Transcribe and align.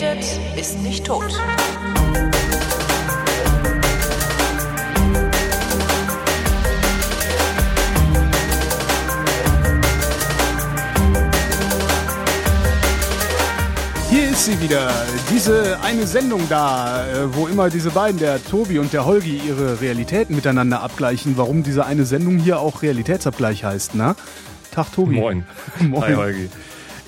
redet, 0.00 0.24
ist 0.56 0.80
nicht 0.82 1.04
tot. 1.04 1.24
Hier 14.10 14.30
ist 14.30 14.44
sie 14.44 14.60
wieder, 14.60 14.90
diese 15.30 15.78
eine 15.82 16.06
Sendung 16.06 16.42
da, 16.48 17.04
äh, 17.06 17.34
wo 17.34 17.46
immer 17.46 17.68
diese 17.68 17.90
beiden, 17.90 18.18
der 18.18 18.42
Tobi 18.42 18.78
und 18.78 18.92
der 18.92 19.04
Holgi, 19.04 19.40
ihre 19.46 19.80
Realitäten 19.80 20.34
miteinander 20.36 20.82
abgleichen. 20.82 21.36
Warum 21.36 21.62
diese 21.62 21.84
eine 21.84 22.04
Sendung 22.04 22.38
hier 22.38 22.60
auch 22.60 22.82
Realitätsabgleich 22.82 23.64
heißt, 23.64 23.94
na? 23.94 24.14
Tag 24.70 24.92
Tobi. 24.92 25.16
Moin. 25.16 25.44
Moin. 25.80 26.02
Hi 26.02 26.14
Holgi. 26.14 26.48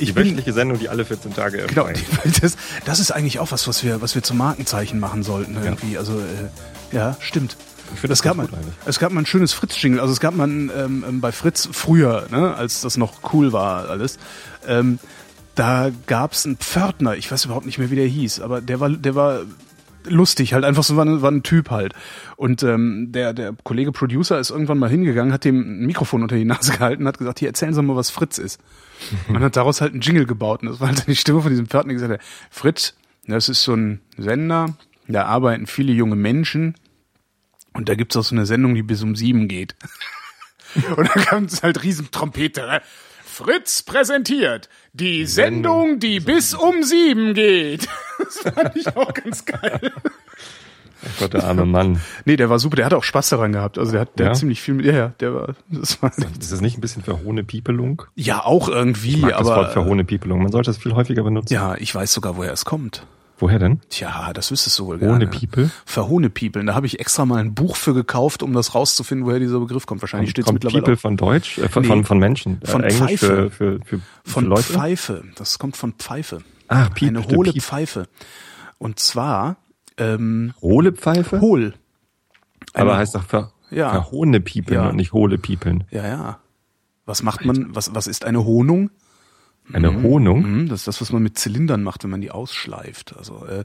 Die 0.01 0.05
Ich 0.05 0.15
bin- 0.15 0.25
wöchentliche 0.25 0.53
Sendung, 0.53 0.79
die 0.79 0.89
alle 0.89 1.05
14 1.05 1.35
Tage 1.35 1.59
Genau, 1.67 1.85
erscheint. 1.87 2.07
die- 2.35 2.41
das, 2.41 2.57
das 2.85 3.01
ist 3.01 3.11
eigentlich 3.13 3.39
auch 3.39 3.53
was, 3.53 3.69
was 3.69 3.85
wir, 3.85 4.01
was 4.01 4.15
wir 4.15 4.23
zum 4.23 4.39
Markenzeichen 4.39 4.99
machen 4.99 5.23
sollten 5.23 5.57
irgendwie. 5.63 5.99
Also 5.99 6.15
äh, 6.19 6.97
ja, 6.97 7.17
stimmt. 7.21 7.57
Ich 7.93 8.01
finde 8.01 8.09
das 8.13 8.21
es 8.21 8.23
gab 8.23 8.39
eigentlich. 8.39 8.59
es 8.87 8.99
gab 8.99 9.13
mal 9.13 9.21
ein 9.21 9.27
schönes 9.27 9.53
Fritz-Jingle. 9.53 10.01
Also 10.01 10.13
es 10.13 10.21
gab 10.21 10.35
mal 10.35 10.49
ähm, 10.49 10.71
ähm, 11.07 11.21
bei 11.21 11.33
Fritz 11.33 11.69
früher, 11.73 12.27
ne, 12.31 12.55
als 12.55 12.81
das 12.83 12.97
noch 12.97 13.33
cool 13.33 13.53
war 13.53 13.89
alles. 13.91 14.19
Ähm, 14.67 14.99
da 15.57 15.91
gab's 16.07 16.47
einen 16.47 16.57
Pförtner. 16.57 17.17
Ich 17.17 17.31
weiß 17.31 17.45
überhaupt 17.45 17.67
nicht 17.67 17.79
mehr, 17.79 17.91
wie 17.91 17.97
der 17.97 18.07
hieß, 18.07 18.41
aber 18.41 18.61
der 18.61 18.79
war, 18.81 18.89
der 18.91 19.15
war 19.17 19.41
lustig, 20.07 20.55
halt 20.55 20.65
einfach 20.65 20.83
so 20.83 20.97
war, 20.97 21.05
ein- 21.05 21.23
war 21.23 21.31
ein 21.31 21.43
Typ 21.43 21.71
halt. 21.71 21.95
Und 22.37 22.63
ähm, 22.63 23.13
der, 23.13 23.33
der 23.33 23.55
Kollege 23.65 23.93
Producer 23.93 24.39
ist 24.39 24.51
irgendwann 24.51 24.79
mal 24.79 24.89
hingegangen, 24.91 25.33
hat 25.33 25.45
dem 25.45 25.61
ein 25.83 25.87
Mikrofon 25.87 26.23
unter 26.23 26.37
die 26.37 26.45
Nase 26.45 26.73
gehalten 26.73 27.03
und 27.03 27.09
hat 27.09 27.19
gesagt, 27.19 27.39
hier 27.39 27.49
erzählen 27.49 27.75
Sie 27.75 27.83
mal, 27.83 27.97
was 27.97 28.11
Fritz 28.11 28.39
ist. 28.39 28.61
Und 29.29 29.41
hat 29.41 29.57
daraus 29.57 29.81
halt 29.81 29.93
einen 29.93 30.03
Jingle 30.03 30.27
gebaut. 30.27 30.63
Und 30.63 30.69
das 30.69 30.81
war 30.81 30.89
halt 30.89 31.07
die 31.07 31.17
Stimme 31.17 31.41
von 31.41 31.51
diesem 31.51 31.67
Pförtner, 31.67 31.91
die 31.91 31.95
gesagt 32.01 32.13
hat, 32.13 32.21
Fritz, 32.51 32.95
das 33.27 33.49
ist 33.49 33.63
so 33.63 33.75
ein 33.75 34.01
Sender, 34.19 34.77
da 35.09 35.25
arbeiten 35.25 35.67
viele 35.67 35.93
junge 35.93 36.17
Menschen 36.17 36.75
und 37.73 37.89
da 37.89 37.95
gibt's 37.95 38.17
auch 38.17 38.25
so 38.25 38.35
eine 38.35 38.45
Sendung, 38.47 38.75
die 38.75 38.83
bis 38.83 39.03
um 39.03 39.17
sieben 39.17 39.49
geht. 39.49 39.75
Und 40.97 41.09
dann 41.15 41.25
kam 41.25 41.45
es 41.45 41.63
halt 41.65 41.83
riesen 41.83 42.11
Trompete. 42.13 42.61
ne? 42.61 42.81
Fritz 43.31 43.83
präsentiert 43.83 44.69
die 44.93 45.25
Sendung, 45.27 45.99
die 46.01 46.21
bis 46.21 46.53
um 46.55 46.83
sieben 46.83 47.35
geht. 47.35 47.89
Das 48.19 48.53
fand 48.55 48.77
ich 48.77 48.87
auch 48.97 49.15
ganz 49.15 49.47
geil. 49.47 49.81
Oh 51.03 51.09
Gott, 51.19 51.33
der 51.33 51.45
arme 51.45 51.65
Mann. 51.65 52.03
Nee, 52.27 52.37
der 52.37 52.51
war 52.51 52.59
super, 52.59 52.77
der 52.77 52.85
hat 52.85 52.93
auch 52.93 53.03
Spaß 53.03 53.31
daran 53.31 53.53
gehabt. 53.53 53.79
Also 53.79 53.93
der 53.93 54.03
hat, 54.03 54.19
der 54.19 54.27
Ja? 54.27 54.31
hat 54.33 54.37
ziemlich 54.39 54.61
viel 54.61 54.75
mit, 54.75 54.85
ja, 54.85 54.93
ja, 54.93 55.09
der 55.21 55.35
war, 55.35 55.55
das 55.71 56.03
war, 56.03 56.11
Ist 56.39 56.53
das 56.53 56.61
nicht 56.61 56.77
ein 56.77 56.83
bisschen 56.83 57.03
verhohene 57.03 57.43
Piepelung? 57.45 58.03
ja, 58.17 58.45
auch 58.45 58.69
irgendwie, 58.69 59.13
Ich 59.15 59.23
mag 59.23 59.31
das 59.39 59.47
Wort 59.47 59.57
aber, 59.59 59.69
verhohene 59.71 60.05
Piepelung. 60.05 60.43
Man 60.43 60.53
sollte 60.53 60.71
es 60.71 60.77
viel 60.77 60.93
häufiger 60.95 61.23
benutzen. 61.23 61.55
ja, 61.55 61.77
ich 61.77 61.95
weiß 61.95 62.13
sogar, 62.13 62.37
woher 62.37 62.53
es 62.53 62.67
kommt. 62.67 63.07
Woher 63.41 63.59
denn? 63.59 63.81
Tja, 63.89 64.33
das 64.35 64.51
wüsstest 64.51 64.79
du 64.79 64.87
wohl 64.87 64.97
Ohne 64.97 65.21
gerne. 65.21 65.27
People? 65.29 65.71
Verhohne 65.87 66.29
People. 66.31 66.65
Da 66.65 66.75
habe 66.75 66.87
ich 66.87 67.01
extra 67.01 67.25
mal 67.25 67.39
ein 67.39 67.55
Buch 67.55 67.75
für 67.77 67.95
gekauft, 67.95 68.43
um 68.43 68.53
das 68.53 68.75
rauszufinden, 68.75 69.27
woher 69.27 69.39
dieser 69.41 69.59
Begriff 69.61 69.87
kommt. 69.87 70.03
Wahrscheinlich 70.03 70.31
steht 70.31 70.47
es 70.47 70.53
mittlerweile 70.53 70.83
People 70.83 70.95
auch 70.97 71.01
von 71.01 71.17
Deutsch? 71.17 71.59
Äh, 71.59 71.69
von, 71.69 71.83
Nee. 71.83 71.89
von, 71.89 72.05
von 72.05 72.19
Menschen? 72.19 72.61
Von 72.65 72.83
äh, 72.85 72.89
Englisch 72.89 73.21
Pfeife. 73.21 73.51
für, 73.51 73.51
für, 73.51 73.79
für, 73.85 73.99
für 73.99 74.31
von 74.31 74.45
Leute? 74.45 74.63
Pfeife. 74.75 75.25
Das 75.37 75.59
kommt 75.59 75.77
von 75.77 75.95
Pfeife. 75.95 76.43
Ach, 76.69 76.93
Piep, 76.95 77.09
Eine 77.09 77.27
hohle 77.27 77.53
Piep. 77.53 77.63
Pfeife. 77.63 78.09
Und 78.79 78.99
zwar 78.99 79.57
ähm, 79.97 80.53
Hohle 80.61 80.93
Pfeife? 80.93 81.41
hohl. 81.41 81.75
Aber 82.75 82.97
heißt 82.99 83.15
doch 83.15 83.25
ver, 83.25 83.53
Ja. 83.71 83.91
verhohene 83.91 84.41
Piepeln 84.41 84.81
Ja. 84.83 84.89
und 84.91 84.97
nicht 84.97 85.13
hohle 85.13 85.39
Piepeln. 85.39 85.85
Ja, 85.91 86.07
ja. 86.07 86.39
Was 87.07 87.23
macht 87.23 87.45
man? 87.45 87.75
Was 87.75 87.95
was 87.95 88.07
ist 88.07 88.25
eine 88.25 88.45
Honung? 88.45 88.91
Eine 89.73 90.03
Honung? 90.03 90.43
Hm, 90.45 90.69
Das 90.69 90.81
ist 90.81 90.89
das, 90.89 91.01
was 91.01 91.13
man 91.13 91.23
mit 91.23 91.39
Zylindern 91.39 91.83
macht, 91.83 92.03
wenn 92.03 92.11
man 92.11 92.21
die 92.21 92.31
ausschleift. 92.31 93.15
Also 93.17 93.47
äh, 93.47 93.65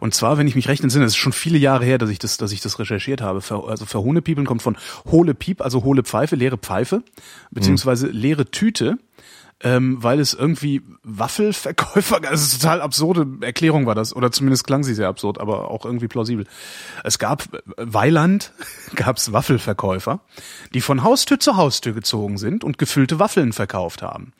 und 0.00 0.12
zwar, 0.14 0.36
wenn 0.36 0.48
ich 0.48 0.56
mich 0.56 0.68
recht 0.68 0.82
entsinne, 0.82 1.04
das 1.04 1.12
ist 1.12 1.18
schon 1.18 1.32
viele 1.32 1.58
Jahre 1.58 1.84
her, 1.84 1.98
dass 1.98 2.10
ich 2.10 2.18
das, 2.18 2.36
dass 2.38 2.50
ich 2.52 2.60
das 2.60 2.78
recherchiert 2.78 3.20
habe. 3.20 3.40
Ver, 3.40 3.62
also 3.68 3.86
verhohne 3.86 4.20
Piepeln 4.20 4.46
kommt 4.46 4.62
von 4.62 4.76
hohle 5.10 5.34
Piep, 5.34 5.60
also 5.62 5.84
hohle 5.84 6.02
Pfeife, 6.02 6.34
leere 6.36 6.58
Pfeife, 6.58 7.02
beziehungsweise 7.52 8.08
leere 8.08 8.50
Tüte. 8.50 8.98
Ähm, 9.64 10.02
weil 10.02 10.20
es 10.20 10.34
irgendwie 10.34 10.82
Waffelverkäufer, 11.02 12.20
also 12.28 12.58
total 12.58 12.82
absurde 12.82 13.26
Erklärung 13.40 13.86
war 13.86 13.94
das, 13.94 14.14
oder 14.14 14.30
zumindest 14.30 14.66
klang 14.66 14.84
sie 14.84 14.94
sehr 14.94 15.08
absurd, 15.08 15.40
aber 15.40 15.70
auch 15.70 15.84
irgendwie 15.86 16.06
plausibel. 16.06 16.46
Es 17.02 17.18
gab 17.18 17.42
äh, 17.54 17.60
Weiland, 17.76 18.52
gab's 18.94 19.32
Waffelverkäufer, 19.32 20.20
die 20.74 20.82
von 20.82 21.02
Haustür 21.02 21.40
zu 21.40 21.56
Haustür 21.56 21.94
gezogen 21.94 22.36
sind 22.36 22.62
und 22.62 22.78
gefüllte 22.78 23.18
Waffeln 23.18 23.52
verkauft 23.52 24.02
haben. 24.02 24.32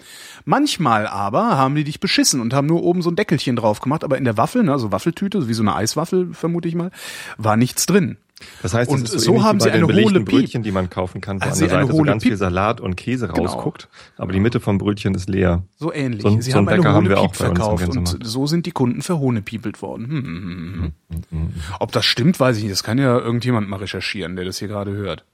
Manchmal 0.45 1.07
aber 1.07 1.57
haben 1.57 1.75
die 1.75 1.85
dich 1.85 2.01
beschissen 2.01 2.41
und 2.41 2.53
haben 2.53 2.67
nur 2.67 2.83
oben 2.83 3.01
so 3.01 3.11
ein 3.11 3.17
Deckelchen 3.17 3.57
drauf 3.57 3.81
gemacht, 3.81 4.05
aber 4.05 4.19
in 4.19 4.25
der 4.25 4.37
Waffel, 4.37 4.63
ne, 4.63 4.73
also 4.73 4.93
Waffeltüte, 4.93 5.49
wie 5.49 5.55
so 5.55 5.63
eine 5.63 5.75
Eiswaffel, 5.75 6.35
vermute 6.35 6.69
ich 6.69 6.75
mal, 6.75 6.91
war 7.39 7.57
nichts 7.57 7.87
drin. 7.87 8.19
Das 8.63 8.75
heißt, 8.75 8.91
Und 8.91 9.09
so 9.09 9.31
ähnlich 9.33 9.45
haben 9.45 9.61
sie 9.61 9.71
eine 9.71 9.87
hohle. 9.87 10.21
Brötchen, 10.21 10.63
die 10.63 10.73
man 10.73 10.91
kaufen 10.91 11.21
kann, 11.21 11.41
wo 11.41 11.45
Also 11.45 11.65
an 11.65 11.71
der 11.71 11.81
Seite 11.81 11.93
so 11.97 12.03
ganz 12.03 12.23
Piep. 12.23 12.31
viel 12.31 12.37
Salat 12.37 12.81
und 12.81 12.97
Käse 12.97 13.29
Genau. 13.29 13.43
rausguckt, 13.43 13.89
aber 14.17 14.33
die 14.33 14.41
Mitte 14.41 14.61
vom 14.61 14.79
Brötchen 14.79 15.15
ist 15.15 15.29
leer. 15.29 15.65
So 15.77 15.93
ähnlich. 15.93 16.23
So 16.23 16.41
Sie 16.41 16.51
so 16.51 16.59
einen 16.59 16.67
haben 16.67 16.69
eine 16.69 16.77
Bäcker 16.83 16.95
haben 16.95 17.05
hohle 17.05 17.11
wir 17.17 17.21
auch 17.21 17.27
Piep 17.33 17.37
verkauft 17.37 17.89
und 17.89 18.19
so 18.25 18.47
sind 18.47 18.67
die 18.67 18.73
Kunden 18.73 19.03
verhohnepiepelt 19.03 19.83
worden. 19.83 20.07
Hm, 20.09 20.25
hm, 20.25 20.93
hm, 21.11 21.23
hm. 21.31 21.53
Ob 21.81 21.93
das 21.93 22.05
stimmt, 22.05 22.41
weiß 22.41 22.57
ich 22.57 22.63
nicht. 22.65 22.73
Das 22.73 22.83
kann 22.83 22.99
ja 22.99 23.19
irgendjemand 23.19 23.69
mal 23.69 23.77
recherchieren, 23.77 24.37
der 24.37 24.45
das 24.45 24.59
hier 24.59 24.69
gerade 24.69 24.93
hört. 24.93 25.25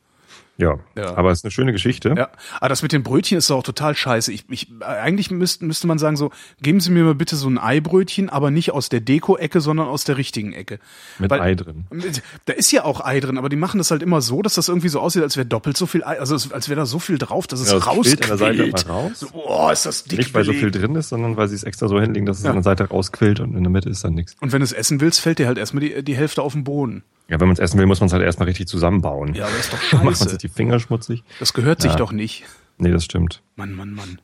Ja, 0.61 0.79
Ja. 0.97 1.17
aber 1.17 1.31
es 1.31 1.39
ist 1.39 1.45
eine 1.45 1.51
schöne 1.51 1.73
Geschichte. 1.73 2.15
Ja, 2.17 2.29
aber 2.61 2.69
das 2.69 2.83
mit 2.83 2.93
den 2.93 3.03
Brötchen 3.03 3.39
ist 3.39 3.49
doch 3.51 3.57
auch 3.59 3.63
total 3.63 3.95
scheiße. 3.97 4.33
Ich, 4.33 4.45
ich, 4.51 4.69
eigentlich 4.81 5.31
müsste, 5.31 5.65
müsste 5.65 5.87
man 5.87 5.99
sagen 5.99 6.17
so, 6.17 6.31
geben 6.63 6.81
Sie 6.81 6.91
mir 6.91 7.03
mal 7.05 7.15
bitte 7.15 7.37
so 7.37 7.49
ein 7.49 7.59
Eibrötchen, 7.59 8.29
aber 8.29 8.51
nicht 8.51 8.73
aus 8.73 8.89
der 8.91 9.01
Deko-Ecke, 9.01 9.61
sondern 9.61 9.89
aus 9.89 10.05
der 10.05 10.17
richtigen 10.19 10.53
Ecke. 10.53 10.79
Mit 11.19 11.33
Ei 11.33 11.55
drin. 11.55 11.87
Mit- 11.91 12.23
Da 12.45 12.53
ist 12.53 12.71
ja 12.73 12.85
auch 12.85 13.05
Ei 13.05 13.21
drin, 13.21 13.39
aber 13.39 13.49
die 13.49 13.57
machen 13.57 13.79
das 13.79 13.91
halt 13.91 14.03
immer 14.03 14.21
so, 14.21 14.43
dass 14.43 14.55
das 14.55 14.69
irgendwie 14.69 14.89
so 14.89 15.01
aussieht, 15.01 15.23
als 15.23 15.37
wäre 15.37 15.47
doppelt 15.47 15.77
so 15.77 15.87
viel 15.87 16.05
Ei, 16.05 16.19
also 16.21 16.35
als 16.53 16.69
wäre 16.69 16.81
da 16.81 16.87
so 16.87 16.99
viel 16.99 17.17
drauf, 17.19 17.47
dass 17.47 17.61
es 17.61 17.69
Ja, 17.69 17.77
das 17.77 17.85
quillt 17.85 17.97
rausquillt. 17.99 18.23
an 18.23 18.29
der 18.29 18.39
Seite 18.39 18.63
immer 18.65 18.87
raus. 18.87 19.13
So, 19.21 19.29
boah, 19.31 19.73
ist 19.73 19.87
das 19.87 20.05
dick 20.05 20.19
Nicht, 20.19 20.35
weil 20.35 20.45
so 20.45 20.53
viel 20.53 20.71
drin 20.71 20.95
ist, 20.97 21.09
sondern 21.09 21.37
weil 21.37 21.49
sie 21.49 21.55
es 21.55 21.63
extra 21.65 21.89
so 21.89 22.01
hinlegen, 22.01 22.27
dass 22.27 22.39
es 22.39 22.45
Ja. 22.45 22.51
an 22.51 22.57
der 22.57 22.63
Seite 22.65 22.85
rausquillt 22.89 23.41
und 23.41 23.57
in 23.57 23.63
der 23.63 23.71
Mitte 23.71 23.89
ist 23.89 24.05
dann 24.05 24.15
nichts. 24.15 24.37
Und 24.41 24.53
wenn 24.53 24.61
du 24.61 24.65
es 24.65 24.73
essen 24.73 25.01
willst, 25.01 25.21
fällt 25.21 25.39
dir 25.39 25.47
halt 25.47 25.57
erstmal 25.59 25.81
die, 25.83 26.03
die 26.05 26.15
Hälfte 26.17 26.43
auf 26.43 26.53
den 26.53 26.65
Boden. 26.65 27.03
Ja, 27.29 27.39
wenn 27.39 27.47
man 27.47 27.53
es 27.53 27.61
essen 27.61 27.79
will, 27.79 27.87
muss 27.87 28.01
man 28.01 28.09
es 28.09 28.13
halt 28.13 28.25
erstmal 28.25 28.49
richtig 28.49 28.67
zusammenbauen. 28.67 29.35
Ja, 29.35 29.47
aber 29.47 29.57
ist 29.57 29.73
doch 29.73 29.81
scheiße. 29.81 30.37
Sich 30.51 30.57
Finger 30.57 30.79
schmutzig. 30.81 31.25
Das 31.39 31.53
gehört 31.53 31.81
sich 31.81 31.93
Ja. 31.93 31.97
doch 31.97 32.13
nicht. 32.13 32.45
Nee, 32.79 32.91
das 32.91 33.05
stimmt. 33.05 33.43
Mann, 33.57 33.75
Mann, 33.75 33.93
Mann. 33.93 34.21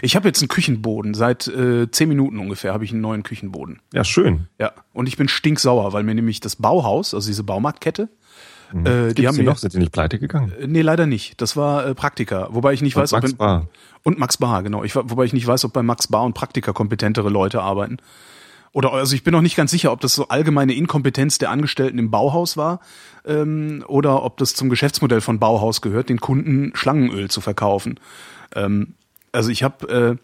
Ich 0.00 0.16
habe 0.16 0.26
jetzt 0.28 0.40
einen 0.40 0.48
Küchenboden. 0.48 1.12
Seit 1.14 1.46
äh, 1.48 1.90
zehn 1.90 2.08
Minuten 2.08 2.38
ungefähr 2.38 2.72
habe 2.72 2.84
ich 2.84 2.92
einen 2.92 3.02
neuen 3.02 3.22
Küchenboden. 3.22 3.80
Ja, 3.92 4.04
schön. 4.04 4.46
Ja, 4.58 4.72
und 4.94 5.06
ich 5.06 5.16
bin 5.18 5.28
stinksauer, 5.28 5.92
weil 5.92 6.02
mir 6.02 6.14
nämlich 6.14 6.40
das 6.40 6.56
Bauhaus, 6.56 7.12
also 7.12 7.28
diese 7.28 7.42
Baumarktkette, 7.44 8.08
äh, 8.72 9.12
die 9.14 9.22
Mhm. 9.22 9.26
Haben 9.28 9.36
mir 9.36 9.42
noch? 9.44 9.58
Sind 9.58 9.74
die 9.74 9.78
nicht 9.78 9.92
pleite 9.92 10.18
gegangen? 10.18 10.52
Äh, 10.58 10.66
Nee, 10.66 10.80
leider 10.82 11.06
nicht. 11.06 11.40
Das 11.40 11.56
war 11.56 11.86
äh, 11.86 11.94
Praktika. 11.94 12.48
Wobei 12.50 12.72
ich 12.72 12.80
nicht 12.82 12.96
Und 12.96 13.02
weiß, 13.02 13.12
Max 13.12 13.24
ob 13.24 13.30
in, 13.30 13.36
Bar. 13.36 13.68
und 14.02 14.18
Max 14.18 14.38
Bar, 14.38 14.62
genau. 14.62 14.82
Ich, 14.82 14.96
wobei 14.96 15.24
ich 15.24 15.32
nicht 15.34 15.46
weiß, 15.46 15.64
ob 15.66 15.72
bei 15.74 15.82
Max 15.82 16.08
Bar 16.08 16.24
und 16.24 16.32
Praktika 16.34 16.72
kompetentere 16.72 17.28
Leute 17.28 17.60
arbeiten. 17.62 17.98
Oder 18.76 18.92
also 18.92 19.14
ich 19.14 19.24
bin 19.24 19.32
noch 19.32 19.40
nicht 19.40 19.56
ganz 19.56 19.70
sicher, 19.70 19.90
ob 19.90 20.02
das 20.02 20.14
so 20.14 20.28
allgemeine 20.28 20.74
Inkompetenz 20.74 21.38
der 21.38 21.48
Angestellten 21.50 21.98
im 21.98 22.10
Bauhaus 22.10 22.58
war 22.58 22.80
ähm, 23.24 23.82
oder 23.88 24.22
ob 24.22 24.36
das 24.36 24.52
zum 24.52 24.68
Geschäftsmodell 24.68 25.22
von 25.22 25.38
Bauhaus 25.38 25.80
gehört, 25.80 26.10
den 26.10 26.20
Kunden 26.20 26.72
Schlangenöl 26.74 27.30
zu 27.30 27.40
verkaufen. 27.40 27.98
Ähm, 28.54 28.92
also 29.32 29.48
ich 29.48 29.62
habe 29.62 30.18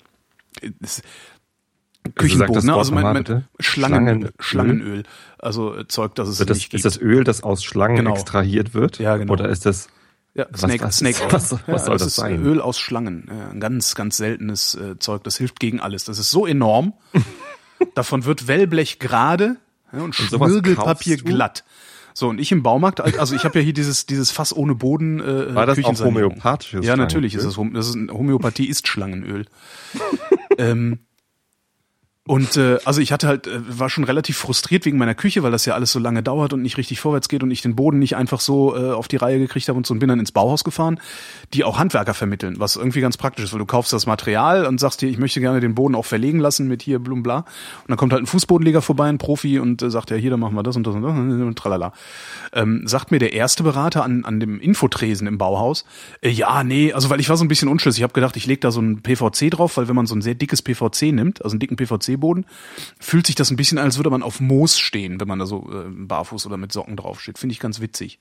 äh, 0.63 0.71
sag 0.83 2.15
Küchenboden, 2.15 2.55
das 2.55 2.65
ne? 2.65 2.75
Also 2.75 2.93
mein, 2.93 3.05
mein. 3.05 3.25
Schlangen, 3.25 3.49
Schlangenöl? 3.61 4.33
Schlangenöl. 4.39 5.03
Also 5.39 5.75
äh, 5.77 5.89
Zeug, 5.89 6.15
das 6.17 6.29
es 6.29 6.37
das, 6.39 6.49
nicht 6.57 6.71
gibt. 6.71 6.75
ist 6.75 6.85
das 6.85 7.01
Öl, 7.01 7.25
das 7.25 7.43
aus 7.43 7.65
Schlangen 7.65 7.97
Genau. 7.97 8.13
extrahiert 8.13 8.75
wird? 8.75 8.99
Ja, 8.99 9.17
genau. 9.17 9.33
Oder 9.33 9.49
ist 9.49 9.65
das 9.65 9.89
Ja, 10.35 10.47
Was- 10.51 10.61
Snake, 10.61 10.85
was- 10.85 10.99
Snake 10.99 11.23
Oil. 11.25 11.33
was- 11.33 11.53
was 11.53 11.61
ja, 11.69 11.79
soll 11.79 11.97
das 11.99 12.07
ist 12.09 12.17
sein? 12.17 12.45
Öl 12.45 12.61
aus 12.61 12.79
Schlangen. 12.79 13.31
Ein 13.51 13.61
ganz, 13.61 13.95
ganz 13.95 14.17
seltenes 14.19 14.75
äh, 14.75 14.99
Zeug. 14.99 15.25
Das 15.25 15.37
hilft 15.39 15.59
gegen 15.59 15.81
alles. 15.81 16.05
Das 16.05 16.19
ist 16.19 16.31
so 16.31 16.47
enorm. 16.47 16.93
Davon 17.95 18.25
wird 18.25 18.49
Wellblech 18.49 18.99
gerade 18.99 19.57
ja, 19.93 20.01
und 20.01 20.15
sowas 20.15 20.51
Schmirgelpapier 20.51 21.17
glatt. 21.19 21.65
So, 22.15 22.29
und 22.29 22.39
ich 22.39 22.53
im 22.53 22.63
Baumarkt, 22.63 23.01
also 23.01 23.35
ich 23.35 23.45
habe 23.45 23.59
ja 23.59 23.65
hier 23.65 23.73
dieses, 23.73 24.05
dieses 24.05 24.31
Fass 24.31 24.55
ohne 24.55 24.75
Boden. 24.75 25.21
Äh, 25.21 25.55
War 25.55 25.67
das 25.67 25.83
auch 25.83 25.99
homöopathisches 25.99 26.85
Ja, 26.85 26.97
natürlich 26.97 27.35
ist 27.35 27.55
Schlangenöl? 27.55 27.75
das, 27.75 27.89
ist 27.89 27.97
Homöopathie 28.11 28.67
ist 28.67 28.87
Schlangenöl. 28.87 29.47
ähm, 30.59 31.01
Und 32.25 32.57
äh, 32.57 32.79
also 32.85 33.01
ich 33.01 33.11
hatte 33.11 33.27
halt, 33.27 33.49
äh, 33.49 33.79
war 33.79 33.91
schon 33.91 34.05
relativ 34.05 34.37
frustriert 34.37 34.85
wegen 34.85 34.97
meiner 34.97 35.17
Küche, 35.17 35.43
weil 35.43 35.51
das 35.51 35.67
ja 35.67 35.75
alles 35.75 35.91
so 35.91 35.99
lange 35.99 36.23
dauert 36.23 36.53
und 36.53 36.63
nicht 36.63 36.77
richtig 36.77 37.01
vorwärts 37.01 37.29
geht 37.29 37.43
und 37.43 37.51
ich 37.51 37.63
den 37.63 37.75
Boden 37.75 37.99
nicht 37.99 38.15
einfach 38.15 38.39
so 38.39 38.77
äh, 38.77 38.93
auf 38.93 39.09
die 39.09 39.17
Reihe 39.17 39.41
gekriegt 39.41 39.69
habe 39.69 39.77
und 39.77 39.87
so 39.87 39.93
und 39.93 39.99
bin 39.99 40.09
dann 40.09 40.21
ins 40.21 40.31
Bauhaus 40.31 40.63
gefahren, 40.63 41.01
die 41.53 41.65
auch 41.65 41.81
Handwerker 41.81 42.15
vermitteln, 42.15 42.61
was 42.61 42.77
irgendwie 42.77 43.01
ganz 43.01 43.17
praktisch 43.17 43.47
ist, 43.47 43.53
weil 43.53 43.59
du 43.59 43.67
kaufst 43.67 43.93
das 43.93 44.07
Material 44.07 44.67
und 44.67 44.79
sagst 44.79 45.03
dir, 45.03 45.09
ich 45.09 45.19
möchte 45.19 45.41
gerne 45.41 45.59
den 45.59 45.75
Boden 45.75 45.97
auch 45.97 46.05
verlegen 46.05 46.39
lassen 46.39 46.69
mit 46.69 46.81
hier 46.81 47.01
blum 47.01 47.25
bla. 47.25 47.39
Und 47.39 47.89
dann 47.89 47.97
kommt 47.97 48.13
halt 48.13 48.23
ein 48.23 48.27
Fußbodenleger 48.27 48.83
vorbei, 48.83 49.09
ein 49.09 49.19
Profi 49.19 49.59
und 49.59 49.83
äh, 49.83 49.91
sagt, 49.91 50.11
ja, 50.11 50.17
hier, 50.17 50.31
dann 50.31 50.39
machen 50.39 50.55
wir 50.55 50.63
das 50.63 50.77
und 50.77 50.87
das 50.87 50.95
und 50.95 51.03
das 51.03 51.13
und 51.13 51.59
tralala. 51.59 51.93
Ähm, 52.53 52.83
sagt 52.87 53.11
mir 53.11 53.19
der 53.19 53.33
erste 53.33 53.65
Berater 53.65 54.05
an, 54.05 54.25
an 54.25 54.39
dem 54.39 54.61
Infotresen 54.61 55.27
im 55.27 55.39
Bauhaus, 55.39 55.85
äh, 56.21 56.31
ja, 56.31 56.63
nee, 56.63 56.93
also 56.93 57.11
weil 57.11 57.19
ich 57.19 57.29
war 57.29 57.37
so 57.37 57.45
ein 57.45 57.49
bisschen 57.49 57.69
unschlüssig, 57.69 57.99
ich 57.99 58.05
habe 58.05 58.13
gedacht, 58.13 58.37
ich 58.37 58.47
lege 58.47 58.61
da 58.61 58.71
so 58.71 58.81
ein 58.81 59.03
PVC 59.03 59.51
drauf, 59.51 59.77
weil 59.77 59.89
wenn 59.89 59.97
man 59.97 60.07
so 60.07 60.15
ein 60.15 60.23
sehr 60.23 60.37
dickes 60.37 60.63
PVC 60.63 61.11
nimmt, 61.13 61.45
also 61.45 61.55
einen 61.55 61.61
dicken 61.61 61.75
PVC 61.75 62.12
PVC-Boden, 62.17 62.47
fühlt 62.99 63.27
sich 63.27 63.35
das 63.35 63.51
ein 63.51 63.57
bisschen 63.57 63.79
an, 63.79 63.85
als 63.85 63.97
würde 63.97 64.11
man 64.11 64.23
auf 64.23 64.41
Moos 64.41 64.79
stehen, 64.79 65.21
wenn 65.21 65.29
man 65.29 65.39
da 65.39 65.47
so 65.47 65.69
äh, 65.71 65.89
barfuß 65.89 66.47
oder 66.47 66.57
mit 66.57 66.73
Socken 66.73 66.97
draufsteht. 66.97 67.39
Finde 67.39 67.53
ich 67.53 67.61
ganz 67.61 67.81
witzig. 67.81 68.19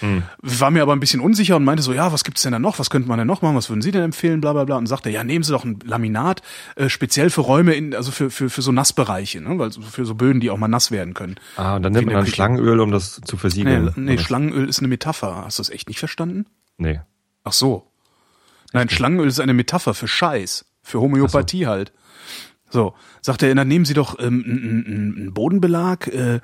Hm. 0.00 0.22
War 0.40 0.70
mir 0.70 0.82
aber 0.82 0.92
ein 0.92 1.00
bisschen 1.00 1.20
unsicher 1.20 1.56
und 1.56 1.64
meinte 1.64 1.82
so, 1.82 1.92
ja, 1.92 2.12
was 2.12 2.24
gibt's 2.24 2.42
denn 2.42 2.52
da 2.52 2.58
noch? 2.58 2.78
Was 2.78 2.90
könnte 2.90 3.08
man 3.08 3.18
denn 3.18 3.26
noch 3.26 3.42
machen? 3.42 3.56
Was 3.56 3.68
würden 3.68 3.82
Sie 3.82 3.90
denn 3.90 4.02
empfehlen? 4.02 4.40
Bla 4.40 4.52
bla 4.52 4.64
bla. 4.64 4.76
Und 4.76 4.86
sagte, 4.86 5.10
ja, 5.10 5.24
nehmen 5.24 5.42
Sie 5.42 5.52
doch 5.52 5.64
ein 5.64 5.78
Laminat, 5.84 6.42
äh, 6.76 6.88
speziell 6.88 7.30
für 7.30 7.42
Räume, 7.42 7.74
in, 7.74 7.94
also 7.94 8.10
für, 8.10 8.30
für, 8.30 8.50
für 8.50 8.62
so 8.62 8.72
Nassbereiche, 8.72 9.40
ne? 9.40 9.58
weil 9.58 9.72
so 9.72 9.80
für 9.80 10.04
so 10.04 10.14
Böden, 10.14 10.40
die 10.40 10.50
auch 10.50 10.58
mal 10.58 10.68
nass 10.68 10.90
werden 10.90 11.14
können. 11.14 11.36
Ah, 11.56 11.76
und 11.76 11.82
dann 11.82 11.92
nimmt 11.92 12.06
man 12.06 12.16
dann. 12.16 12.26
Schlangenöl, 12.26 12.80
um 12.80 12.90
das 12.90 13.20
zu 13.20 13.36
Nee, 13.36 13.40
versiegeln. 13.40 13.92
nee 13.96 14.14
Oder? 14.14 14.22
Schlangenöl 14.22 14.68
ist 14.68 14.78
eine 14.78 14.88
Metapher. 14.88 15.44
Hast 15.44 15.58
du 15.58 15.62
das 15.62 15.70
echt 15.70 15.88
nicht 15.88 15.98
verstanden? 15.98 16.46
Nee. 16.78 17.00
Ach 17.44 17.52
so. 17.52 17.86
Nein, 18.72 18.88
Schlangenöl 18.88 19.28
ist 19.28 19.40
eine 19.40 19.54
Metapher 19.54 19.94
für 19.94 20.08
Scheiß, 20.08 20.64
für 20.82 21.00
Homöopathie 21.00 21.66
halt. 21.66 21.92
So, 22.70 22.94
sagt 23.20 23.42
er, 23.42 23.54
dann 23.54 23.68
nehmen 23.68 23.84
Sie 23.84 23.94
doch 23.94 24.18
ähm, 24.20 24.44
einen, 24.46 25.34
Bodenbelag, 25.34 26.06
äh, 26.06 26.36
äh, 26.36 26.40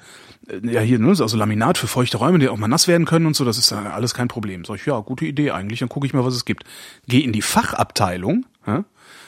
ja 0.63 0.81
hier, 0.81 0.99
ne, 0.99 1.09
also 1.09 1.37
Laminat 1.37 1.79
für 1.79 1.87
feuchte 1.87 2.19
Räume, 2.19 2.41
die 2.41 2.49
auch 2.49 2.57
mal 2.57 2.69
nass 2.69 2.89
werden 2.89 3.07
können 3.07 3.27
und 3.27 3.37
so, 3.37 3.45
das 3.45 3.59
ist 3.59 3.71
dann 3.71 3.87
alles 3.87 4.13
kein 4.13 4.27
Problem. 4.29 4.65
Sag 4.65 4.77
ich, 4.77 4.87
ja, 4.87 4.99
gute 5.01 5.25
Idee 5.25 5.53
eigentlich, 5.53 5.79
dann 5.79 5.89
gucke 5.89 6.07
ich 6.07 6.13
mal, 6.13 6.25
was 6.25 6.35
es 6.35 6.45
gibt. 6.45 6.65
Geh 7.07 7.21
in 7.21 7.33
die 7.33 7.43
Fachabteilung, 7.43 8.45
ja, 8.67 8.85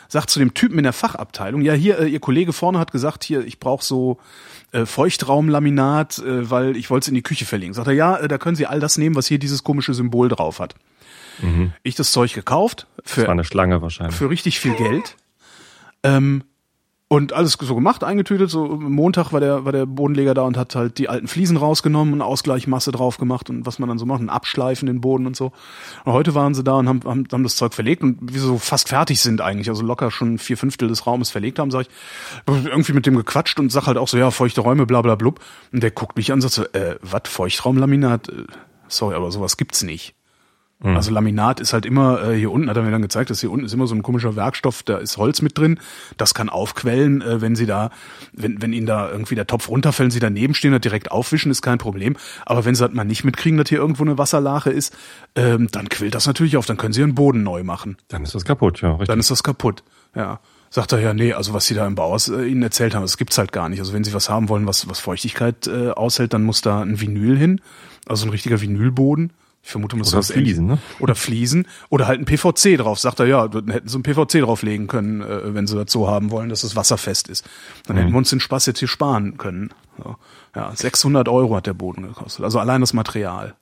sagt 0.08 0.30
zu 0.30 0.40
dem 0.40 0.54
Typen 0.54 0.78
in 0.78 0.84
der 0.84 0.92
Fachabteilung, 0.92 1.62
ja 1.62 1.72
hier, 1.72 2.00
äh, 2.00 2.08
Ihr 2.08 2.20
Kollege 2.20 2.52
vorne 2.52 2.80
hat 2.80 2.90
gesagt, 2.90 3.22
hier, 3.22 3.46
ich 3.46 3.60
brauche 3.60 3.84
so 3.84 4.18
äh, 4.72 4.84
Feuchtraumlaminat, 4.84 6.18
äh, 6.18 6.50
weil 6.50 6.76
ich 6.76 6.90
wollte 6.90 7.04
es 7.04 7.08
in 7.08 7.14
die 7.14 7.22
Küche 7.22 7.44
verlegen. 7.46 7.74
Sagt 7.74 7.86
er, 7.86 7.94
ja, 7.94 8.16
äh, 8.16 8.26
da 8.26 8.38
können 8.38 8.56
Sie 8.56 8.66
all 8.66 8.80
das 8.80 8.98
nehmen, 8.98 9.14
was 9.14 9.28
hier 9.28 9.38
dieses 9.38 9.62
komische 9.62 9.94
Symbol 9.94 10.28
drauf 10.28 10.58
hat. 10.58 10.74
Ich 11.84 11.94
das 11.94 12.10
Zeug 12.10 12.34
gekauft 12.34 12.88
für 13.04 13.20
Das 13.20 13.28
war 13.28 13.32
eine 13.32 13.44
Schlange 13.44 13.80
wahrscheinlich. 13.80 14.16
für 14.16 14.28
richtig 14.28 14.58
viel 14.58 14.74
Geld. 14.74 15.14
Ähm, 16.02 16.42
und 17.08 17.32
alles 17.32 17.56
so 17.58 17.74
gemacht, 17.74 18.04
eingetütet. 18.04 18.50
So 18.50 18.66
Montag 18.66 19.32
war 19.32 19.40
der, 19.40 19.64
war 19.64 19.72
der 19.72 19.86
Bodenleger 19.86 20.34
da 20.34 20.42
und 20.42 20.58
hat 20.58 20.74
halt 20.74 20.98
die 20.98 21.08
alten 21.08 21.26
Fliesen 21.26 21.56
rausgenommen 21.56 22.12
und 22.14 22.22
Ausgleichmasse 22.22 22.92
drauf 22.92 23.16
gemacht 23.16 23.48
und 23.48 23.64
was 23.64 23.78
man 23.78 23.88
dann 23.88 23.98
so 23.98 24.04
macht, 24.04 24.20
ein 24.20 24.28
Abschleifen 24.28 24.86
den 24.86 25.00
Boden 25.00 25.26
und 25.26 25.34
so. 25.34 25.52
Und 26.04 26.12
heute 26.12 26.34
waren 26.34 26.54
sie 26.54 26.62
da 26.62 26.74
und 26.74 26.88
haben, 26.88 27.00
haben, 27.04 27.26
haben 27.32 27.42
das 27.42 27.56
Zeug 27.56 27.72
verlegt 27.72 28.02
und 28.02 28.18
wie 28.20 28.38
sie 28.38 28.46
so 28.46 28.58
fast 28.58 28.90
fertig 28.90 29.20
sind 29.20 29.40
eigentlich, 29.40 29.70
also 29.70 29.82
locker 29.82 30.10
schon 30.10 30.38
vier 30.38 30.58
Fünftel 30.58 30.88
des 30.88 31.06
Raumes 31.06 31.30
verlegt 31.30 31.58
haben, 31.58 31.70
sag 31.70 31.82
ich, 31.82 31.88
irgendwie 32.46 32.92
mit 32.92 33.06
dem 33.06 33.16
gequatscht 33.16 33.58
und 33.58 33.72
sag 33.72 33.86
halt 33.86 33.96
auch 33.96 34.08
so, 34.08 34.18
ja, 34.18 34.30
feuchte 34.30 34.60
Räume, 34.60 34.84
bla 34.84 35.00
bla 35.00 35.14
blub. 35.14 35.40
Und 35.72 35.82
der 35.82 35.90
guckt 35.90 36.16
mich 36.16 36.30
an 36.30 36.36
und 36.36 36.42
sagt 36.42 36.54
so, 36.54 36.64
äh, 36.78 36.96
was, 37.00 37.22
Feuchtraumlaminat? 37.24 38.28
Äh, 38.28 38.44
Sorry, 38.88 39.14
aber 39.14 39.30
sowas 39.30 39.56
gibt's 39.56 39.82
nicht. 39.82 40.14
Also 40.80 41.10
Laminat 41.10 41.58
ist 41.58 41.72
halt 41.72 41.84
immer, 41.84 42.22
äh, 42.22 42.36
hier 42.36 42.52
unten 42.52 42.70
hat 42.70 42.76
er 42.76 42.84
mir 42.84 42.92
dann 42.92 43.02
gezeigt, 43.02 43.30
dass 43.30 43.40
hier 43.40 43.50
unten 43.50 43.66
ist 43.66 43.72
immer 43.72 43.88
so 43.88 43.96
ein 43.96 44.02
komischer 44.02 44.36
Werkstoff, 44.36 44.84
da 44.84 44.98
ist 44.98 45.16
Holz 45.16 45.42
mit 45.42 45.58
drin, 45.58 45.80
das 46.16 46.34
kann 46.34 46.48
aufquellen, 46.48 47.20
äh, 47.20 47.40
wenn 47.40 47.56
sie 47.56 47.66
da, 47.66 47.90
wenn, 48.32 48.62
wenn 48.62 48.72
ihnen 48.72 48.86
da 48.86 49.10
irgendwie 49.10 49.34
der 49.34 49.48
Topf 49.48 49.68
runterfällt, 49.68 50.12
sie 50.12 50.20
daneben 50.20 50.54
stehen 50.54 50.72
und 50.72 50.84
direkt 50.84 51.10
aufwischen, 51.10 51.50
ist 51.50 51.62
kein 51.62 51.78
Problem. 51.78 52.16
Aber 52.46 52.64
wenn 52.64 52.76
sie 52.76 52.86
das 52.86 52.94
mal 52.94 53.04
nicht 53.04 53.24
mitkriegen, 53.24 53.58
dass 53.58 53.68
hier 53.68 53.78
irgendwo 53.78 54.04
eine 54.04 54.18
Wasserlache 54.18 54.70
ist, 54.70 54.96
ähm, 55.34 55.66
dann 55.72 55.88
quillt 55.88 56.14
das 56.14 56.28
natürlich 56.28 56.56
auf, 56.56 56.66
dann 56.66 56.76
können 56.76 56.92
sie 56.92 57.00
ihren 57.00 57.16
Boden 57.16 57.42
neu 57.42 57.64
machen. 57.64 57.96
Dann 58.06 58.22
ist 58.22 58.36
das 58.36 58.44
kaputt, 58.44 58.80
ja, 58.80 58.90
richtig. 58.90 59.08
Dann 59.08 59.18
ist 59.18 59.32
das 59.32 59.42
kaputt. 59.42 59.82
Ja. 60.14 60.38
Sagt 60.70 60.92
er 60.92 61.00
ja, 61.00 61.14
nee, 61.14 61.32
also 61.32 61.54
was 61.54 61.66
sie 61.66 61.74
da 61.74 61.86
im 61.86 61.96
Bauhaus 61.96 62.28
äh, 62.28 62.44
ihnen 62.44 62.62
erzählt 62.62 62.94
haben, 62.94 63.02
das 63.02 63.16
gibt's 63.16 63.38
halt 63.38 63.50
gar 63.50 63.68
nicht. 63.68 63.80
Also 63.80 63.94
wenn 63.94 64.04
sie 64.04 64.12
was 64.14 64.28
haben 64.28 64.48
wollen, 64.48 64.66
was, 64.66 64.88
was 64.88 65.00
Feuchtigkeit 65.00 65.66
äh, 65.66 65.90
aushält, 65.90 66.34
dann 66.34 66.44
muss 66.44 66.60
da 66.60 66.82
ein 66.82 67.00
Vinyl 67.00 67.36
hin, 67.36 67.60
also 68.06 68.26
ein 68.26 68.30
richtiger 68.30 68.60
Vinylboden. 68.60 69.32
Ich 69.68 69.72
vermute, 69.72 69.96
muss 69.96 70.08
Oder 70.14 70.20
das 70.20 70.30
Fliesen, 70.32 70.64
ne? 70.66 70.78
Oder 70.98 71.14
Fliesen. 71.14 71.66
Oder 71.90 72.06
halt 72.06 72.18
ein 72.18 72.24
PVC 72.24 72.78
drauf. 72.78 72.98
Sagt 72.98 73.20
er, 73.20 73.26
ja, 73.26 73.48
dann 73.48 73.68
hätten 73.70 73.86
sie 73.86 73.98
ein 73.98 74.02
PVC 74.02 74.40
drauflegen 74.40 74.86
können, 74.86 75.20
äh, 75.20 75.52
wenn 75.52 75.66
sie 75.66 75.76
das 75.76 75.92
so 75.92 76.08
haben 76.08 76.30
wollen, 76.30 76.48
dass 76.48 76.62
es 76.62 76.74
wasserfest 76.74 77.28
ist. 77.28 77.44
Dann 77.86 77.96
Mhm. 77.96 78.00
hätten 78.00 78.12
wir 78.12 78.16
uns 78.16 78.30
den 78.30 78.40
Spaß 78.40 78.64
jetzt 78.64 78.78
hier 78.78 78.88
sparen 78.88 79.36
können. 79.36 79.68
So. 80.02 80.16
Ja, 80.56 80.74
600 80.74 81.28
Euro 81.28 81.54
hat 81.54 81.66
der 81.66 81.74
Boden 81.74 82.00
gekostet. 82.00 82.46
Also 82.46 82.58
allein 82.58 82.80
das 82.80 82.94
Material. 82.94 83.56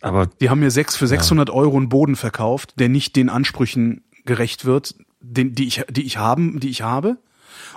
Aber 0.00 0.26
Die 0.40 0.48
haben 0.48 0.60
mir 0.60 0.70
sechs 0.70 0.94
für 0.94 1.08
600 1.08 1.50
Euro 1.50 1.76
einen 1.76 1.88
Boden 1.88 2.14
verkauft, 2.14 2.74
der 2.78 2.88
nicht 2.88 3.16
den 3.16 3.30
Ansprüchen 3.30 4.04
gerecht 4.26 4.64
wird, 4.64 4.94
den, 5.20 5.56
die 5.56 5.66
ich, 5.66 5.82
die 5.90 6.02
ich 6.04 6.18
haben, 6.18 6.60
die 6.60 6.68
ich 6.68 6.82
habe, 6.82 7.16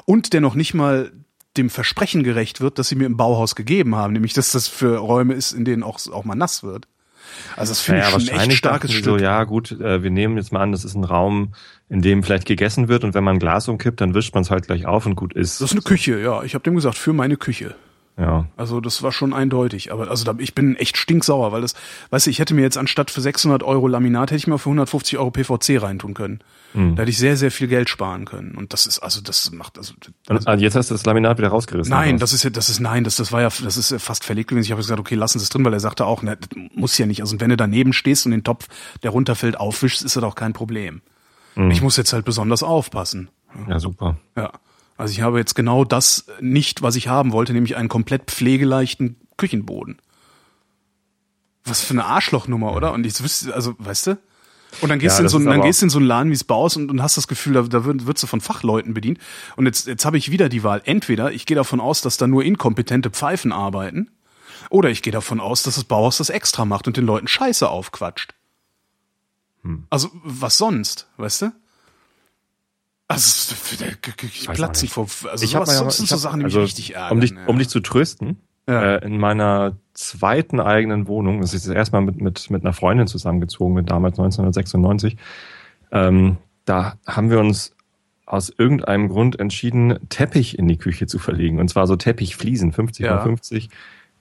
und 0.05 0.33
der 0.33 0.41
noch 0.41 0.53
nicht 0.53 0.75
mal 0.75 1.11
dem 1.57 1.69
Versprechen 1.69 2.23
gerecht 2.23 2.61
wird, 2.61 2.79
das 2.79 2.87
sie 2.87 2.95
mir 2.95 3.05
im 3.05 3.17
Bauhaus 3.17 3.55
gegeben 3.55 3.95
haben, 3.95 4.13
nämlich 4.13 4.31
dass 4.31 4.51
das 4.53 4.69
für 4.69 4.99
Räume 4.99 5.33
ist, 5.33 5.51
in 5.51 5.65
denen 5.65 5.83
auch, 5.83 5.99
auch 6.09 6.23
mal 6.23 6.35
nass 6.35 6.63
wird. 6.63 6.87
Also 7.55 7.71
das 7.71 7.81
finde 7.81 8.01
naja, 8.01 8.09
ich 8.09 8.11
schon 8.11 8.21
ein 8.21 8.27
echt 8.27 8.31
wahrscheinlich 8.33 8.57
starkes 8.57 8.91
Stück. 8.91 9.03
so, 9.03 9.17
ja 9.17 9.43
gut, 9.43 9.71
äh, 9.71 10.03
wir 10.03 10.11
nehmen 10.11 10.37
jetzt 10.37 10.51
mal 10.51 10.61
an, 10.61 10.71
das 10.71 10.85
ist 10.85 10.95
ein 10.95 11.03
Raum, 11.03 11.53
in 11.89 12.01
dem 12.01 12.23
vielleicht 12.23 12.45
gegessen 12.45 12.87
wird 12.87 13.03
und 13.03 13.13
wenn 13.13 13.23
man 13.23 13.35
ein 13.35 13.39
Glas 13.39 13.67
umkippt, 13.67 14.01
dann 14.01 14.13
wischt 14.13 14.33
man 14.33 14.43
es 14.43 14.51
halt 14.51 14.67
gleich 14.67 14.85
auf 14.85 15.05
und 15.05 15.15
gut 15.15 15.33
ist. 15.33 15.61
Das 15.61 15.71
ist 15.71 15.73
eine 15.73 15.81
Küche, 15.81 16.19
ja. 16.19 16.43
Ich 16.43 16.53
habe 16.53 16.63
dem 16.63 16.75
gesagt, 16.75 16.97
für 16.97 17.13
meine 17.13 17.37
Küche. 17.37 17.75
Ja. 18.17 18.45
Also 18.57 18.81
das 18.81 19.01
war 19.03 19.11
schon 19.11 19.33
eindeutig. 19.33 19.91
Aber 19.91 20.09
also 20.09 20.25
da, 20.25 20.35
ich 20.37 20.53
bin 20.53 20.75
echt 20.75 20.97
stinksauer, 20.97 21.51
weil 21.51 21.61
das, 21.61 21.73
weißt 22.09 22.27
du, 22.27 22.29
ich 22.29 22.39
hätte 22.39 22.53
mir 22.53 22.61
jetzt 22.61 22.77
anstatt 22.77 23.09
für 23.09 23.21
600 23.21 23.63
Euro 23.63 23.87
Laminat, 23.87 24.31
hätte 24.31 24.37
ich 24.37 24.47
mal 24.47 24.57
für 24.57 24.69
150 24.69 25.17
Euro 25.17 25.31
PVC 25.31 25.81
reintun 25.81 26.13
können. 26.13 26.39
Hm. 26.73 26.95
Da 26.95 27.01
hätte 27.01 27.11
ich 27.11 27.17
sehr, 27.17 27.37
sehr 27.37 27.51
viel 27.51 27.67
Geld 27.67 27.89
sparen 27.89 28.25
können. 28.25 28.55
Und 28.55 28.73
das 28.73 28.85
ist, 28.85 28.99
also 28.99 29.21
das 29.21 29.51
macht, 29.51 29.77
also, 29.77 29.93
Und, 30.29 30.47
ah, 30.47 30.55
jetzt 30.55 30.75
hast 30.75 30.89
du 30.89 30.93
das 30.93 31.05
Laminat 31.05 31.37
wieder 31.37 31.49
rausgerissen. 31.49 31.89
Nein, 31.89 32.17
das 32.17 32.33
ist 32.33 32.43
ja, 32.43 32.49
das 32.49 32.69
ist 32.69 32.79
nein, 32.79 33.03
das, 33.03 33.15
das 33.15 33.31
war 33.31 33.41
ja, 33.41 33.49
das 33.49 33.77
ist 33.77 33.93
fast 34.01 34.23
verlegt 34.23 34.49
gewesen. 34.49 34.65
Ich 34.65 34.71
habe 34.71 34.81
gesagt, 34.81 34.99
okay, 34.99 35.15
lassen 35.15 35.39
Sie 35.39 35.43
es 35.43 35.49
drin, 35.49 35.65
weil 35.65 35.73
er 35.73 35.79
sagte 35.79 36.05
auch, 36.05 36.21
ne, 36.21 36.37
das 36.37 36.49
muss 36.75 36.97
ja 36.97 37.05
nicht. 37.05 37.21
Also 37.21 37.39
wenn 37.39 37.49
du 37.49 37.57
daneben 37.57 37.93
stehst 37.93 38.25
und 38.25 38.31
den 38.31 38.43
Topf, 38.43 38.67
der 39.03 39.11
runterfällt, 39.11 39.59
aufwischst, 39.59 40.03
ist 40.03 40.15
das 40.15 40.23
auch 40.23 40.35
kein 40.35 40.53
Problem. 40.53 41.01
Hm. 41.55 41.71
Ich 41.71 41.81
muss 41.81 41.97
jetzt 41.97 42.13
halt 42.13 42.25
besonders 42.25 42.63
aufpassen. 42.63 43.29
Ja, 43.67 43.79
super. 43.79 44.17
Ja. 44.37 44.51
Also 45.01 45.13
ich 45.13 45.21
habe 45.21 45.39
jetzt 45.39 45.55
genau 45.55 45.83
das 45.83 46.27
nicht, 46.39 46.83
was 46.83 46.95
ich 46.95 47.07
haben 47.07 47.31
wollte, 47.31 47.53
nämlich 47.53 47.75
einen 47.75 47.89
komplett 47.89 48.29
pflegeleichten 48.29 49.15
Küchenboden. 49.35 49.99
Was 51.65 51.81
für 51.81 51.95
eine 51.95 52.05
Arschlochnummer, 52.05 52.73
oder? 52.73 52.93
Und 52.93 53.03
ich 53.07 53.19
wüsste, 53.19 53.55
also, 53.55 53.73
weißt 53.79 54.07
du? 54.07 54.19
Und 54.79 54.89
dann 54.89 54.99
gehst 54.99 55.17
Ja, 55.17 55.17
du 55.17 55.23
in 55.23 55.29
so, 55.29 55.39
dann 55.39 55.61
gehst 55.61 55.81
in 55.81 55.89
so 55.89 55.97
einen 55.97 56.05
Laden 56.05 56.29
wie 56.29 56.35
es 56.35 56.43
Baus 56.43 56.77
und, 56.77 56.91
und 56.91 57.01
hast 57.01 57.17
das 57.17 57.27
Gefühl, 57.27 57.53
da, 57.53 57.63
da 57.63 57.83
wird, 57.83 58.05
wirst 58.05 58.21
du 58.21 58.27
von 58.27 58.41
Fachleuten 58.41 58.93
bedient. 58.93 59.17
Und 59.55 59.65
jetzt, 59.65 59.87
jetzt 59.87 60.05
habe 60.05 60.19
ich 60.19 60.29
wieder 60.29 60.49
die 60.49 60.63
Wahl. 60.63 60.83
Entweder 60.85 61.31
ich 61.31 61.47
gehe 61.47 61.55
davon 61.55 61.79
aus, 61.79 62.01
dass 62.01 62.17
da 62.17 62.27
nur 62.27 62.43
inkompetente 62.43 63.09
Pfeifen 63.09 63.51
arbeiten, 63.51 64.11
oder 64.69 64.91
ich 64.91 65.01
gehe 65.01 65.11
davon 65.11 65.39
aus, 65.39 65.63
dass 65.63 65.75
das 65.75 65.83
Bauhaus 65.83 66.17
das 66.17 66.29
extra 66.29 66.63
macht 66.63 66.85
und 66.85 66.95
den 66.95 67.07
Leuten 67.07 67.27
Scheiße 67.27 67.67
aufquatscht. 67.67 68.35
Hm. 69.63 69.87
Also, 69.89 70.11
was 70.23 70.59
sonst, 70.59 71.07
weißt 71.17 71.41
du? 71.41 71.51
Also, 73.11 73.55
ich 74.33 74.47
Weiß 74.47 74.57
platzen 74.57 74.87
auch 74.89 75.07
vor, 75.07 75.31
also 75.31 75.43
ich 75.43 75.55
habe 75.55 75.65
sowas, 75.65 75.79
ja, 75.79 75.85
das 75.85 75.97
sind 75.97 76.05
ich 76.05 76.09
so 76.11 76.17
Sachen, 76.17 76.39
die 76.39 76.45
mich 76.45 76.53
also, 76.53 76.61
richtig 76.63 76.95
ärgern. 76.95 77.11
um 77.11 77.21
dich, 77.21 77.31
ja. 77.31 77.45
um 77.47 77.57
dich 77.57 77.69
zu 77.69 77.79
trösten, 77.79 78.37
Ja. 78.67 78.95
äh, 78.95 79.05
in 79.05 79.17
meiner 79.17 79.77
zweiten 79.93 80.59
eigenen 80.59 81.07
Wohnung, 81.07 81.41
das 81.41 81.53
ist 81.53 81.67
das 81.67 81.75
erste 81.75 81.95
Mal 81.95 82.01
mit, 82.01 82.21
mit, 82.21 82.49
mit 82.49 82.63
einer 82.63 82.73
Freundin 82.73 83.07
zusammengezogen, 83.07 83.73
mit 83.73 83.89
damals 83.89 84.17
1996, 84.19 85.17
ähm, 85.91 86.37
da 86.65 86.95
haben 87.07 87.29
wir 87.29 87.39
uns 87.39 87.75
aus 88.25 88.49
irgendeinem 88.55 89.09
Grund 89.09 89.39
entschieden, 89.39 89.99
Teppich 90.07 90.57
in 90.57 90.67
die 90.67 90.77
Küche 90.77 91.05
zu 91.05 91.19
verlegen. 91.19 91.59
Und 91.59 91.67
zwar 91.69 91.85
so 91.85 91.97
Teppichfliesen, 91.97 92.71
50 92.71 93.05
Ja. 93.05 93.15
mal 93.15 93.23
50, 93.23 93.69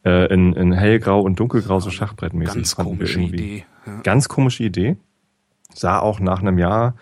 äh, 0.05 0.33
in, 0.33 0.53
in 0.55 0.73
hellgrau 0.73 1.21
und 1.21 1.39
dunkelgrau, 1.39 1.79
so 1.79 1.91
schachbrettmäßig. 1.91 2.55
Ganz 2.55 2.75
komische. 2.77 3.21
Idee. 3.21 3.65
Ganz 4.03 4.29
komische 4.29 4.65
Idee. 4.65 4.97
Sah 5.75 6.01
auch 6.01 6.19
nach 6.19 6.41
einem 6.41 6.59
Jahr 6.59 6.97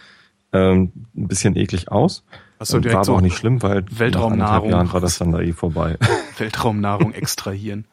ähm, 0.52 0.92
ein 1.16 1.28
bisschen 1.28 1.56
eklig 1.56 1.90
aus. 1.90 2.24
Direkt 2.60 2.86
war 2.86 2.94
aber 2.94 3.04
so 3.04 3.14
auch 3.14 3.20
nicht 3.20 3.36
schlimm, 3.36 3.62
weil 3.62 3.84
Weltraumnahrung. 3.90 4.70
Jahren 4.70 4.92
war 4.92 5.00
das 5.00 5.18
dann 5.18 5.30
da 5.30 5.40
eh 5.40 5.52
vorbei. 5.52 5.96
Weltraumnahrung 6.38 7.12
extrahieren. 7.12 7.86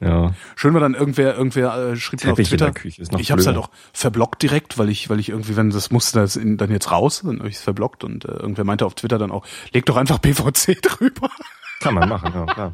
ja. 0.00 0.32
Schön 0.56 0.72
war 0.72 0.80
dann 0.80 0.94
irgendwer, 0.94 1.36
irgendwer 1.36 1.76
äh, 1.76 1.96
schrieb 1.96 2.20
auf 2.20 2.36
Teppich 2.36 2.48
Twitter. 2.48 2.72
Küche 2.72 3.02
ist 3.02 3.12
noch 3.12 3.20
ich 3.20 3.30
habe 3.30 3.42
es 3.42 3.46
halt 3.46 3.58
auch 3.58 3.68
verblockt 3.92 4.42
direkt, 4.42 4.78
weil 4.78 4.88
ich, 4.88 5.10
weil 5.10 5.20
ich 5.20 5.28
irgendwie, 5.28 5.56
wenn 5.56 5.68
das 5.68 5.90
musste, 5.90 6.20
das 6.20 6.36
in, 6.36 6.56
dann 6.56 6.70
jetzt 6.70 6.90
raus, 6.90 7.22
dann 7.24 7.40
habe 7.40 7.48
ich 7.48 7.56
es 7.56 7.62
verblockt 7.62 8.04
und 8.04 8.24
äh, 8.24 8.32
irgendwer 8.32 8.64
meinte 8.64 8.86
auf 8.86 8.94
Twitter 8.94 9.18
dann 9.18 9.30
auch, 9.30 9.44
leg 9.72 9.84
doch 9.84 9.96
einfach 9.96 10.20
PVC 10.20 10.80
drüber. 10.82 11.28
Kann 11.80 11.94
man 11.94 12.08
machen, 12.08 12.32
ja, 12.34 12.46
klar. 12.46 12.72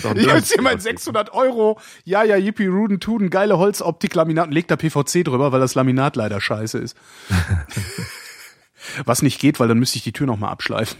Kannst 0.00 0.06
auch 0.06 0.14
Ich 0.14 0.28
habe 0.28 0.40
hier 0.40 0.62
mein 0.62 0.80
600 0.80 1.32
Euro, 1.32 1.78
ja, 2.04 2.22
ja, 2.24 2.36
Yippie, 2.36 2.66
Ruden, 2.66 3.00
Tuden, 3.00 3.30
geile 3.30 3.58
Holzoptik-Laminat 3.58 4.46
und 4.48 4.52
leg 4.52 4.68
da 4.68 4.76
PVC 4.76 5.24
drüber, 5.24 5.52
weil 5.52 5.60
das 5.60 5.74
Laminat 5.74 6.16
leider 6.16 6.40
scheiße 6.40 6.78
ist. 6.78 6.96
Was 9.04 9.22
nicht 9.22 9.40
geht, 9.40 9.58
weil 9.60 9.68
dann 9.68 9.78
müsste 9.78 9.96
ich 9.98 10.04
die 10.04 10.12
Tür 10.12 10.26
nochmal 10.26 10.50
abschleifen. 10.50 10.98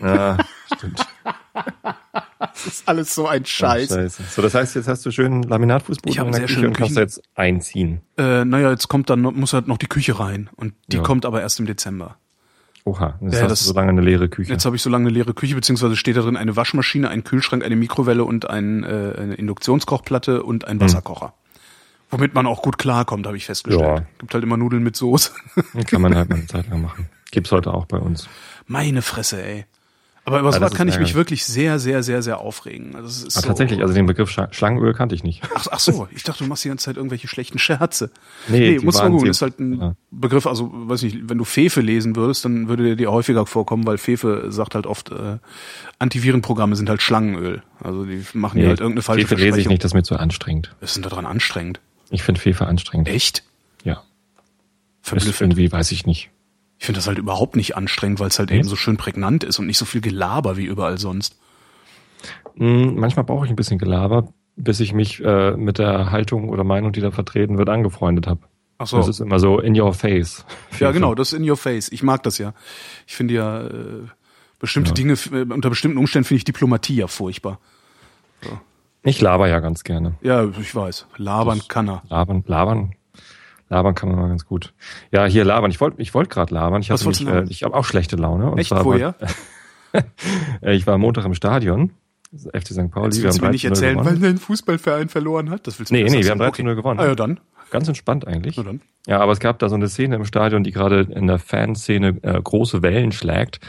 Ja, 0.00 0.38
stimmt. 0.76 1.06
Das 2.38 2.66
ist 2.66 2.88
alles 2.88 3.14
so 3.14 3.26
ein 3.26 3.44
Scheiß. 3.44 3.88
Scheiße. 3.90 4.22
So, 4.30 4.42
das 4.42 4.54
heißt, 4.54 4.74
jetzt 4.76 4.88
hast 4.88 5.04
du 5.06 5.10
schön 5.10 5.42
Laminatfußboden 5.42 6.12
Ich 6.12 6.18
in 6.18 6.24
der 6.32 6.34
sehr 6.34 6.46
Küche 6.46 6.66
und 6.66 6.76
kannst 6.76 6.96
da 6.96 7.00
jetzt 7.00 7.22
einziehen. 7.34 8.00
Äh, 8.16 8.44
naja, 8.44 8.70
jetzt 8.70 8.88
kommt 8.88 9.10
dann, 9.10 9.20
muss 9.20 9.52
halt 9.52 9.68
noch 9.68 9.78
die 9.78 9.86
Küche 9.86 10.18
rein. 10.18 10.50
Und 10.56 10.74
die 10.88 10.96
Ja. 10.96 11.02
kommt 11.02 11.24
aber 11.24 11.40
erst 11.40 11.60
im 11.60 11.66
Dezember. 11.66 12.16
Oha, 12.88 13.18
jetzt 13.20 13.34
Ja, 13.34 13.42
hast 13.42 13.50
das- 13.50 13.58
du 13.60 13.64
so 13.66 13.74
lange 13.74 13.90
eine 13.90 14.00
leere 14.00 14.28
Küche. 14.28 14.50
Jetzt 14.52 14.64
habe 14.64 14.76
ich 14.76 14.82
so 14.82 14.88
lange 14.90 15.08
eine 15.08 15.14
leere 15.14 15.34
Küche, 15.34 15.54
beziehungsweise 15.54 15.96
steht 15.96 16.16
da 16.16 16.22
drin 16.22 16.36
eine 16.36 16.56
Waschmaschine, 16.56 17.08
ein 17.10 17.22
Kühlschrank, 17.24 17.64
eine 17.64 17.76
Mikrowelle 17.76 18.24
und 18.24 18.48
ein, 18.48 18.82
äh, 18.84 19.14
eine 19.18 19.34
Induktionskochplatte 19.34 20.42
und 20.42 20.66
ein 20.66 20.80
Wasserkocher. 20.80 21.34
Womit 22.10 22.34
man 22.34 22.46
auch 22.46 22.62
gut 22.62 22.78
klarkommt, 22.78 23.26
habe 23.26 23.36
ich 23.36 23.44
festgestellt. 23.46 23.84
Ja. 23.98 24.04
Gibt 24.18 24.32
halt 24.32 24.42
immer 24.42 24.56
Nudeln 24.56 24.82
mit 24.82 24.96
Soße. 24.96 25.32
Kann 25.90 26.00
man 26.00 26.14
halt 26.16 26.30
mal 26.30 26.36
eine 26.36 26.46
Zeit 26.46 26.68
lang 26.70 26.80
machen. 26.80 27.08
Gibt's 27.30 27.52
heute 27.52 27.74
auch 27.74 27.84
bei 27.84 27.98
uns. 27.98 28.28
Meine 28.66 29.02
Fresse, 29.02 29.42
ey. 29.44 29.66
Aber 30.28 30.40
über 30.40 30.52
sowas 30.52 30.74
kann 30.74 30.88
ich 30.88 30.98
mich 30.98 31.14
wirklich 31.14 31.44
sehr, 31.44 31.78
sehr, 31.78 32.02
sehr, 32.02 32.22
sehr 32.22 32.38
aufregen. 32.38 32.94
Also 32.94 33.26
ist 33.26 33.36
ah, 33.36 33.40
so 33.40 33.48
tatsächlich, 33.48 33.80
also 33.80 33.94
den 33.94 34.04
Begriff 34.04 34.30
Schlangenöl 34.50 34.92
kannte 34.92 35.14
ich 35.14 35.24
nicht. 35.24 35.42
Ach, 35.54 35.66
ach 35.70 35.80
so, 35.80 36.06
ich 36.14 36.22
dachte, 36.22 36.44
du 36.44 36.50
machst 36.50 36.64
die 36.64 36.68
ganze 36.68 36.84
Zeit 36.84 36.96
irgendwelche 36.96 37.28
schlechten 37.28 37.58
Scherze. 37.58 38.10
Nee, 38.46 38.76
nee 38.76 38.78
muss 38.84 38.98
man 38.98 39.12
gut. 39.12 39.26
Ist 39.26 39.40
halt 39.40 39.58
ein 39.58 39.80
ja. 39.80 39.94
Begriff, 40.10 40.46
also 40.46 40.70
weiß 40.72 41.02
nicht, 41.02 41.28
wenn 41.28 41.38
du 41.38 41.44
Fefe 41.44 41.80
lesen 41.80 42.14
würdest, 42.14 42.44
dann 42.44 42.68
würde 42.68 42.84
der 42.84 42.96
dir 42.96 43.10
häufiger 43.10 43.46
vorkommen, 43.46 43.86
weil 43.86 43.96
Fefe 43.96 44.52
sagt 44.52 44.74
halt 44.74 44.86
oft, 44.86 45.10
äh, 45.10 45.38
Antivirenprogramme 45.98 46.76
sind 46.76 46.90
halt 46.90 47.00
Schlangenöl. 47.00 47.62
Also 47.80 48.04
die 48.04 48.22
machen 48.34 48.60
nee, 48.60 48.66
halt 48.66 48.80
irgendeine 48.80 49.02
falsche 49.02 49.26
Fefe 49.26 49.40
lese 49.40 49.60
ich 49.60 49.68
nicht, 49.68 49.82
das 49.82 49.92
ist 49.92 49.94
mir 49.94 50.02
zu 50.02 50.16
anstrengend. 50.16 50.74
Was 50.80 50.90
ist 50.90 50.96
denn 50.96 51.02
daran 51.04 51.24
anstrengend? 51.24 51.80
Ich 52.10 52.22
finde 52.22 52.40
Fefe 52.40 52.66
anstrengend. 52.66 53.08
Echt? 53.08 53.44
Ja. 53.82 54.02
Verblüffend. 55.00 55.52
irgendwie, 55.52 55.72
weiß 55.72 55.90
ich 55.92 56.04
nicht. 56.06 56.30
Ich 56.78 56.86
finde 56.86 56.98
das 56.98 57.06
halt 57.06 57.18
überhaupt 57.18 57.56
nicht 57.56 57.76
anstrengend, 57.76 58.20
weil 58.20 58.28
es 58.28 58.38
halt 58.38 58.50
mhm. 58.50 58.56
eben 58.56 58.68
so 58.68 58.76
schön 58.76 58.96
prägnant 58.96 59.44
ist 59.44 59.58
und 59.58 59.66
nicht 59.66 59.78
so 59.78 59.84
viel 59.84 60.00
Gelaber 60.00 60.56
wie 60.56 60.64
überall 60.64 60.98
sonst. 60.98 61.36
Mhm, 62.54 62.94
manchmal 62.96 63.24
brauche 63.24 63.44
ich 63.44 63.50
ein 63.50 63.56
bisschen 63.56 63.78
Gelaber, 63.78 64.32
bis 64.56 64.80
ich 64.80 64.92
mich 64.92 65.22
äh, 65.24 65.52
mit 65.56 65.78
der 65.78 66.10
Haltung 66.10 66.48
oder 66.48 66.64
Meinung, 66.64 66.92
die 66.92 67.00
da 67.00 67.10
vertreten 67.10 67.58
wird, 67.58 67.68
angefreundet 67.68 68.26
habe. 68.26 68.40
Ach 68.78 68.86
so. 68.86 68.96
Das 68.98 69.08
ist 69.08 69.20
immer 69.20 69.40
so 69.40 69.58
in 69.58 69.78
your 69.78 69.92
face. 69.92 70.44
Ja, 70.78 70.92
genau, 70.92 71.14
das 71.16 71.32
ist 71.32 71.38
in 71.38 71.48
your 71.48 71.56
face. 71.56 71.90
Ich 71.90 72.02
mag 72.02 72.22
das 72.22 72.38
ja. 72.38 72.54
Ich 73.06 73.16
finde 73.16 73.34
ja 73.34 73.66
äh, 73.66 74.06
bestimmte 74.60 74.90
ja. 74.90 74.94
Dinge, 74.94 75.12
äh, 75.32 75.52
unter 75.52 75.70
bestimmten 75.70 75.98
Umständen 75.98 76.26
finde 76.26 76.38
ich 76.38 76.44
Diplomatie 76.44 76.96
ja 76.96 77.08
furchtbar. 77.08 77.58
So. 78.42 78.58
Ich 79.02 79.20
laber 79.20 79.48
ja 79.48 79.60
ganz 79.60 79.84
gerne. 79.84 80.14
Ja, 80.20 80.44
ich 80.44 80.74
weiß. 80.74 81.06
Labern 81.16 81.58
das 81.58 81.68
kann 81.68 81.88
er. 81.88 82.02
Labern, 82.08 82.44
labern 82.46 82.92
Labern 83.68 83.94
kann 83.94 84.08
man 84.08 84.18
mal 84.18 84.28
ganz 84.28 84.46
gut. 84.46 84.72
Ja, 85.10 85.26
hier 85.26 85.44
labern. 85.44 85.70
Ich 85.70 85.80
wollte 85.80 86.00
ich 86.00 86.14
wollte 86.14 86.30
gerade 86.30 86.54
labern. 86.54 86.80
Ich, 86.80 86.90
mich, 86.90 87.26
äh, 87.26 87.44
ich 87.48 87.62
habe 87.62 87.74
auch 87.74 87.84
schlechte 87.84 88.16
Laune. 88.16 88.50
Und 88.50 88.58
Echt, 88.58 88.68
zwar 88.68 88.82
vorher? 88.82 89.14
Äh, 90.62 90.74
ich 90.74 90.86
war 90.86 90.94
am 90.94 91.02
Montag 91.02 91.24
im 91.24 91.34
Stadion. 91.34 91.92
FC 92.32 92.68
St. 92.68 92.90
Pauli. 92.90 93.08
Das 93.08 93.22
willst 93.22 93.38
du 93.38 93.44
mir 93.44 93.50
nicht 93.50 93.64
erzählen, 93.64 94.04
weil 94.04 94.18
dein 94.18 94.36
Fußballverein 94.36 95.08
verloren 95.08 95.48
hat? 95.48 95.66
Das 95.66 95.78
willst 95.78 95.90
du 95.90 95.94
nee, 95.94 96.04
nee, 96.04 96.22
wir 96.22 96.30
haben 96.30 96.38
13 96.38 96.66
okay. 96.66 96.76
gewonnen. 96.76 97.00
Ah 97.00 97.06
ja, 97.06 97.14
dann. 97.14 97.40
Ganz 97.70 97.88
entspannt 97.88 98.26
eigentlich. 98.26 98.56
Na 98.56 98.64
dann. 98.64 98.80
Ja, 99.06 99.20
aber 99.20 99.32
es 99.32 99.40
gab 99.40 99.58
da 99.58 99.68
so 99.68 99.74
eine 99.74 99.88
Szene 99.88 100.16
im 100.16 100.24
Stadion, 100.24 100.62
die 100.62 100.72
gerade 100.72 101.00
in 101.10 101.26
der 101.26 101.38
Fanszene 101.38 102.18
äh, 102.22 102.40
große 102.42 102.82
Wellen 102.82 103.12
schlägt. 103.12 103.60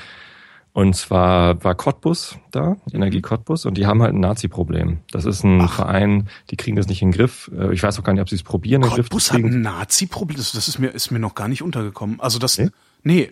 Und 0.79 0.95
zwar 0.95 1.61
war 1.61 1.75
Cottbus 1.75 2.37
da, 2.51 2.77
Energie 2.93 3.17
mhm. 3.17 3.23
Cottbus, 3.23 3.65
und 3.65 3.77
die 3.77 3.85
haben 3.85 4.01
halt 4.01 4.13
ein 4.13 4.21
Nazi-Problem. 4.21 4.99
Das 5.11 5.25
ist 5.25 5.43
ein 5.43 5.59
Ach. 5.59 5.73
Verein, 5.73 6.29
die 6.51 6.55
kriegen 6.55 6.77
das 6.77 6.87
nicht 6.87 7.01
in 7.01 7.09
den 7.09 7.17
Griff. 7.17 7.51
Äh, 7.53 7.73
ich 7.73 7.83
weiß 7.83 7.99
auch 7.99 8.03
gar 8.05 8.13
nicht, 8.13 8.21
ob 8.21 8.29
sie 8.29 8.35
es 8.35 8.43
probieren, 8.43 8.83
kriegen. 8.83 9.03
hat 9.03 9.33
ein 9.33 9.61
Nazi-Problem? 9.61 10.37
Das, 10.37 10.55
ist 10.55 10.79
mir, 10.79 10.87
ist 10.87 11.11
mir 11.11 11.19
noch 11.19 11.35
gar 11.35 11.49
nicht 11.49 11.63
untergekommen. 11.63 12.21
Also 12.21 12.39
das, 12.39 12.57
nee. 12.57 12.69
nee. 13.03 13.29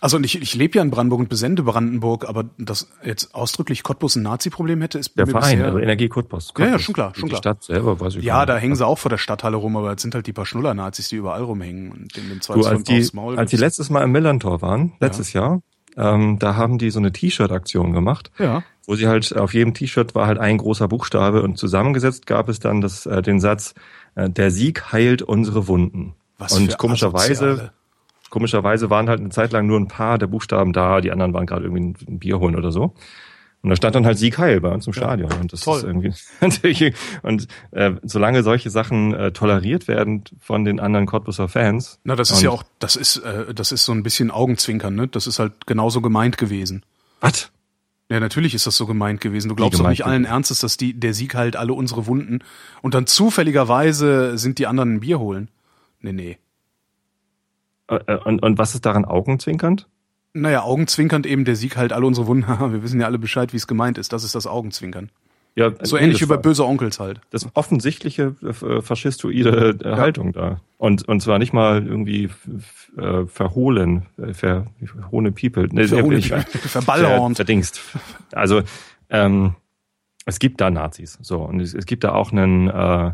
Also 0.00 0.18
ich, 0.18 0.42
ich 0.42 0.56
lebe 0.56 0.76
ja 0.78 0.82
in 0.82 0.90
Brandenburg 0.90 1.20
und 1.20 1.28
besende 1.28 1.62
Brandenburg, 1.62 2.28
aber 2.28 2.46
dass 2.58 2.88
jetzt 3.04 3.32
ausdrücklich 3.32 3.84
Cottbus 3.84 4.16
ein 4.16 4.22
Nazi-Problem 4.22 4.80
hätte, 4.80 4.98
ist 4.98 5.16
der 5.16 5.26
mir 5.26 5.32
Verein, 5.32 5.58
bisher... 5.58 5.66
also 5.66 5.78
Energie 5.78 6.08
Cottbus. 6.08 6.48
Cottbus. 6.48 6.66
Ja, 6.66 6.72
ja, 6.72 6.78
schon 6.80 6.94
klar, 6.94 7.12
schon 7.14 7.28
die 7.28 7.28
klar. 7.30 7.38
Stadt 7.38 7.62
selber, 7.62 8.00
weiß 8.00 8.16
ich 8.16 8.24
Ja, 8.24 8.44
da 8.44 8.56
hängen 8.56 8.74
sie 8.74 8.84
auch 8.84 8.98
vor 8.98 9.08
der 9.08 9.18
Stadthalle 9.18 9.56
rum, 9.56 9.76
aber 9.76 9.90
jetzt 9.92 10.02
sind 10.02 10.16
halt 10.16 10.26
die 10.26 10.32
paar 10.32 10.46
Schnuller-Nazis, 10.46 11.10
die 11.10 11.16
überall 11.16 11.44
rumhängen 11.44 11.92
und 11.92 12.18
in 12.18 12.28
dem 12.28 12.40
zweiten 12.40 12.66
als 12.66 12.82
die, 12.82 13.08
Maul 13.12 13.38
als 13.38 13.50
die 13.50 13.56
letztes 13.56 13.88
Mal 13.88 14.02
im 14.02 14.10
Millantor 14.10 14.62
waren, 14.62 14.94
letztes 14.98 15.32
ja. 15.32 15.42
Jahr, 15.42 15.62
ähm, 15.96 16.38
da 16.38 16.56
haben 16.56 16.78
die 16.78 16.90
so 16.90 16.98
eine 16.98 17.12
T-Shirt-Aktion 17.12 17.92
gemacht. 17.92 18.30
Ja. 18.38 18.62
Wo 18.86 18.96
sie 18.96 19.06
halt 19.06 19.36
auf 19.36 19.54
jedem 19.54 19.74
T-Shirt 19.74 20.14
war 20.14 20.26
halt 20.26 20.38
ein 20.38 20.58
großer 20.58 20.88
Buchstabe 20.88 21.42
und 21.42 21.56
zusammengesetzt 21.56 22.26
gab 22.26 22.48
es 22.48 22.58
dann 22.58 22.80
das, 22.80 23.06
äh, 23.06 23.22
den 23.22 23.40
Satz, 23.40 23.74
äh, 24.14 24.28
der 24.28 24.50
Sieg 24.50 24.92
heilt 24.92 25.22
unsere 25.22 25.68
Wunden. 25.68 26.14
Was 26.38 26.52
und 26.52 26.76
komischerweise, 26.78 27.46
Asoziale. 27.46 27.72
komischerweise 28.30 28.90
waren 28.90 29.08
halt 29.08 29.20
eine 29.20 29.30
Zeit 29.30 29.52
lang 29.52 29.66
nur 29.66 29.78
ein 29.78 29.88
paar 29.88 30.18
der 30.18 30.26
Buchstaben 30.26 30.72
da, 30.72 31.00
die 31.00 31.12
anderen 31.12 31.32
waren 31.32 31.46
gerade 31.46 31.64
irgendwie 31.64 32.04
ein 32.08 32.18
Bier 32.18 32.40
holen 32.40 32.56
oder 32.56 32.72
so. 32.72 32.94
Und 33.62 33.70
da 33.70 33.76
stand 33.76 33.94
dann 33.94 34.04
halt 34.04 34.18
Sieg 34.18 34.38
Heil 34.38 34.60
bei 34.60 34.70
uns 34.70 34.88
im 34.88 34.92
Stadion. 34.92 35.30
Ja, 35.30 35.36
und 35.38 35.52
das 35.52 35.60
toll. 35.60 35.78
ist 35.78 35.84
irgendwie 35.84 36.12
natürlich, 36.40 36.94
und 37.22 37.46
äh, 37.70 37.92
solange 38.02 38.42
solche 38.42 38.70
Sachen 38.70 39.14
äh, 39.14 39.30
toleriert 39.30 39.86
werden 39.86 40.24
von 40.40 40.64
den 40.64 40.80
anderen 40.80 41.06
Cottbuser 41.06 41.48
Fans. 41.48 42.00
Na, 42.02 42.16
das 42.16 42.32
ist 42.32 42.42
ja 42.42 42.50
auch, 42.50 42.64
das 42.80 42.96
ist, 42.96 43.18
äh, 43.18 43.54
das 43.54 43.70
ist 43.70 43.84
so 43.84 43.92
ein 43.92 44.02
bisschen 44.02 44.32
Augenzwinkern, 44.32 44.96
ne? 44.96 45.06
Das 45.06 45.28
ist 45.28 45.38
halt 45.38 45.66
genauso 45.66 46.00
gemeint 46.00 46.38
gewesen. 46.38 46.82
Was? 47.20 47.52
Ja, 48.08 48.18
natürlich 48.20 48.52
ist 48.54 48.66
das 48.66 48.76
so 48.76 48.84
gemeint 48.86 49.20
gewesen. 49.20 49.48
Du 49.48 49.54
glaubst 49.54 49.80
doch 49.80 49.88
nicht 49.88 50.04
allen 50.04 50.24
Ernstes, 50.24 50.58
dass 50.58 50.76
die, 50.76 50.92
der 50.92 51.14
Sieg 51.14 51.34
halt 51.34 51.56
alle 51.56 51.72
unsere 51.72 52.06
Wunden 52.06 52.40
und 52.82 52.94
dann 52.94 53.06
zufälligerweise 53.06 54.36
sind 54.38 54.58
die 54.58 54.66
anderen 54.66 54.96
ein 54.96 55.00
Bier 55.00 55.20
holen. 55.20 55.48
Nee, 56.00 56.12
nee. 56.12 56.38
Äh, 57.86 58.00
äh, 58.06 58.18
und, 58.24 58.42
und 58.42 58.58
was 58.58 58.74
ist 58.74 58.84
daran 58.84 59.04
augenzwinkernd? 59.04 59.88
Naja, 60.34 60.62
augenzwinkernd 60.62 61.26
eben 61.26 61.44
der 61.44 61.56
Sieg 61.56 61.76
halt 61.76 61.92
alle 61.92 62.06
unsere 62.06 62.26
Wunden. 62.26 62.46
wir 62.72 62.82
wissen 62.82 63.00
ja 63.00 63.06
alle 63.06 63.18
Bescheid, 63.18 63.52
wie 63.52 63.58
es 63.58 63.66
gemeint 63.66 63.98
ist. 63.98 64.12
Das 64.12 64.24
ist 64.24 64.34
das 64.34 64.46
Augenzwinkern. 64.46 65.10
Ja, 65.54 65.70
so 65.82 65.98
ähnlich 65.98 66.22
wie 66.22 66.26
bei 66.26 66.38
böse 66.38 66.64
Onkels 66.64 66.98
halt. 66.98 67.20
Das 67.28 67.46
offensichtliche 67.52 68.34
äh, 68.42 68.80
faschistoide 68.80 69.78
äh, 69.82 69.86
ja. 69.86 69.96
Haltung 69.98 70.32
da. 70.32 70.62
Und, 70.78 71.06
und 71.06 71.20
zwar 71.20 71.38
nicht 71.38 71.52
mal 71.52 71.86
irgendwie 71.86 72.30
äh, 72.96 73.26
verhohlen, 73.26 74.06
äh, 74.16 74.32
ver, 74.32 74.66
verhohne 74.82 75.30
people. 75.30 75.68
Nee, 75.70 75.88
verhohne 75.88 76.16
ich, 76.16 76.28
verballhornt. 76.32 77.36
Ver, 77.36 77.44
verdingst. 77.44 77.82
Also, 78.32 78.62
ähm, 79.10 79.54
es 80.24 80.38
gibt 80.38 80.62
da 80.62 80.70
Nazis. 80.70 81.18
So, 81.20 81.42
und 81.42 81.60
es, 81.60 81.74
es 81.74 81.84
gibt 81.84 82.04
da 82.04 82.12
auch 82.12 82.32
einen, 82.32 82.68
äh, 82.68 83.08
äh 83.08 83.12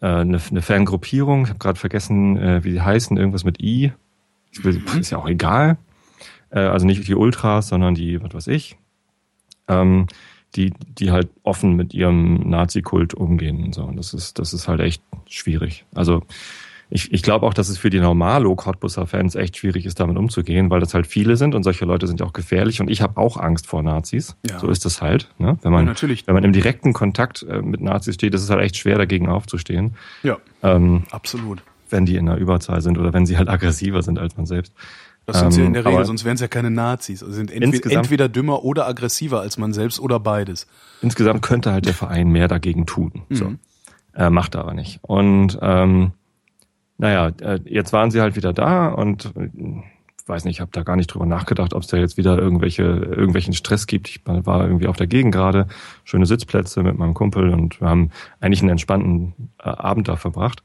eine, 0.00 0.40
eine 0.50 0.62
Fangruppierung, 0.62 1.42
ich 1.42 1.50
habe 1.50 1.58
gerade 1.58 1.78
vergessen, 1.78 2.38
äh, 2.38 2.64
wie 2.64 2.72
die 2.72 2.80
heißen, 2.80 3.18
irgendwas 3.18 3.44
mit 3.44 3.60
I. 3.60 3.92
Ist 4.98 5.10
ja 5.10 5.18
auch 5.18 5.28
egal 5.28 5.76
äh, 6.50 6.60
also 6.60 6.86
nicht 6.86 7.06
die 7.06 7.14
Ultras, 7.14 7.68
sondern 7.68 7.94
die, 7.94 8.22
was 8.22 8.34
weiß 8.34 8.46
ich, 8.48 8.76
ähm, 9.68 10.06
die, 10.56 10.72
die 10.98 11.10
halt 11.10 11.28
offen 11.42 11.76
mit 11.76 11.94
ihrem 11.94 12.48
Nazi-Kult 12.48 13.14
umgehen 13.14 13.62
und 13.64 13.74
so. 13.74 13.84
Und 13.84 13.96
das 13.96 14.14
ist, 14.14 14.38
das 14.38 14.52
ist 14.52 14.68
halt 14.68 14.80
echt 14.80 15.02
schwierig. 15.26 15.84
Also 15.94 16.22
ich, 16.92 17.12
ich 17.12 17.22
glaube 17.22 17.46
auch, 17.46 17.54
dass 17.54 17.68
es 17.68 17.78
für 17.78 17.88
die 17.88 18.00
normalo 18.00 18.56
Cottbusser 18.56 19.06
Fans 19.06 19.36
echt 19.36 19.56
schwierig 19.56 19.86
ist, 19.86 20.00
damit 20.00 20.16
umzugehen, 20.16 20.70
weil 20.70 20.80
das 20.80 20.92
halt 20.92 21.06
viele 21.06 21.36
sind 21.36 21.54
und 21.54 21.62
solche 21.62 21.84
Leute 21.84 22.08
sind 22.08 22.18
ja 22.18 22.26
auch 22.26 22.32
gefährlich 22.32 22.80
und 22.80 22.90
ich 22.90 23.00
habe 23.00 23.16
auch 23.18 23.36
Angst 23.36 23.68
vor 23.68 23.82
Nazis. 23.82 24.36
Ja. 24.48 24.58
So 24.58 24.68
ist 24.68 24.84
das 24.84 25.00
halt. 25.00 25.30
Ne? 25.38 25.56
Wenn 25.62 25.70
man, 25.70 25.84
ja, 25.84 25.92
natürlich. 25.92 26.26
wenn 26.26 26.34
man 26.34 26.42
im 26.42 26.52
direkten 26.52 26.92
Kontakt 26.92 27.46
äh, 27.48 27.62
mit 27.62 27.80
Nazis 27.80 28.16
steht, 28.16 28.34
ist 28.34 28.42
es 28.42 28.50
halt 28.50 28.60
echt 28.60 28.76
schwer, 28.76 28.98
dagegen 28.98 29.28
aufzustehen. 29.28 29.94
Ja. 30.24 30.38
Ähm, 30.64 31.04
absolut. 31.12 31.62
Wenn 31.88 32.06
die 32.06 32.16
in 32.16 32.26
der 32.26 32.36
Überzahl 32.36 32.80
sind 32.80 32.98
oder 32.98 33.12
wenn 33.12 33.24
sie 33.24 33.38
halt 33.38 33.48
aggressiver 33.48 34.02
sind 34.02 34.18
als 34.18 34.36
man 34.36 34.46
selbst. 34.46 34.74
Das 35.32 35.40
sind 35.40 35.52
sie 35.52 35.64
in 35.64 35.72
der 35.72 35.84
ähm, 35.84 35.92
Regel, 35.92 36.04
sonst 36.04 36.24
wären 36.24 36.34
es 36.34 36.40
ja 36.40 36.48
keine 36.48 36.70
Nazis. 36.70 37.22
Also 37.22 37.34
sind 37.34 37.50
entweder, 37.50 37.90
entweder 37.90 38.28
dümmer 38.28 38.64
oder 38.64 38.86
aggressiver 38.86 39.40
als 39.40 39.58
man 39.58 39.72
selbst 39.72 40.00
oder 40.00 40.20
beides. 40.20 40.66
Insgesamt 41.02 41.42
könnte 41.42 41.72
halt 41.72 41.86
der 41.86 41.94
Verein 41.94 42.28
mehr 42.28 42.48
dagegen 42.48 42.86
tun. 42.86 43.22
Mhm. 43.28 43.34
So. 43.36 43.54
Äh, 44.14 44.30
macht 44.30 44.56
aber 44.56 44.74
nicht. 44.74 45.00
Und 45.02 45.58
ähm, 45.62 46.12
naja, 46.98 47.28
äh, 47.40 47.60
jetzt 47.64 47.92
waren 47.92 48.10
sie 48.10 48.20
halt 48.20 48.36
wieder 48.36 48.52
da 48.52 48.88
und 48.88 49.32
äh, 49.36 49.48
weiß 50.26 50.44
nicht, 50.44 50.56
ich 50.56 50.60
habe 50.60 50.70
da 50.72 50.82
gar 50.82 50.96
nicht 50.96 51.08
drüber 51.08 51.26
nachgedacht, 51.26 51.74
ob 51.74 51.82
es 51.82 51.88
da 51.88 51.96
jetzt 51.96 52.16
wieder 52.16 52.38
irgendwelche 52.38 52.82
irgendwelchen 52.82 53.52
Stress 53.52 53.86
gibt. 53.86 54.08
Ich 54.08 54.20
war 54.24 54.64
irgendwie 54.64 54.86
auf 54.86 54.96
der 54.96 55.06
Gegend 55.06 55.34
gerade, 55.34 55.66
schöne 56.04 56.26
Sitzplätze 56.26 56.82
mit 56.82 56.98
meinem 56.98 57.14
Kumpel 57.14 57.50
und 57.50 57.80
wir 57.80 57.88
haben 57.88 58.10
eigentlich 58.40 58.60
einen 58.60 58.70
entspannten 58.70 59.34
äh, 59.58 59.68
Abend 59.68 60.08
da 60.08 60.16
verbracht. 60.16 60.62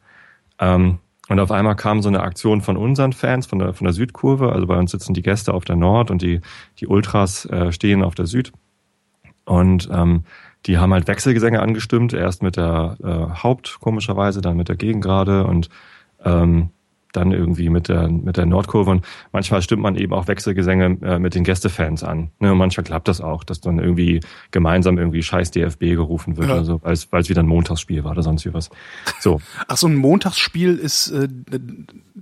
Ähm, 0.60 1.00
und 1.28 1.40
auf 1.40 1.52
einmal 1.52 1.76
kam 1.76 2.02
so 2.02 2.10
eine 2.10 2.22
Aktion 2.22 2.62
von 2.62 2.78
unseren 2.78 3.14
Fans, 3.14 3.48
von 3.48 3.60
der, 3.60 3.74
von 3.74 3.86
der 3.86 3.94
Südkurve. 3.94 4.52
Also 4.52 4.68
bei 4.68 4.78
uns 4.78 4.92
sitzen 4.92 5.14
die 5.14 5.24
Gäste 5.24 5.54
auf 5.54 5.66
der 5.66 5.76
Nord 5.76 6.12
und 6.12 6.22
die, 6.22 6.42
die 6.80 6.88
Ultras 6.88 7.46
äh, 7.46 7.72
stehen 7.72 8.04
auf 8.04 8.16
der 8.16 8.28
Süd. 8.28 8.52
Und 9.46 9.90
ähm, 9.92 10.24
die 10.66 10.78
haben 10.78 10.94
halt 10.94 11.08
Wechselgesänge 11.08 11.62
angestimmt, 11.62 12.14
erst 12.14 12.44
mit 12.44 12.58
der 12.58 12.98
äh, 13.04 13.44
Haupt, 13.44 13.78
komischerweise, 13.80 14.42
dann 14.42 14.58
mit 14.58 14.70
der 14.70 14.76
Gegengrade 14.76 15.46
und 15.46 15.70
ähm, 16.24 16.70
dann 17.16 17.32
irgendwie 17.32 17.70
mit 17.70 17.90
der, 17.90 18.08
mit 18.08 18.38
der 18.38 18.46
Nordkurve. 18.46 18.92
Und 18.92 19.06
manchmal 19.32 19.62
stimmt 19.62 19.82
man 19.82 19.96
eben 19.96 20.14
auch 20.14 20.28
Wechselgesänge 20.28 20.98
äh, 21.02 21.20
mit 21.20 21.36
den 21.36 21.44
Gästefans 21.44 22.04
an. 22.04 22.32
Ne? 22.40 22.52
Und 22.52 22.58
manchmal 22.58 22.84
klappt 22.84 23.08
das 23.08 23.22
auch, 23.22 23.44
dass 23.44 23.62
dann 23.62 23.80
irgendwie 23.80 24.22
gemeinsam 24.52 24.98
irgendwie 24.98 25.24
Scheiß 25.24 25.52
DFB 25.52 25.80
gerufen 25.80 26.38
wird 26.38 26.50
ja. 26.50 26.56
oder 26.56 26.66
so, 26.66 26.82
weil 26.82 26.94
es 26.94 27.30
wieder 27.30 27.44
ein 27.44 27.48
Montagsspiel 27.48 28.04
war 28.04 28.12
oder 28.12 28.24
sonst 28.24 28.46
wie 28.46 28.54
was. 28.54 28.70
So. 29.20 29.42
Ach, 29.68 29.78
so 29.78 29.88
ein 29.88 29.96
Montagsspiel 29.96 30.76
ist, 30.76 31.12
äh, 31.12 31.28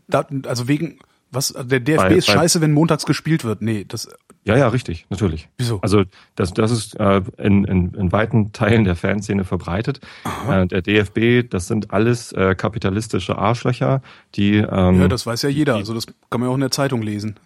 da, 0.08 0.28
also 0.46 0.68
wegen, 0.68 1.00
was, 1.34 1.54
der 1.54 1.80
DFB 1.80 1.98
bei, 1.98 2.16
ist 2.16 2.28
scheiße, 2.28 2.62
wenn 2.62 2.72
montags 2.72 3.06
gespielt 3.06 3.44
wird. 3.44 3.62
Nee, 3.62 3.86
das, 3.88 4.08
ja, 4.46 4.58
ja, 4.58 4.68
richtig, 4.68 5.06
natürlich. 5.10 5.48
Wieso? 5.58 5.80
Also 5.82 6.04
das, 6.36 6.54
das 6.54 6.70
ist 6.70 7.00
äh, 7.00 7.22
in, 7.38 7.64
in, 7.64 7.94
in 7.94 8.12
weiten 8.12 8.52
Teilen 8.52 8.84
der 8.84 8.98
Fanszene 8.98 9.46
verbreitet. 9.46 10.02
Äh, 10.50 10.68
der 10.68 10.82
DFB, 10.82 11.50
das 11.50 11.68
sind 11.68 11.92
alles 11.92 12.34
äh, 12.34 12.54
kapitalistische 12.54 13.38
Arschlöcher, 13.38 14.02
die 14.36 14.56
ähm, 14.58 15.00
Ja, 15.00 15.08
das 15.08 15.26
weiß 15.26 15.44
ja 15.44 15.50
jeder. 15.50 15.76
also 15.76 15.94
das 15.94 16.08
kann 16.08 16.42
man 16.42 16.44
ja 16.44 16.50
auch 16.50 16.56
in 16.56 16.62
der 16.62 16.72
Zeitung 16.72 17.02
lesen. 17.02 17.38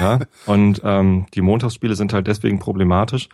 ja, 0.00 0.18
und 0.46 0.80
ähm, 0.82 1.26
die 1.34 1.40
Montagsspiele 1.40 1.94
sind 1.94 2.12
halt 2.12 2.26
deswegen 2.26 2.58
problematisch, 2.58 3.28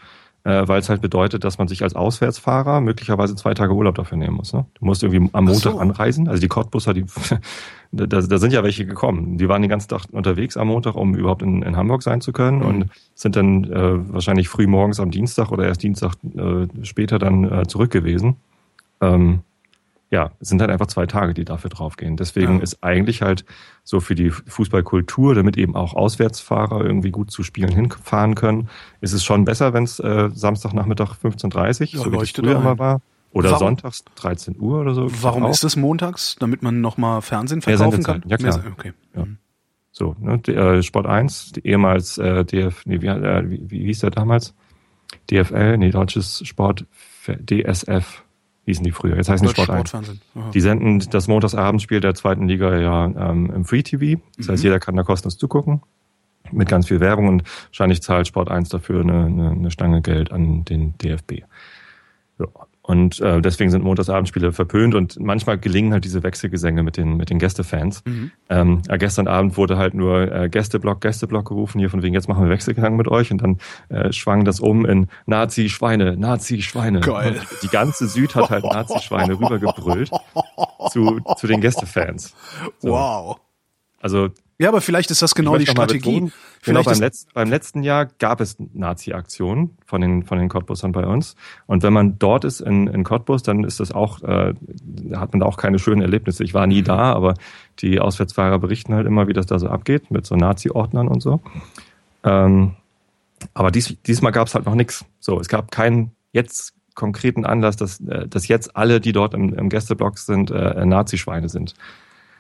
äh, 0.45 0.69
weil 0.69 0.79
es 0.79 0.91
halt 0.91 1.01
bedeutet, 1.01 1.43
dass 1.43 1.59
man 1.59 1.69
sich 1.69 1.83
als 1.83 1.97
Auswärtsfahrer 1.97 2.83
möglicherweise 2.83 3.35
zwei 3.35 3.55
Tage 3.55 3.73
Urlaub 3.73 3.95
dafür 3.95 4.19
nehmen 4.19 4.37
muss. 4.37 4.53
Ne? 4.53 4.67
Du 4.75 4.85
musst 4.85 5.03
irgendwie 5.03 5.31
am 5.33 5.45
Montag 5.47 5.73
so. 5.73 5.79
anreisen. 5.79 6.29
Also 6.29 6.41
die 6.41 6.49
Cottbusser, 6.49 6.93
die 6.93 7.07
da, 7.93 8.07
da 8.07 8.39
sind 8.39 8.53
ja 8.53 8.63
welche 8.63 8.85
gekommen. 8.85 9.39
Die 9.39 9.49
waren 9.49 9.63
den 9.63 9.71
ganzen 9.71 9.89
Tag 9.89 10.03
unterwegs 10.13 10.57
am 10.57 10.69
Montag, 10.69 10.97
um 10.97 11.15
überhaupt 11.15 11.43
in, 11.43 11.63
in 11.63 11.77
Hamburg 11.77 12.03
sein 12.03 12.21
zu 12.21 12.33
können 12.33 12.59
mhm. 12.59 12.67
und 12.67 12.91
sind 13.15 13.37
dann 13.37 13.65
äh, 13.65 14.13
wahrscheinlich 14.13 14.49
früh 14.49 14.67
morgens 14.67 15.01
am 15.01 15.11
Dienstag 15.11 15.51
oder 15.51 15.65
erst 15.65 15.83
Dienstag 15.83 16.15
äh, 16.37 16.67
später 16.83 17.19
dann 17.19 17.51
äh, 17.51 17.67
zurück 17.67 17.91
gewesen. 17.91 18.37
Ähm, 19.01 19.41
ja, 20.15 20.31
es 20.39 20.49
sind 20.49 20.61
halt 20.61 20.71
einfach 20.71 20.87
zwei 20.87 21.07
Tage, 21.07 21.35
die 21.35 21.45
dafür 21.45 21.71
draufgehen. 21.71 22.17
Deswegen 22.17 22.59
ja. 22.59 22.63
ist 22.63 22.85
eigentlich 22.85 23.21
halt 23.21 23.45
so 23.83 23.99
für 23.99 24.15
die 24.15 24.31
Fußballkultur, 24.31 25.35
damit 25.35 25.57
eben 25.57 25.75
auch 25.75 25.95
Auswärtsfahrer 25.95 26.85
irgendwie 26.85 27.11
gut 27.11 27.33
zu 27.33 27.43
Spielen 27.43 27.73
hinfahren 27.73 28.37
können, 28.37 28.69
ist 29.01 29.13
es 29.13 29.25
schon 29.25 29.45
besser, 29.45 29.73
wenn 29.73 29.83
es 29.83 29.99
äh, 29.99 30.31
Samstagnachmittag 30.33 31.17
15.30 31.21 31.97
Uhr, 31.97 32.05
so 32.05 32.13
wie 32.13 32.17
es 32.19 32.31
früher 32.31 32.57
immer 32.57 32.79
war. 32.79 33.01
Oder 33.33 33.51
warum, 33.51 33.67
sonntags 33.67 34.05
13 34.15 34.57
Uhr 34.61 34.83
oder 34.83 34.95
so. 34.95 35.09
Warum 35.21 35.47
ist 35.47 35.65
es 35.65 35.75
montags? 35.75 36.37
Damit 36.39 36.63
man 36.63 36.81
nochmal 36.81 37.21
Fernsehen 37.21 37.61
verkaufen 37.61 38.05
kann? 38.05 38.23
Ja, 38.29 38.37
klar. 38.37 38.63
okay. 38.71 38.93
Ja. 39.17 39.25
Mhm. 39.25 39.39
So, 39.91 40.15
ne, 40.21 40.35
äh, 40.47 40.83
Sport 40.85 41.07
1, 41.07 41.53
die 41.53 41.67
ehemals 41.67 42.19
äh, 42.19 42.45
DF, 42.45 42.87
nee, 42.87 43.01
wie, 43.01 43.09
äh, 43.09 43.51
wie, 43.51 43.69
wie 43.69 43.85
hieß 43.87 44.01
der 44.01 44.11
damals? 44.11 44.55
DFL, 45.31 45.79
nee, 45.79 45.91
Deutsches 45.91 46.47
Sport, 46.47 46.87
DSF 47.27 48.23
hießen 48.67 48.85
die 48.85 48.91
früher. 48.91 49.17
Jetzt 49.17 49.29
heißen 49.29 49.47
die 49.47 49.53
Sport 49.53 49.71
1. 49.71 49.93
Die 50.53 50.61
senden 50.61 50.99
das 51.11 51.29
Montagsabendspiel 51.29 52.01
der 52.01 52.15
zweiten 52.15 52.49
Liga 52.49 52.79
ja 52.79 53.07
ähm, 53.07 53.51
im 53.55 53.65
Free 53.65 53.83
TV. 53.83 54.21
Das 54.37 54.47
mhm. 54.47 54.53
heißt, 54.53 54.65
jeder 54.65 54.81
kann 54.81 54.97
da 54.97 55.03
kostenlos 55.03 55.37
zugucken. 55.37 55.83
Mit 56.51 56.69
ganz 56.69 56.89
viel 56.89 57.01
Werbung 57.01 57.29
und 57.29 57.45
wahrscheinlich 57.69 58.03
zahlt 58.03 58.27
Sport 58.27 58.51
1 58.51 58.69
dafür 58.69 59.01
eine, 59.01 59.25
eine, 59.25 59.51
eine 59.51 59.71
Stange 59.71 60.03
Geld 60.03 60.31
an 60.31 60.65
den 60.65 60.97
DFB. 60.99 61.43
Ja. 62.39 62.47
Und 62.87 63.19
äh, 63.21 63.41
deswegen 63.41 63.71
sind 63.71 63.83
Montagsabendspiele 63.83 64.53
verpönt 64.53 64.95
und 64.95 65.19
manchmal 65.19 65.57
gelingen 65.57 65.95
halt 65.95 66.05
diese 66.05 66.23
Wechselgesänge 66.23 66.83
mit 66.83 66.99
den, 66.99 67.17
mit 67.17 67.31
den 67.31 67.39
Gästefans. 67.39 68.05
Mhm. 68.05 68.31
Ähm, 68.51 68.83
äh, 68.89 68.99
gestern 68.99 69.27
Abend 69.27 69.57
wurde 69.57 69.79
halt 69.79 69.95
nur 69.95 70.31
äh, 70.31 70.51
Gästeblock, 70.51 71.01
Gästeblock 71.01 71.49
gerufen, 71.49 71.79
hier 71.79 71.89
von 71.89 72.03
wegen, 72.03 72.13
jetzt 72.13 72.29
machen 72.29 72.45
wir 72.45 72.51
Wechselgesang 72.51 72.95
mit 72.95 73.09
euch 73.09 73.33
und 73.33 73.41
dann 73.41 73.57
äh, 73.89 74.13
schwang 74.13 74.45
das 74.45 74.61
um 74.61 74.85
in 74.85 75.09
Nazi-Schweine, 75.25 76.19
Nazi-Schweine. 76.19 77.01
Geil. 77.01 77.39
Und 77.39 77.63
die 77.63 77.69
ganze 77.69 78.07
Süd 78.07 78.35
hat 78.35 78.51
halt 78.51 78.65
Nazi-Schweine 78.71 79.33
rübergebrüllt 79.33 80.11
zu, 80.91 81.21
zu 81.39 81.47
den 81.47 81.63
Gästefans. 81.63 82.35
So. 82.81 82.91
Wow. 82.91 83.41
Also 84.03 84.29
ja, 84.59 84.69
aber 84.69 84.81
vielleicht 84.81 85.11
ist 85.11 85.21
das 85.21 85.35
genau 85.35 85.57
die 85.57 85.67
Strategie. 85.67 86.31
Genau, 86.65 86.83
beim, 86.83 86.99
Letz-, 86.99 87.27
beim 87.35 87.51
letzten 87.51 87.83
Jahr 87.83 88.07
gab 88.07 88.41
es 88.41 88.57
Nazi-Aktionen 88.59 89.77
von 89.85 90.01
den, 90.01 90.23
von 90.23 90.39
den 90.39 90.49
Cottbusern 90.49 90.93
bei 90.93 91.07
uns. 91.07 91.35
Und 91.67 91.83
wenn 91.83 91.93
man 91.93 92.19
dort 92.19 92.45
ist 92.45 92.61
in, 92.61 92.87
in 92.87 93.05
Cottbus, 93.05 93.43
dann 93.43 93.65
ist 93.65 93.81
das 93.81 93.93
auch, 93.93 94.23
äh, 94.23 94.55
hat 95.15 95.33
man 95.33 95.41
da 95.41 95.47
auch 95.47 95.57
keine 95.57 95.79
schönen 95.79 96.03
Erlebnisse. 96.03 96.45
Ich 96.45 96.55
war 96.55 96.67
nie 96.67 96.81
mhm. 96.81 96.87
da, 96.87 97.13
aber 97.13 97.35
die 97.81 98.01
Auswärtsfahrer 98.01 98.59
berichten 98.59 98.95
halt 98.95 99.07
immer, 99.07 99.27
wie 99.29 99.33
das 99.33 99.47
da 99.47 99.59
so 99.59 99.69
abgeht, 99.69 100.11
mit 100.11 100.25
so 100.25 100.37
Nazi-Ordnern 100.37 101.09
und 101.09 101.21
so. 101.21 101.41
Ähm, 102.23 102.77
aber 103.53 103.71
dies, 103.71 103.97
diesmal 104.07 104.33
gab 104.33 104.47
es 104.47 104.55
halt 104.55 104.67
noch 104.67 104.75
nichts. 104.75 105.05
So, 105.21 105.39
es 105.41 105.49
gab 105.49 105.71
keinen 105.71 106.13
jetzt 106.33 106.75
konkreten 106.95 107.45
Anlass, 107.45 107.77
dass, 107.77 108.01
äh, 108.01 108.29
dass 108.29 108.49
jetzt 108.49 108.77
alle, 108.77 109.01
die 109.01 109.13
dort 109.13 109.35
im, 109.35 109.53
im 109.53 109.69
Gästeblock 109.69 110.19
sind, 110.19 110.51
äh, 110.51 110.87
Nazi-Schweine 110.87 111.49
sind. 111.49 111.75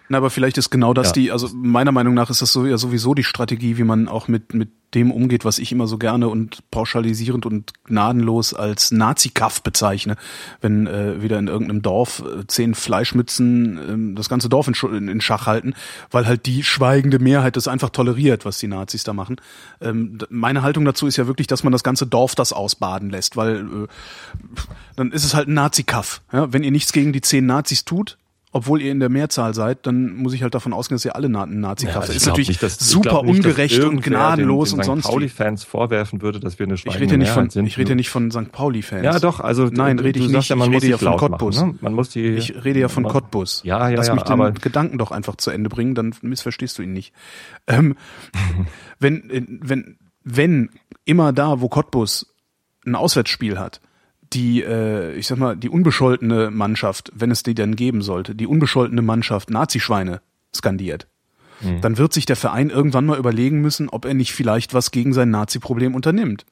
Na, 0.08 0.18
aber 0.18 0.28
vielleicht 0.28 0.58
ist 0.58 0.70
genau 0.70 0.92
das 0.92 1.08
ja. 1.08 1.12
die, 1.12 1.32
also 1.32 1.48
meiner 1.54 1.92
Meinung 1.92 2.12
nach 2.14 2.28
ist 2.28 2.42
das 2.42 2.52
so 2.52 2.66
ja 2.66 2.76
sowieso 2.76 3.14
die 3.14 3.24
Strategie, 3.24 3.78
wie 3.78 3.84
man 3.84 4.06
auch 4.06 4.28
mit, 4.28 4.52
mit 4.52 4.68
dem 4.94 5.10
umgeht, 5.10 5.44
was 5.46 5.58
ich 5.58 5.72
immer 5.72 5.86
so 5.86 5.98
gerne 5.98 6.28
und 6.28 6.70
pauschalisierend 6.70 7.46
und 7.46 7.72
gnadenlos 7.84 8.52
als 8.52 8.92
Nazi-Kaff 8.92 9.62
bezeichne. 9.62 10.16
Wenn 10.60 10.86
äh, 10.86 11.22
wieder 11.22 11.38
in 11.38 11.48
irgendeinem 11.48 11.80
Dorf 11.80 12.22
äh, 12.22 12.46
zehn 12.46 12.74
Fleischmützen 12.74 14.12
äh, 14.12 14.14
das 14.14 14.28
ganze 14.28 14.48
Dorf 14.50 14.68
in, 14.68 15.08
in, 15.08 15.20
Schach 15.22 15.46
halten, 15.46 15.74
weil 16.10 16.26
halt 16.26 16.44
die 16.46 16.62
schweigende 16.62 17.18
Mehrheit 17.18 17.56
das 17.56 17.66
einfach 17.66 17.90
toleriert, 17.90 18.44
was 18.44 18.58
die 18.58 18.68
Nazis 18.68 19.04
da 19.04 19.14
machen. 19.14 19.36
Ähm, 19.80 20.18
meine 20.28 20.62
Haltung 20.62 20.84
dazu 20.84 21.06
ist 21.06 21.16
ja 21.16 21.26
wirklich, 21.26 21.46
dass 21.46 21.64
man 21.64 21.72
das 21.72 21.82
ganze 21.82 22.06
Dorf 22.06 22.34
das 22.34 22.52
ausbaden 22.52 23.08
lässt, 23.08 23.36
weil 23.36 23.60
äh, 23.60 23.86
dann 24.96 25.12
ist 25.12 25.24
es 25.24 25.34
halt 25.34 25.48
ein 25.48 25.54
Nazi-Kaff. 25.54 26.20
Ja? 26.30 26.52
Wenn 26.52 26.62
ihr 26.62 26.70
nichts 26.70 26.92
gegen 26.92 27.12
die 27.12 27.22
zehn 27.22 27.46
Nazis 27.46 27.84
tut, 27.84 28.18
obwohl 28.56 28.80
ihr 28.80 28.92
in 28.92 29.00
der 29.00 29.08
Mehrzahl 29.08 29.52
seid, 29.52 29.84
dann 29.84 30.14
muss 30.14 30.32
ich 30.32 30.44
halt 30.44 30.54
davon 30.54 30.72
ausgehen, 30.72 30.94
dass 30.94 31.04
ihr 31.04 31.16
alle 31.16 31.28
Nazi 31.28 31.86
kraft 31.86 32.08
ja, 32.08 32.14
ist 32.14 32.24
natürlich 32.24 32.46
nicht, 32.46 32.62
dass, 32.62 32.78
super 32.78 33.24
nicht, 33.24 33.44
ungerecht 33.44 33.82
und 33.82 34.00
gnadenlos 34.00 34.70
den, 34.70 34.76
den 34.76 34.78
und 34.78 34.84
sonst. 34.84 35.04
Pauli-Fans 35.06 35.64
vorwerfen 35.64 36.22
würde, 36.22 36.38
dass 36.38 36.60
wir 36.60 36.66
eine 36.66 36.74
ich 36.74 36.86
rede 36.86 37.18
nicht 37.18 37.32
von, 37.32 37.50
sind. 37.50 37.66
Ich 37.66 37.78
rede 37.78 37.90
ja 37.90 37.94
nicht 37.96 38.10
von 38.10 38.30
St. 38.30 38.52
Pauli-Fans. 38.52 39.04
Ja, 39.04 39.18
doch, 39.18 39.40
also 39.40 39.66
nein, 39.72 39.98
rede 39.98 40.20
ich 40.20 40.28
nicht. 40.28 40.48
Ja, 40.48 40.54
man 40.54 40.72
ich 40.72 40.76
rede 40.76 40.86
ja 40.92 40.98
von 40.98 41.16
Cottbus. 41.16 41.56
Machen, 41.56 41.70
ne? 41.70 41.78
Man 41.80 41.94
muss 41.94 42.10
die. 42.10 42.28
Ich 42.28 42.64
rede 42.64 42.78
ja 42.78 42.88
von 42.88 43.02
Cottbus. 43.02 43.62
Ja, 43.64 43.88
ja, 43.88 43.96
Lass 43.96 44.06
ja. 44.06 44.14
mich 44.14 44.22
den 44.22 44.34
aber 44.34 44.52
Gedanken 44.52 44.98
doch 44.98 45.10
einfach 45.10 45.34
zu 45.34 45.50
Ende 45.50 45.68
bringen, 45.68 45.96
dann 45.96 46.14
missverstehst 46.22 46.78
du 46.78 46.82
ihn 46.82 46.92
nicht. 46.92 47.12
Ähm, 47.66 47.96
wenn, 49.00 49.58
wenn, 49.62 49.98
wenn 50.22 50.70
immer 51.04 51.32
da, 51.32 51.60
wo 51.60 51.68
Cottbus 51.68 52.32
ein 52.86 52.94
Auswärtsspiel 52.94 53.58
hat, 53.58 53.80
die, 54.34 54.62
äh, 54.62 55.14
ich 55.14 55.26
sag 55.26 55.38
mal, 55.38 55.56
die 55.56 55.68
unbescholtene 55.68 56.50
Mannschaft, 56.50 57.12
wenn 57.14 57.30
es 57.30 57.42
die 57.42 57.54
denn 57.54 57.76
geben 57.76 58.02
sollte, 58.02 58.34
die 58.34 58.46
unbescholtene 58.46 59.02
Mannschaft 59.02 59.50
Nazischweine 59.50 60.20
skandiert, 60.54 61.06
mhm. 61.60 61.80
dann 61.80 61.98
wird 61.98 62.12
sich 62.12 62.26
der 62.26 62.36
Verein 62.36 62.70
irgendwann 62.70 63.06
mal 63.06 63.18
überlegen 63.18 63.60
müssen, 63.60 63.88
ob 63.88 64.04
er 64.04 64.14
nicht 64.14 64.32
vielleicht 64.32 64.74
was 64.74 64.90
gegen 64.90 65.12
sein 65.12 65.30
Nazi-Problem 65.30 65.94
unternimmt. 65.94 66.44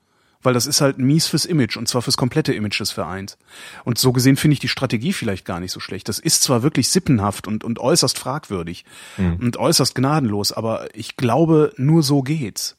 Weil 0.44 0.54
das 0.54 0.66
ist 0.66 0.80
halt 0.80 0.98
mies 0.98 1.28
fürs 1.28 1.44
Image 1.44 1.76
und 1.76 1.86
zwar 1.86 2.02
fürs 2.02 2.16
komplette 2.16 2.52
Image 2.52 2.80
des 2.80 2.90
Vereins. 2.90 3.38
Und 3.84 3.98
so 3.98 4.12
gesehen 4.12 4.36
finde 4.36 4.54
ich 4.54 4.58
die 4.58 4.68
Strategie 4.68 5.12
vielleicht 5.12 5.44
gar 5.44 5.60
nicht 5.60 5.70
so 5.70 5.78
schlecht. 5.78 6.08
Das 6.08 6.18
ist 6.18 6.42
zwar 6.42 6.64
wirklich 6.64 6.88
sippenhaft 6.88 7.46
und, 7.46 7.62
und 7.62 7.78
äußerst 7.78 8.18
fragwürdig 8.18 8.84
mhm. 9.18 9.36
und 9.36 9.56
äußerst 9.56 9.94
gnadenlos, 9.94 10.50
aber 10.50 10.88
ich 10.96 11.16
glaube, 11.16 11.72
nur 11.76 12.02
so 12.02 12.22
geht's. 12.22 12.76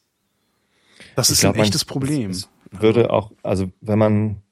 Das 1.16 1.28
ich 1.28 1.34
ist 1.34 1.40
glaub, 1.40 1.54
ein 1.54 1.62
echtes 1.62 1.86
man, 1.86 1.92
Problem. 1.92 2.32
würde 2.70 3.10
auch, 3.10 3.32
also 3.42 3.70
wenn 3.80 3.98
man 3.98 4.42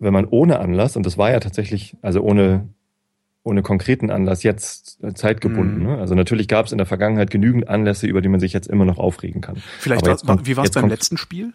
wenn 0.00 0.12
man 0.12 0.24
ohne 0.24 0.58
Anlass, 0.58 0.96
und 0.96 1.06
das 1.06 1.16
war 1.18 1.30
ja 1.30 1.38
tatsächlich, 1.40 1.96
also 2.02 2.22
ohne, 2.22 2.68
ohne 3.44 3.62
konkreten 3.62 4.10
Anlass 4.10 4.42
jetzt 4.42 4.98
zeitgebunden. 5.14 5.78
Mhm. 5.78 5.86
Ne? 5.86 5.98
Also 5.98 6.14
natürlich 6.14 6.48
gab 6.48 6.66
es 6.66 6.72
in 6.72 6.78
der 6.78 6.86
Vergangenheit 6.86 7.30
genügend 7.30 7.68
Anlässe, 7.68 8.06
über 8.06 8.22
die 8.22 8.28
man 8.28 8.40
sich 8.40 8.52
jetzt 8.52 8.66
immer 8.66 8.84
noch 8.84 8.98
aufregen 8.98 9.40
kann. 9.40 9.56
Vielleicht 9.78 10.06
war, 10.06 10.16
kommt, 10.16 10.46
wie 10.46 10.56
war 10.56 10.64
es 10.64 10.72
beim 10.72 10.88
letzten 10.88 11.16
Spiel? 11.16 11.52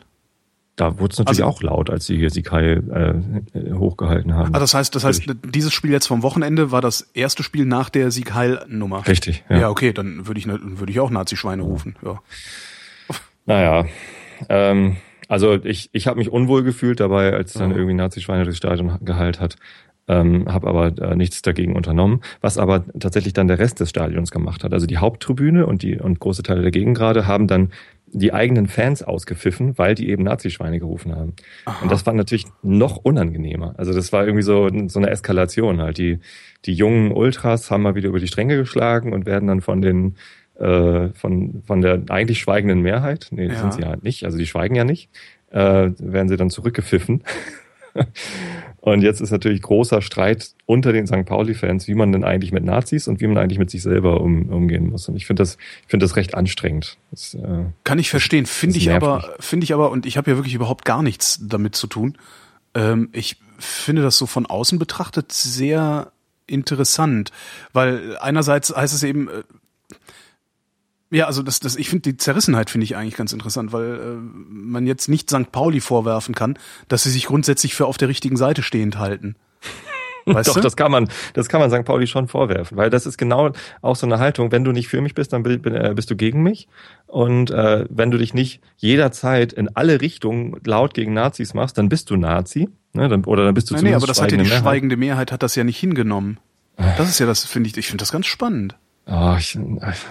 Da 0.76 1.00
wurde 1.00 1.14
es 1.14 1.20
natürlich 1.20 1.44
also, 1.44 1.58
auch 1.58 1.62
laut, 1.64 1.90
als 1.90 2.06
sie 2.06 2.28
sie 2.30 2.42
Kai 2.44 2.74
äh, 2.74 3.14
hochgehalten 3.74 4.34
haben. 4.36 4.54
Ah, 4.54 4.60
das 4.60 4.74
heißt, 4.74 4.94
das 4.94 5.06
heißt, 5.06 5.24
dieses 5.46 5.74
Spiel 5.74 5.92
jetzt 5.92 6.06
vom 6.06 6.22
Wochenende 6.22 6.72
war 6.72 6.82
das 6.82 7.02
erste 7.14 7.44
Spiel 7.44 7.66
nach 7.66 7.90
der 7.90 8.12
Sieg 8.12 8.34
Heil 8.34 8.66
Nummer. 8.68 9.08
Richtig. 9.08 9.46
Ja, 9.50 9.58
ja 9.58 9.70
okay, 9.70 9.94
dann 9.94 10.28
würde 10.28 10.40
ich 10.40 10.48
würde 10.48 10.92
ich 10.92 11.00
auch 11.00 11.10
Nazi-Schweine 11.10 11.64
rufen. 11.64 11.96
Ja. 12.04 12.20
Naja, 13.46 13.86
ähm, 14.50 14.98
also 15.28 15.54
ich, 15.64 15.90
ich 15.92 16.08
habe 16.08 16.18
mich 16.18 16.32
unwohl 16.32 16.64
gefühlt 16.64 17.00
dabei, 17.00 17.34
als 17.34 17.54
dann 17.54 17.70
mhm. 17.70 17.76
irgendwie 17.76 17.94
Nazi-Schweine 17.96 18.44
durchs 18.44 18.58
Stadion 18.58 18.98
geheilt 19.02 19.40
hat. 19.40 19.56
Ähm, 20.08 20.46
habe 20.48 20.68
aber 20.68 20.96
äh, 21.02 21.16
nichts 21.16 21.42
dagegen 21.42 21.76
unternommen, 21.76 22.22
was 22.40 22.60
aber 22.60 22.86
tatsächlich 23.00 23.34
dann 23.34 23.48
der 23.48 23.58
Rest 23.58 23.80
des 23.80 23.90
Stadions 23.90 24.30
gemacht 24.30 24.64
hat. 24.64 24.72
Also 24.72 24.86
die 24.86 24.98
Haupttribüne 24.98 25.66
und 25.66 25.82
die 25.82 25.98
und 25.98 26.20
große 26.20 26.44
Teile 26.44 26.62
der 26.62 26.70
Gegengrade 26.70 27.26
haben 27.26 27.48
dann 27.48 27.72
die 28.08 28.32
eigenen 28.32 28.68
Fans 28.68 29.02
ausgepfiffen, 29.02 29.78
weil 29.78 29.96
die 29.96 30.10
eben 30.10 30.24
Nazi-Schweine 30.24 30.80
gerufen 30.80 31.16
haben. 31.16 31.34
Aha. 31.66 31.82
Und 31.82 31.92
das 31.92 32.06
war 32.06 32.14
natürlich 32.14 32.46
noch 32.62 32.98
unangenehmer. 32.98 33.74
Also 33.78 33.94
das 33.94 34.14
war 34.14 34.26
irgendwie 34.26 34.44
so, 34.44 34.70
so 34.88 35.00
eine 35.00 35.10
Eskalation 35.10 35.82
halt. 35.82 35.98
Die, 35.98 36.20
die 36.66 36.74
jungen 36.74 37.12
Ultras 37.12 37.72
haben 37.72 37.82
mal 37.82 37.96
wieder 37.96 38.10
über 38.10 38.20
die 38.20 38.28
Stränge 38.28 38.58
geschlagen 38.58 39.12
und 39.12 39.26
werden 39.26 39.48
dann 39.48 39.62
von 39.62 39.82
den 39.82 40.16
äh, 40.60 41.10
von, 41.10 41.63
von 41.65 41.82
der 41.82 42.02
eigentlich 42.10 42.39
schweigenden 42.39 42.82
Mehrheit, 42.82 43.28
nee, 43.32 43.48
ja. 43.48 43.56
sind 43.60 43.74
sie 43.74 43.84
halt 43.84 44.04
nicht, 44.04 44.26
also 44.26 44.38
die 44.38 44.48
schweigen 44.48 44.76
ja 44.76 44.84
nicht, 44.84 45.10
äh, 45.52 45.91
werden 45.98 46.30
sie 46.30 46.38
dann 46.38 46.50
zurückgepfiffen. 46.50 47.24
und 48.82 49.02
jetzt 49.02 49.22
ist 49.22 49.32
natürlich 49.32 49.62
großer 49.62 50.02
Streit 50.02 50.52
unter 50.65 50.94
den 50.94 51.08
St. 51.08 51.26
Pauli-Fans, 51.26 51.88
wie 51.88 51.96
man 51.96 52.12
denn 52.12 52.24
eigentlich 52.24 52.52
mit 52.52 52.63
Nazis 52.63 53.08
und 53.08 53.22
wie 53.22 53.28
man 53.28 53.38
eigentlich 53.38 53.60
mit 53.60 53.70
sich 53.70 53.82
selber 53.82 54.22
um, 54.22 54.50
umgehen 54.50 54.89
muss. 54.89 55.08
Und 55.08 55.15
ich 55.15 55.26
finde 55.26 55.41
das, 55.41 55.58
ich 55.84 55.89
finde 55.89 56.06
das 56.06 56.15
recht 56.15 56.36
anstrengend. 56.36 56.98
Das, 57.12 57.34
äh, 57.36 57.65
Kann 57.84 58.00
ich 58.00 58.10
verstehen, 58.10 58.46
finde 58.46 58.78
ich 58.78 58.91
aber, 58.91 59.36
finde 59.39 59.63
ich 59.63 59.74
aber, 59.74 59.91
und 59.91 60.06
ich 60.06 60.18
habe 60.18 60.32
ja 60.32 60.38
wirklich 60.38 60.56
überhaupt 60.56 60.86
gar 60.86 61.04
nichts 61.04 61.39
damit 61.41 61.76
zu 61.76 61.88
tun. 61.88 62.18
Ähm, 62.74 63.10
ich 63.12 63.38
finde 63.58 64.02
das 64.02 64.18
so 64.18 64.26
von 64.26 64.46
außen 64.46 64.80
betrachtet 64.80 65.32
sehr 65.32 66.12
interessant, 66.48 67.32
weil 67.74 68.18
einerseits 68.18 68.76
heißt 68.76 68.94
es 68.94 69.04
eben, 69.04 69.30
äh, 69.30 69.44
ja, 71.12 71.28
also 71.28 71.44
das, 71.44 71.60
das, 71.60 71.76
ich 71.76 71.89
finde 71.89 72.12
die 72.12 72.18
Zerrissenheit 72.18 72.70
finde 72.70 72.86
ich 72.86 72.96
eigentlich 72.96 73.15
ganz 73.15 73.32
interessant, 73.32 73.72
weil 73.72 73.96
äh, 73.96 74.15
man 74.50 74.88
jetzt 74.88 75.08
nicht 75.08 75.30
St. 75.30 75.52
Pauli 75.52 75.80
vorwerfen 75.80 76.34
kann, 76.34 76.58
dass 76.88 77.04
sie 77.04 77.12
sich 77.12 77.28
grundsätzlich 77.28 77.76
für 77.76 77.86
auf 77.86 77.98
der 77.98 78.10
richtigen 78.10 78.38
Seite 78.38 78.63
stehend 78.63 78.98
halten. 78.98 79.36
Weißt 80.26 80.50
Doch, 80.50 80.56
du? 80.56 80.62
das 80.62 80.76
kann 80.76 80.91
man, 80.91 81.08
das 81.34 81.50
kann 81.50 81.60
man 81.60 81.70
St. 81.70 81.86
Pauli 81.86 82.08
schon 82.08 82.28
vorwerfen, 82.28 82.78
weil 82.78 82.89
das 82.89 83.06
ist 83.06 83.18
genau 83.18 83.52
auch 83.84 83.96
so 83.96 84.08
eine 84.08 84.18
Haltung. 84.18 84.52
Wenn 84.52 84.63
du 84.63 84.72
nicht 84.72 84.88
für 84.88 85.00
mich 85.00 85.13
bist, 85.13 85.34
dann 85.34 85.46
äh, 85.46 85.94
bist 85.96 86.10
du 86.10 86.15
gegen 86.15 86.41
mich. 86.41 86.68
Und 87.06 87.52
äh, 87.52 87.86
wenn 87.89 88.10
du 88.10 88.18
dich 88.18 88.34
nicht 88.34 88.62
jederzeit 88.78 89.54
in 89.54 89.70
alle 89.76 90.02
Richtungen 90.02 90.60
laut 90.65 90.96
gegen 90.96 91.13
Nazis 91.13 91.54
machst, 91.54 91.78
dann 91.78 91.89
bist 91.89 92.10
du 92.10 92.15
Nazi. 92.15 92.70
Ne? 92.94 93.08
Dann, 93.08 93.24
oder 93.26 93.46
dann 93.46 93.54
bist 93.54 93.70
du 93.70 93.76
Nein, 93.76 93.84
nee, 93.84 93.94
aber 93.94 94.08
das 94.08 94.20
hat 94.20 94.32
ja 94.32 94.38
die 94.38 94.44
Mehrheit. 94.44 94.62
schweigende 94.62 94.98
Mehrheit 94.98 95.32
hat 95.32 95.44
das 95.44 95.56
ja 95.56 95.63
nicht 95.63 95.78
hingenommen. 95.78 96.39
Das 96.78 97.08
ist 97.08 97.20
ja 97.20 97.28
das, 97.28 97.46
finde 97.46 97.70
ich, 97.70 97.78
ich 97.78 97.88
finde 97.88 98.02
das 98.02 98.12
ganz 98.12 98.26
spannend. 98.26 98.76
Oh, 99.08 99.36
ich 99.38 99.58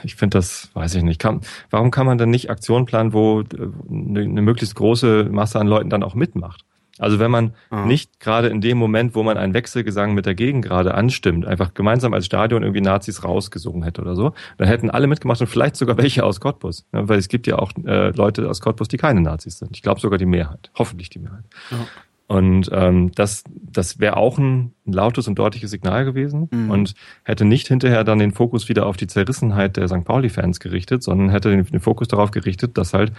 ich 0.05 0.15
finde 0.15 0.39
das, 0.39 0.71
weiß 0.75 0.95
ich 0.95 1.03
nicht. 1.03 1.21
Kann, 1.21 1.41
warum 1.71 1.91
kann 1.91 2.07
man 2.07 2.19
denn 2.19 2.31
nicht 2.31 2.51
Aktionen 2.51 2.87
planen, 2.87 3.13
wo 3.13 3.43
eine, 3.91 4.21
eine 4.21 4.43
möglichst 4.43 4.77
große 4.77 5.29
Masse 5.31 5.59
an 5.59 5.67
Leuten 5.67 5.91
dann 5.91 6.03
auch 6.03 6.15
mitmacht? 6.15 6.65
Also 6.99 7.19
wenn 7.19 7.31
man 7.31 7.55
Aha. 7.71 7.87
nicht 7.87 8.21
gerade 8.21 8.49
in 8.49 8.61
dem 8.61 8.79
Moment, 8.79 9.17
wo 9.17 9.25
man 9.25 9.37
einen 9.37 9.53
Wechselgesang 9.53 10.15
mit 10.15 10.27
der 10.27 10.37
Gegend 10.37 10.65
gerade 10.65 10.95
anstimmt, 10.95 11.45
einfach 11.45 11.75
gemeinsam 11.75 12.15
als 12.15 12.27
Stadion 12.27 12.63
irgendwie 12.63 12.83
Nazis 12.83 13.25
rausgesungen 13.25 13.83
hätte 13.83 14.01
oder 14.01 14.15
so, 14.15 14.33
dann 14.59 14.69
hätten 14.69 14.91
alle 14.91 15.09
mitgemacht 15.09 15.41
und 15.41 15.49
vielleicht 15.49 15.75
sogar 15.75 15.99
welche 15.99 16.25
aus 16.25 16.41
Cottbus. 16.41 16.87
Ja, 16.93 17.09
weil 17.09 17.19
es 17.19 17.27
gibt 17.27 17.49
ja 17.49 17.59
auch 17.59 17.73
äh, 17.85 18.11
Leute 18.11 18.49
aus 18.49 18.61
Cottbus, 18.61 18.87
die 18.87 18.97
keine 18.97 19.21
Nazis 19.21 19.59
sind. 19.59 19.71
Ich 19.75 19.83
glaube 19.83 20.01
sogar 20.01 20.19
die 20.19 20.27
Mehrheit. 20.27 20.71
Hoffentlich 20.77 21.11
die 21.11 21.19
Mehrheit. 21.19 21.45
Ja. 21.71 21.79
Und 22.27 22.71
ähm, 22.73 23.13
das, 23.15 23.45
das 23.51 23.99
wäre 23.99 24.17
auch 24.17 24.39
ein 24.39 24.73
lautes 24.87 25.29
und 25.29 25.39
deutliches 25.39 25.71
Signal 25.71 26.07
gewesen 26.07 26.49
mhm. 26.51 26.71
und 26.71 26.95
hätte 27.23 27.45
nicht 27.45 27.69
hinterher 27.69 28.03
dann 28.03 28.19
den 28.19 28.33
Fokus 28.33 28.69
wieder 28.69 28.87
auf 28.87 28.97
die 28.97 29.07
Zerrissenheit 29.07 29.77
der 29.77 29.89
St. 29.89 30.05
Pauli-Fans 30.05 30.59
gerichtet, 30.59 31.03
sondern 31.03 31.29
hätte 31.29 31.51
den, 31.51 31.65
den 31.67 31.81
Fokus 31.81 32.09
darauf 32.09 32.31
gerichtet, 32.31 32.79
dass 32.79 32.95
halt 32.95 33.13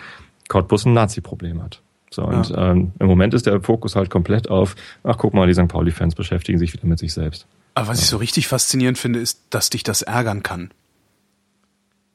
Cottbus 0.47 0.85
ein 0.85 0.93
Nazi-Problem 0.93 1.61
hat. 1.61 1.81
So, 2.09 2.23
und 2.23 2.49
ja. 2.49 2.71
ähm, 2.71 2.93
im 2.99 3.07
Moment 3.07 3.33
ist 3.33 3.45
der 3.45 3.61
Fokus 3.61 3.95
halt 3.95 4.09
komplett 4.09 4.49
auf, 4.49 4.75
ach 5.03 5.17
guck 5.17 5.33
mal, 5.33 5.47
die 5.47 5.53
St. 5.53 5.67
Pauli-Fans 5.67 6.15
beschäftigen 6.15 6.57
sich 6.57 6.73
wieder 6.73 6.87
mit 6.87 6.97
sich 6.97 7.13
selbst. 7.13 7.45
Aber 7.75 7.89
was 7.89 7.99
ja. 7.99 8.03
ich 8.03 8.09
so 8.09 8.17
richtig 8.17 8.47
faszinierend 8.47 8.97
finde, 8.97 9.19
ist, 9.19 9.41
dass 9.49 9.69
dich 9.69 9.83
das 9.83 10.01
ärgern 10.01 10.41
kann. 10.41 10.71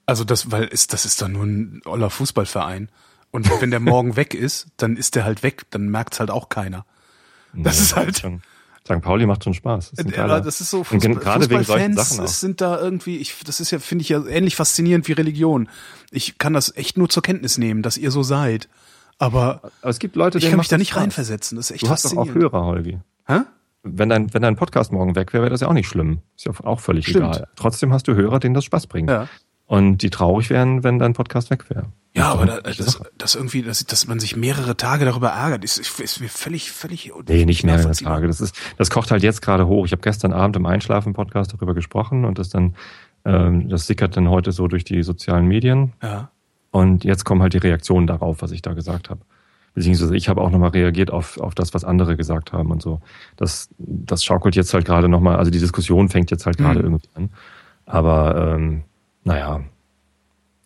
Also 0.06 0.24
das, 0.24 0.50
weil 0.50 0.64
ist, 0.64 0.92
das 0.92 1.04
ist 1.04 1.22
doch 1.22 1.28
nur 1.28 1.44
ein 1.44 1.82
oller 1.84 2.10
Fußballverein. 2.10 2.88
Und 3.30 3.60
wenn 3.60 3.70
der 3.70 3.80
morgen 3.80 4.16
weg 4.16 4.34
ist, 4.34 4.68
dann 4.76 4.96
ist 4.96 5.14
der 5.14 5.24
halt 5.24 5.42
weg, 5.42 5.62
dann 5.70 5.88
merkt's 5.88 6.20
halt 6.20 6.30
auch 6.30 6.48
keiner. 6.48 6.84
Das 7.52 7.76
nee, 7.76 7.82
ist 7.82 7.96
halt. 7.96 8.16
St. 8.16 9.02
Pauli 9.02 9.26
macht 9.26 9.44
schon 9.44 9.54
Spaß. 9.54 9.92
Das, 9.94 10.16
ja, 10.16 10.40
das 10.40 10.60
ist 10.60 10.70
so 10.70 10.82
Fußball, 10.84 11.14
gerade 11.16 11.50
wegen 11.50 11.64
solchen 11.64 11.94
Sachen 11.94 12.20
auch. 12.20 12.28
sind 12.28 12.60
da 12.60 12.80
irgendwie, 12.80 13.18
ich, 13.18 13.36
das 13.44 13.60
ist 13.60 13.70
ja, 13.70 13.78
finde 13.78 14.02
ich 14.02 14.08
ja 14.08 14.24
ähnlich 14.24 14.56
faszinierend 14.56 15.06
wie 15.06 15.12
Religion. 15.12 15.68
Ich 16.10 16.38
kann 16.38 16.54
das 16.54 16.74
echt 16.76 16.96
nur 16.96 17.08
zur 17.08 17.22
Kenntnis 17.22 17.58
nehmen, 17.58 17.82
dass 17.82 17.96
ihr 17.96 18.10
so 18.10 18.22
seid. 18.22 18.68
Aber, 19.18 19.60
Aber 19.82 19.90
es 19.90 19.98
gibt 19.98 20.16
Leute, 20.16 20.38
ich 20.38 20.48
kann 20.48 20.58
mich 20.58 20.68
da 20.68 20.78
nicht 20.78 20.90
Spaß. 20.90 21.02
reinversetzen. 21.02 21.56
Das 21.56 21.66
ist 21.66 21.74
echt 21.74 21.84
du 21.84 21.90
hast 21.90 22.06
doch 22.06 22.16
auch 22.16 22.34
Hörer, 22.34 22.64
Holgi. 22.64 22.98
Hä? 23.26 23.40
Wenn 23.82 24.08
dein, 24.08 24.32
wenn 24.32 24.42
dein 24.42 24.56
Podcast 24.56 24.92
morgen 24.92 25.14
weg 25.14 25.32
wäre, 25.32 25.42
wäre 25.42 25.50
das 25.50 25.60
ja 25.60 25.68
auch 25.68 25.74
nicht 25.74 25.88
schlimm. 25.88 26.20
Ist 26.36 26.46
ja 26.46 26.52
auch 26.64 26.80
völlig 26.80 27.06
Stimmt. 27.06 27.36
egal. 27.36 27.48
Trotzdem 27.56 27.92
hast 27.92 28.08
du 28.08 28.14
Hörer, 28.14 28.40
denen 28.40 28.54
das 28.54 28.64
Spaß 28.64 28.86
bringt. 28.86 29.10
Ja. 29.10 29.28
Und 29.70 29.98
die 29.98 30.10
traurig 30.10 30.50
wären, 30.50 30.82
wenn 30.82 30.98
dein 30.98 31.12
Podcast 31.12 31.48
weg 31.48 31.70
wäre. 31.70 31.84
Ja, 32.12 32.32
aber 32.32 32.44
da, 32.44 32.60
das, 32.60 33.00
das 33.16 33.36
irgendwie, 33.36 33.62
dass, 33.62 33.86
dass 33.86 34.08
man 34.08 34.18
sich 34.18 34.34
mehrere 34.34 34.76
Tage 34.76 35.04
darüber 35.04 35.28
ärgert, 35.28 35.62
ist, 35.62 35.78
ist 35.78 36.20
mir 36.20 36.28
völlig, 36.28 36.72
völlig. 36.72 37.12
Nee, 37.28 37.44
nicht 37.44 37.62
mehrere 37.62 37.92
Tage. 37.92 38.26
Das 38.26 38.40
ist, 38.40 38.56
das 38.78 38.90
kocht 38.90 39.12
halt 39.12 39.22
jetzt 39.22 39.42
gerade 39.42 39.68
hoch. 39.68 39.86
Ich 39.86 39.92
habe 39.92 40.02
gestern 40.02 40.32
Abend 40.32 40.56
im 40.56 40.66
Einschlafen-Podcast 40.66 41.52
darüber 41.52 41.74
gesprochen 41.74 42.24
und 42.24 42.40
das 42.40 42.48
dann, 42.48 42.74
ähm, 43.24 43.68
das 43.68 43.86
sickert 43.86 44.16
dann 44.16 44.28
heute 44.28 44.50
so 44.50 44.66
durch 44.66 44.82
die 44.82 45.04
sozialen 45.04 45.46
Medien. 45.46 45.92
Ja. 46.02 46.32
Und 46.72 47.04
jetzt 47.04 47.24
kommen 47.24 47.40
halt 47.40 47.52
die 47.52 47.58
Reaktionen 47.58 48.08
darauf, 48.08 48.42
was 48.42 48.50
ich 48.50 48.62
da 48.62 48.72
gesagt 48.72 49.08
habe. 49.08 49.20
Beziehungsweise 49.74 50.16
ich 50.16 50.28
habe 50.28 50.40
auch 50.40 50.50
nochmal 50.50 50.70
reagiert 50.70 51.12
auf, 51.12 51.38
auf 51.38 51.54
das, 51.54 51.74
was 51.74 51.84
andere 51.84 52.16
gesagt 52.16 52.52
haben 52.52 52.72
und 52.72 52.82
so. 52.82 53.00
Das, 53.36 53.68
das 53.78 54.24
schaukelt 54.24 54.56
jetzt 54.56 54.74
halt 54.74 54.84
gerade 54.84 55.08
nochmal, 55.08 55.36
also 55.36 55.52
die 55.52 55.60
Diskussion 55.60 56.08
fängt 56.08 56.32
jetzt 56.32 56.44
halt 56.44 56.58
gerade 56.58 56.80
mhm. 56.80 56.86
irgendwie 56.86 57.08
an. 57.14 57.30
Aber 57.86 58.56
ähm, 58.56 58.82
naja, 59.24 59.62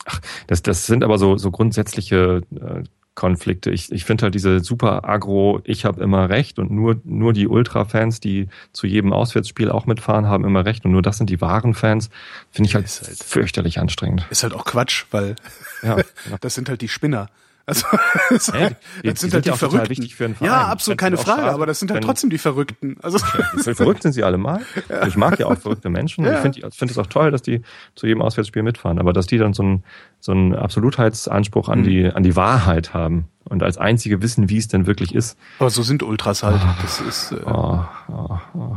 Ach, 0.05 0.21
das, 0.47 0.63
das 0.63 0.87
sind 0.87 1.03
aber 1.03 1.19
so, 1.19 1.37
so 1.37 1.51
grundsätzliche 1.51 2.43
äh, 2.55 2.83
Konflikte. 3.15 3.71
Ich, 3.71 3.93
ich 3.93 4.05
finde 4.05 4.25
halt 4.25 4.35
diese 4.35 4.61
super 4.61 5.09
Agro, 5.09 5.61
ich 5.65 5.85
habe 5.85 6.03
immer 6.03 6.29
recht 6.29 6.59
und 6.59 6.71
nur, 6.71 7.01
nur 7.05 7.33
die 7.33 7.47
Ultra-Fans, 7.47 8.21
die 8.21 8.49
zu 8.73 8.87
jedem 8.87 9.13
Auswärtsspiel 9.13 9.71
auch 9.71 9.87
mitfahren, 9.87 10.27
haben 10.27 10.45
immer 10.45 10.65
recht 10.65 10.85
und 10.85 10.93
nur 10.93 11.03
das 11.03 11.19
sind 11.19 11.31
die 11.31 11.41
wahren 11.41 11.75
Fans, 11.75 12.11
finde 12.51 12.69
ich 12.69 12.75
halt, 12.75 12.87
halt, 12.87 13.23
fürchterlich 13.23 13.79
anstrengend. 13.79 14.27
Ist 14.31 14.43
halt 14.43 14.53
auch 14.53 14.65
Quatsch, 14.65 15.07
weil 15.11 15.37
ja, 15.83 15.95
genau. 16.25 16.37
das 16.41 16.55
sind 16.55 16.69
halt 16.69 16.81
die 16.81 16.89
Spinner. 16.89 17.31
Also 17.67 17.87
das, 18.31 18.53
hey, 18.53 18.77
die, 19.03 19.09
das 19.09 19.21
sind 19.21 19.33
die 19.33 19.37
halt 19.37 19.47
die 19.47 19.53
Verrückten. 19.53 19.91
Wichtig 19.91 20.15
für 20.15 20.27
einen 20.27 20.35
Verein. 20.35 20.53
Ja, 20.53 20.67
absolut 20.67 20.99
keine 20.99 21.17
Frage, 21.17 21.43
schade, 21.43 21.55
aber 21.55 21.67
das 21.67 21.79
sind 21.79 21.91
halt 21.91 22.05
trotzdem 22.05 22.31
die 22.31 22.39
Verrückten. 22.39 22.97
Also 23.03 23.19
ja, 23.19 23.75
verrückt 23.75 24.03
sind 24.03 24.13
sie 24.13 24.23
alle 24.23 24.37
mal. 24.37 24.61
Ja. 24.89 25.07
Ich 25.07 25.17
mag 25.17 25.39
ja 25.39 25.47
auch 25.47 25.57
verrückte 25.59 25.89
Menschen. 25.89 26.25
Ja. 26.25 26.35
Ich 26.35 26.39
finde 26.41 26.71
find 26.71 26.91
es 26.91 26.99
auch 26.99 27.07
toll, 27.07 27.31
dass 27.31 27.43
die 27.43 27.63
zu 27.95 28.07
jedem 28.07 28.23
Auswärtsspiel 28.23 28.63
mitfahren, 28.63 28.99
aber 28.99 29.13
dass 29.13 29.27
die 29.27 29.39
dann 29.39 29.55
so 29.55 29.63
einen 29.63 29.85
so 30.21 30.33
einen 30.33 30.55
Absolutheitsanspruch 30.55 31.69
an 31.69 31.81
mhm. 31.81 31.85
die 31.85 32.07
an 32.07 32.23
die 32.23 32.37
Wahrheit 32.37 32.93
haben 32.93 33.29
und 33.45 33.63
als 33.63 33.79
einzige 33.79 34.21
wissen, 34.21 34.51
wie 34.51 34.59
es 34.59 34.69
denn 34.69 34.87
wirklich 34.87 35.15
ist. 35.15 35.39
Aber 35.59 35.71
so 35.71 35.83
sind 35.83 36.03
Ultras 36.03 36.43
halt. 36.43 36.61
Das 36.83 37.01
ist 37.01 37.33
äh, 37.33 37.37
oh, 37.47 37.85
oh, 38.09 38.39
oh, 38.55 38.77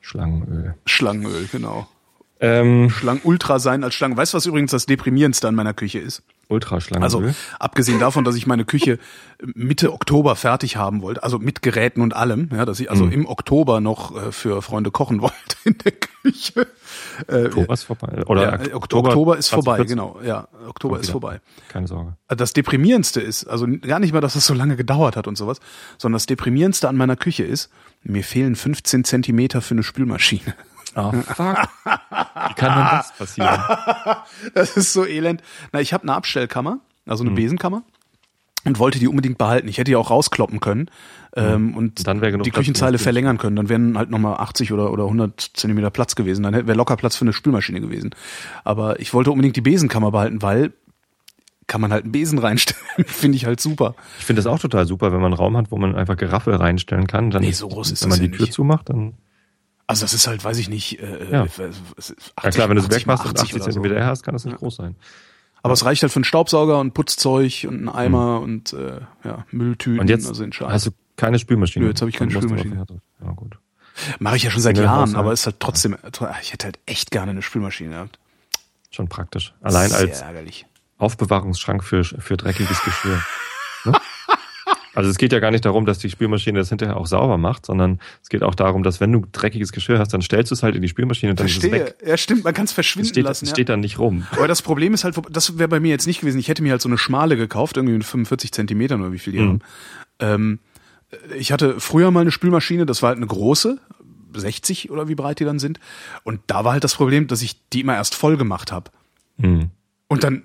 Schlangenöl. 0.00 0.74
Schlangenöl, 0.86 1.48
genau. 1.50 1.86
Ähm, 2.40 2.90
Schlangen 2.90 3.20
Ultra 3.24 3.58
sein 3.58 3.84
als 3.84 3.94
Schlangen. 3.94 4.16
Weißt 4.16 4.34
du, 4.34 4.36
was 4.36 4.46
übrigens 4.46 4.72
das 4.72 4.86
deprimierendste 4.86 5.48
an 5.48 5.54
meiner 5.54 5.72
Küche 5.72 6.00
ist? 6.00 6.22
Ultraschlangen. 6.48 7.02
Also 7.02 7.22
abgesehen 7.58 8.00
davon, 8.00 8.24
dass 8.24 8.34
ich 8.34 8.46
meine 8.46 8.64
Küche 8.64 8.98
Mitte 9.54 9.92
Oktober 9.92 10.36
fertig 10.36 10.76
haben 10.76 11.00
wollte, 11.02 11.22
also 11.22 11.38
mit 11.38 11.62
Geräten 11.62 12.00
und 12.00 12.14
allem, 12.14 12.50
ja, 12.52 12.64
dass 12.64 12.80
ich 12.80 12.90
also 12.90 13.06
mhm. 13.06 13.12
im 13.12 13.26
Oktober 13.26 13.80
noch 13.80 14.14
äh, 14.14 14.32
für 14.32 14.62
Freunde 14.62 14.90
kochen 14.90 15.20
wollte 15.22 15.34
in 15.64 15.78
der 15.78 15.92
Küche. 15.92 16.66
Äh, 17.28 17.46
Oktober 17.46 17.74
ist 17.74 17.84
vorbei. 17.84 18.24
Oder 18.26 18.42
ja, 18.42 18.74
Oktober, 18.74 19.08
Oktober 19.08 19.38
ist 19.38 19.48
vorbei, 19.48 19.84
genau. 19.84 20.18
Ja, 20.24 20.48
Oktober 20.68 21.00
ist 21.00 21.10
vorbei. 21.10 21.40
Keine 21.68 21.86
Sorge. 21.86 22.16
Das 22.28 22.52
deprimierendste 22.52 23.20
ist, 23.20 23.44
also 23.46 23.66
gar 23.80 24.00
nicht 24.00 24.12
mal, 24.12 24.20
dass 24.20 24.34
es 24.34 24.46
so 24.46 24.54
lange 24.54 24.76
gedauert 24.76 25.16
hat 25.16 25.26
und 25.26 25.36
sowas, 25.36 25.60
sondern 25.98 26.16
das 26.16 26.26
deprimierendste 26.26 26.88
an 26.88 26.96
meiner 26.96 27.16
Küche 27.16 27.44
ist, 27.44 27.70
mir 28.02 28.24
fehlen 28.24 28.56
15 28.56 29.04
Zentimeter 29.04 29.62
für 29.62 29.74
eine 29.74 29.82
Spülmaschine. 29.82 30.54
Oh, 30.96 31.12
fuck. 31.12 31.68
Wie 31.84 32.54
kann 32.54 32.78
denn 32.78 32.88
das 32.90 33.12
passieren? 33.16 33.60
das 34.54 34.76
ist 34.76 34.92
so 34.92 35.04
elend. 35.04 35.42
Na, 35.72 35.80
ich 35.80 35.92
habe 35.92 36.04
eine 36.04 36.14
Abstellkammer, 36.14 36.78
also 37.06 37.22
eine 37.22 37.30
hm. 37.30 37.36
Besenkammer 37.36 37.82
und 38.64 38.78
wollte 38.78 38.98
die 38.98 39.08
unbedingt 39.08 39.38
behalten. 39.38 39.68
Ich 39.68 39.78
hätte 39.78 39.90
die 39.90 39.96
auch 39.96 40.10
rauskloppen 40.10 40.60
können 40.60 40.90
ähm, 41.36 41.54
hm. 41.54 41.76
und 41.76 42.06
dann 42.06 42.20
die 42.42 42.50
Küchenzeile 42.50 42.98
verlängern 42.98 43.38
können. 43.38 43.56
Dann 43.56 43.68
wären 43.68 43.98
halt 43.98 44.10
nochmal 44.10 44.36
80 44.36 44.72
oder, 44.72 44.92
oder 44.92 45.04
100 45.04 45.40
Zentimeter 45.54 45.90
Platz 45.90 46.14
gewesen. 46.14 46.42
Dann 46.42 46.54
wäre 46.54 46.74
locker 46.74 46.96
Platz 46.96 47.16
für 47.16 47.24
eine 47.24 47.32
Spülmaschine 47.32 47.80
gewesen. 47.80 48.14
Aber 48.64 49.00
ich 49.00 49.12
wollte 49.14 49.30
unbedingt 49.30 49.56
die 49.56 49.60
Besenkammer 49.60 50.10
behalten, 50.10 50.42
weil 50.42 50.72
kann 51.66 51.80
man 51.80 51.92
halt 51.92 52.04
einen 52.04 52.12
Besen 52.12 52.38
reinstellen. 52.40 53.04
finde 53.06 53.36
ich 53.36 53.46
halt 53.46 53.60
super. 53.60 53.94
Ich 54.18 54.24
finde 54.24 54.40
das 54.40 54.46
auch 54.46 54.58
total 54.58 54.86
super, 54.86 55.12
wenn 55.12 55.20
man 55.20 55.32
einen 55.32 55.40
Raum 55.40 55.56
hat, 55.56 55.70
wo 55.70 55.76
man 55.76 55.94
einfach 55.94 56.16
Geraffel 56.16 56.54
reinstellen 56.54 57.06
kann. 57.06 57.30
Dann 57.30 57.42
nee, 57.42 57.52
so 57.52 57.68
groß 57.68 57.92
ist 57.92 58.02
wenn 58.02 58.10
man 58.10 58.20
die 58.20 58.30
Tür 58.30 58.42
nicht. 58.42 58.52
zumacht, 58.52 58.88
dann 58.88 59.14
also 59.86 60.04
das 60.04 60.14
ist 60.14 60.26
halt, 60.26 60.44
weiß 60.44 60.58
ich 60.58 60.68
nicht. 60.68 61.00
Äh, 61.00 61.30
ja. 61.30 61.42
80, 61.42 62.16
ja 62.42 62.50
klar, 62.50 62.68
wenn 62.68 62.76
du 62.76 62.82
es 62.82 62.90
wegmachst 62.90 63.26
und 63.26 63.38
80 63.38 63.62
Zentimeter 63.62 63.96
so. 63.96 64.06
hast, 64.06 64.22
kann 64.22 64.34
das 64.34 64.44
nicht 64.44 64.52
ja. 64.52 64.58
groß 64.58 64.76
sein. 64.76 64.96
Aber 65.62 65.72
es 65.72 65.84
reicht 65.84 66.02
halt 66.02 66.12
für 66.12 66.16
einen 66.16 66.24
Staubsauger 66.24 66.78
und 66.78 66.92
Putzzeug 66.92 67.66
und 67.68 67.76
einen 67.76 67.88
Eimer 67.88 68.38
mhm. 68.38 68.44
und 68.44 68.72
äh, 68.74 69.00
ja, 69.24 69.46
Mülltüten. 69.50 70.00
Und 70.00 70.10
jetzt 70.10 70.28
also 70.28 70.44
hast 70.68 70.86
du 70.86 70.90
keine 71.16 71.38
Spülmaschine. 71.38 71.84
Nö, 71.84 71.90
jetzt 71.90 72.00
habe 72.00 72.10
ich 72.10 72.16
keine 72.16 72.30
Spülmaschine. 72.30 72.84
Ja, 73.22 73.30
gut. 73.32 73.58
Mache 74.18 74.36
ich 74.36 74.42
ja 74.42 74.50
schon 74.50 74.60
seit 74.60 74.76
Jahren, 74.76 75.14
aber 75.14 75.32
ist 75.32 75.46
halt 75.46 75.60
trotzdem, 75.60 75.96
ich 76.42 76.52
hätte 76.52 76.66
halt 76.66 76.78
echt 76.84 77.10
gerne 77.10 77.30
eine 77.30 77.42
Spülmaschine 77.42 77.90
gehabt. 77.90 78.18
Schon 78.90 79.08
praktisch. 79.08 79.54
Allein 79.60 79.88
Sehr 79.90 80.00
als 80.00 80.20
ärgerlich. 80.20 80.66
Aufbewahrungsschrank 80.98 81.82
für, 81.82 82.04
für 82.04 82.36
dreckiges 82.36 82.82
Geschirr. 82.82 83.20
Also 84.94 85.10
es 85.10 85.18
geht 85.18 85.32
ja 85.32 85.40
gar 85.40 85.50
nicht 85.50 85.64
darum, 85.64 85.86
dass 85.86 85.98
die 85.98 86.10
Spülmaschine 86.10 86.58
das 86.58 86.68
hinterher 86.68 86.96
auch 86.96 87.06
sauber 87.06 87.38
macht, 87.38 87.66
sondern 87.66 88.00
es 88.22 88.28
geht 88.28 88.42
auch 88.42 88.54
darum, 88.54 88.82
dass 88.82 89.00
wenn 89.00 89.12
du 89.12 89.24
dreckiges 89.32 89.72
Geschirr 89.72 89.98
hast, 89.98 90.14
dann 90.14 90.22
stellst 90.22 90.50
du 90.50 90.54
es 90.54 90.62
halt 90.62 90.76
in 90.76 90.82
die 90.82 90.88
Spülmaschine 90.88 91.30
und 91.32 91.40
dann 91.40 91.48
Verstehe. 91.48 91.76
ist 91.76 91.82
es 91.82 92.00
weg. 92.00 92.08
Ja, 92.08 92.16
stimmt, 92.16 92.44
man 92.44 92.54
kann 92.54 92.64
es 92.64 92.72
verschwinden 92.72 93.10
steht, 93.10 93.24
lassen. 93.24 93.44
Es 93.44 93.50
ja. 93.50 93.56
steht 93.56 93.68
dann 93.68 93.80
nicht 93.80 93.98
rum. 93.98 94.26
Aber 94.32 94.48
das 94.48 94.62
Problem 94.62 94.94
ist 94.94 95.04
halt, 95.04 95.16
das 95.30 95.58
wäre 95.58 95.68
bei 95.68 95.80
mir 95.80 95.88
jetzt 95.88 96.06
nicht 96.06 96.20
gewesen. 96.20 96.38
Ich 96.38 96.48
hätte 96.48 96.62
mir 96.62 96.72
halt 96.72 96.82
so 96.82 96.88
eine 96.88 96.98
schmale 96.98 97.36
gekauft, 97.36 97.76
irgendwie 97.76 97.94
mit 97.94 98.04
45 98.04 98.52
Zentimetern 98.52 99.00
oder 99.00 99.12
wie 99.12 99.18
viel 99.18 99.32
die 99.32 99.40
mhm. 99.40 99.48
haben. 99.48 99.60
Ähm, 100.20 100.58
ich 101.36 101.52
hatte 101.52 101.80
früher 101.80 102.10
mal 102.10 102.20
eine 102.20 102.30
Spülmaschine, 102.30 102.86
das 102.86 103.02
war 103.02 103.08
halt 103.08 103.18
eine 103.18 103.26
große, 103.26 103.78
60 104.34 104.90
oder 104.90 105.08
wie 105.08 105.14
breit 105.14 105.40
die 105.40 105.44
dann 105.44 105.58
sind. 105.58 105.80
Und 106.24 106.40
da 106.46 106.64
war 106.64 106.72
halt 106.72 106.84
das 106.84 106.94
Problem, 106.94 107.26
dass 107.26 107.42
ich 107.42 107.56
die 107.70 107.80
immer 107.80 107.94
erst 107.94 108.14
voll 108.14 108.36
gemacht 108.36 108.72
habe. 108.72 108.90
Mhm. 109.36 109.70
Und 110.08 110.24
dann 110.24 110.42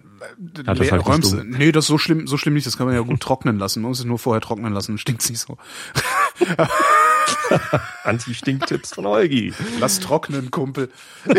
hat 0.66 0.80
das 0.80 0.92
halt 0.92 1.06
räumst, 1.06 1.36
Nee, 1.46 1.72
das 1.72 1.86
ist 1.86 1.90
so 1.90 1.98
schlimm, 1.98 2.28
so 2.28 2.38
schlimm 2.38 2.54
nicht, 2.54 2.68
das 2.68 2.78
kann 2.78 2.86
man 2.86 2.96
ja 2.96 3.02
gut 3.02 3.20
trocknen 3.22 3.60
lassen. 3.60 3.82
Man 3.82 3.90
muss 3.90 4.00
es 4.00 4.06
nur 4.06 4.20
vorher 4.20 4.42
trocknen 4.42 4.74
lassen, 4.74 4.98
stinkt's 4.98 5.30
nicht 5.30 5.40
so. 5.40 5.58
Anti-Stinktipps 8.04 8.94
von 8.94 9.06
Eugi. 9.06 9.54
Lass 9.80 10.00
trocknen, 10.00 10.52
Kumpel. 10.52 10.90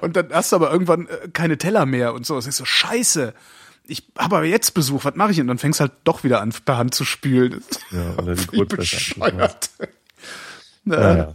und 0.00 0.16
dann 0.16 0.32
hast 0.32 0.52
du 0.52 0.56
aber 0.56 0.70
irgendwann 0.70 1.06
äh, 1.06 1.28
keine 1.32 1.58
Teller 1.58 1.86
mehr 1.86 2.14
und 2.14 2.26
so. 2.26 2.36
Das 2.36 2.46
ist 2.46 2.56
so 2.56 2.64
scheiße. 2.64 3.34
ich 3.86 4.08
habe 4.18 4.36
aber 4.36 4.46
jetzt 4.46 4.74
Besuch, 4.74 5.04
was 5.04 5.14
mache 5.14 5.32
ich? 5.32 5.40
Und 5.40 5.46
dann 5.46 5.58
fängst 5.58 5.80
halt 5.80 5.92
doch 6.04 6.24
wieder 6.24 6.40
an, 6.40 6.52
per 6.64 6.76
Hand 6.76 6.94
zu 6.94 7.04
spülen. 7.04 7.62
Ja, 7.90 8.22
oder 8.22 8.34
die 8.34 8.52
Wie 8.52 8.64
bescheuert. 8.64 9.70
Ja, 10.84 11.16
ja. 11.16 11.34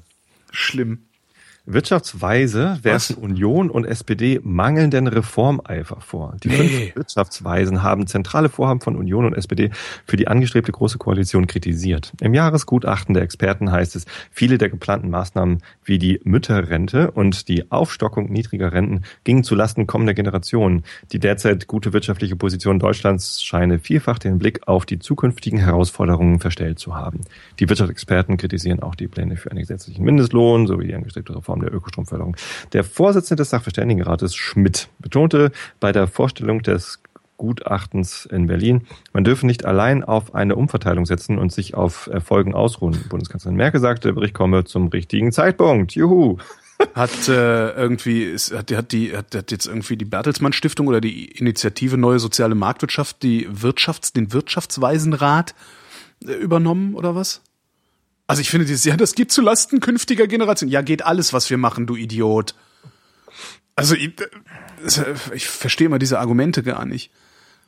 Schlimm. 0.52 1.06
Wirtschaftsweise 1.65 2.80
werfen 2.82 3.15
Union 3.17 3.69
und 3.69 3.86
SPD 3.86 4.39
mangelnden 4.43 5.08
Reformeifer 5.08 6.02
vor. 6.02 6.36
Die 6.43 6.50
Nee. 6.50 6.56
fünf 6.56 6.95
Wirtschaftsweisen 6.95 7.84
haben 7.84 8.08
zentrale 8.08 8.50
Vorhaben 8.50 8.82
von 8.82 8.95
Union 8.95 9.26
und 9.26 9.34
SPD 9.34 9.69
für 10.06 10.17
die 10.17 10.28
angestrebte 10.28 10.71
Große 10.71 10.97
Koalition 10.97 11.47
kritisiert. 11.47 12.13
Im 12.19 12.34
Jahresgutachten 12.34 13.13
der 13.13 13.24
Experten 13.24 13.71
heißt 13.71 13.95
es, 13.95 14.06
viele 14.32 14.58
der 14.58 14.69
geplanten 14.69 15.10
Maßnahmen 15.10 15.60
wie 15.91 15.99
die 15.99 16.21
Mütterrente 16.23 17.12
und 17.12 17.49
die 17.49 17.69
Aufstockung 17.69 18.32
niedriger 18.32 18.71
Renten 18.71 19.01
gingen 19.25 19.43
zulasten 19.43 19.88
kommender 19.88 20.13
Generationen. 20.13 20.86
Die 21.12 21.19
derzeit 21.19 21.67
gute 21.67 21.91
wirtschaftliche 21.91 22.38
Position 22.38 22.80
Deutschlands 22.80 23.43
scheine 23.43 23.77
vielfach 23.77 24.17
den 24.17 24.39
Blick 24.39 24.69
auf 24.69 24.86
die 24.86 24.99
zukünftigen 24.99 25.60
Herausforderungen 25.60 26.39
verstellt 26.39 26.80
zu 26.80 26.95
haben. 26.95 27.19
Die 27.60 27.67
Wirtschaftsexperten 27.67 28.38
kritisieren 28.38 28.82
auch 28.82 28.95
die 28.95 29.10
Pläne 29.10 29.36
für 29.36 29.51
einen 29.51 29.60
gesetzlichen 29.60 30.06
Mindestlohn 30.06 30.65
sowie 30.65 30.88
die 30.88 30.95
angestrebte 30.95 31.36
Reform 31.36 31.60
der 31.60 31.73
Ökostromförderung. 31.73 32.38
Der 32.71 32.86
Vorsitzende 32.86 33.41
des 33.41 33.49
Sachverständigenrates 33.49 34.34
Schmidt 34.34 34.88
betonte 34.99 35.51
bei 35.82 35.91
der 35.91 36.08
Vorstellung 36.08 36.62
des 36.62 37.00
Gutachtens 37.41 38.27
in 38.27 38.45
Berlin, 38.45 38.84
man 39.13 39.23
dürfe 39.23 39.47
nicht 39.47 39.65
allein 39.65 40.04
auf 40.04 40.36
eine 40.36 40.56
Umverteilung 40.56 41.08
setzen 41.08 41.39
und 41.39 41.51
sich 41.51 41.73
auf 41.73 42.06
Erfolgen 42.06 42.54
ausruhen. 42.54 43.04
Bundeskanzlerin 43.10 43.58
Merkel 43.58 43.82
sagte, 43.82 44.10
der 44.10 44.13
Bericht 44.13 44.36
komme 44.36 44.63
zum 44.63 44.89
richtigen 44.89 45.32
Zeitpunkt. 45.32 45.93
Juhu! 45.93 46.38
Hat 46.93 47.27
äh, 47.27 47.71
irgendwie, 47.71 48.23
ist, 48.23 48.54
hat, 48.54 48.69
die, 48.69 49.17
hat, 49.17 49.34
hat 49.34 49.51
jetzt 49.51 49.65
irgendwie 49.65 49.97
die 49.97 50.06
Bertelsmann 50.06 50.54
Stiftung 50.54 50.88
oder 50.88 51.01
die 51.01 51.25
Initiative 51.32 51.97
Neue 51.97 52.19
Soziale 52.19 52.54
Marktwirtschaft 52.54 53.23
die 53.23 53.47
Wirtschafts-, 53.49 54.13
den 54.13 54.34
Wirtschaftsweisenrat 54.34 55.56
äh, 56.23 56.34
übernommen 56.34 56.93
oder 56.93 57.15
was? 57.15 57.41
Also 58.27 58.41
ich 58.41 58.51
finde 58.51 58.67
dieses, 58.67 58.86
ja, 58.86 58.95
das 58.97 59.15
geht 59.15 59.32
zu 59.32 59.41
Lasten 59.41 59.80
künftiger 59.80 60.27
Generationen. 60.27 60.71
Ja, 60.71 60.84
geht 60.84 61.04
alles, 61.04 61.34
was 61.34 61.49
wir 61.49 61.58
machen, 61.58 61.88
du 61.88 61.95
Idiot. 61.95 62.54
Also 63.75 63.95
ich, 63.95 64.13
äh, 64.19 65.15
ich 65.34 65.47
verstehe 65.47 65.88
immer 65.88 65.99
diese 65.99 66.19
Argumente 66.19 66.62
gar 66.62 66.86
nicht. 66.86 67.12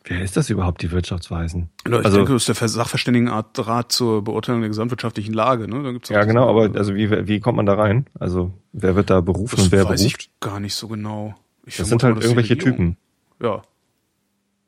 Wer 0.05 0.21
ist 0.21 0.35
das 0.35 0.49
überhaupt, 0.49 0.81
die 0.81 0.91
Wirtschaftsweisen? 0.91 1.69
Ich 1.87 1.93
also, 1.93 2.17
denke, 2.17 2.33
das 2.33 2.47
ist 2.49 2.59
der 2.59 2.67
Sachverständigenrat 2.67 3.91
zur 3.91 4.21
Beurteilung 4.23 4.59
der 4.61 4.69
gesamtwirtschaftlichen 4.69 5.33
Lage. 5.33 5.69
Ne? 5.69 5.81
Da 5.81 5.91
gibt's 5.93 6.11
auch 6.11 6.15
ja, 6.15 6.25
genau, 6.25 6.49
aber 6.49 6.77
also 6.77 6.93
wie, 6.95 7.09
wie 7.27 7.39
kommt 7.39 7.55
man 7.55 7.65
da 7.65 7.75
rein? 7.75 8.07
Also 8.19 8.51
wer 8.73 8.95
wird 8.95 9.09
da 9.09 9.21
berufen 9.21 9.55
das 9.55 9.65
und 9.65 9.71
wer 9.71 9.87
weiß 9.87 10.01
beruft? 10.01 10.23
ich 10.23 10.39
gar 10.41 10.59
nicht 10.59 10.75
so 10.75 10.89
genau. 10.89 11.35
Ich 11.65 11.77
Das 11.77 11.87
sind 11.87 12.03
halt 12.03 12.17
die 12.17 12.21
irgendwelche 12.21 12.57
Typen. 12.57 12.97
Ja. 13.41 13.61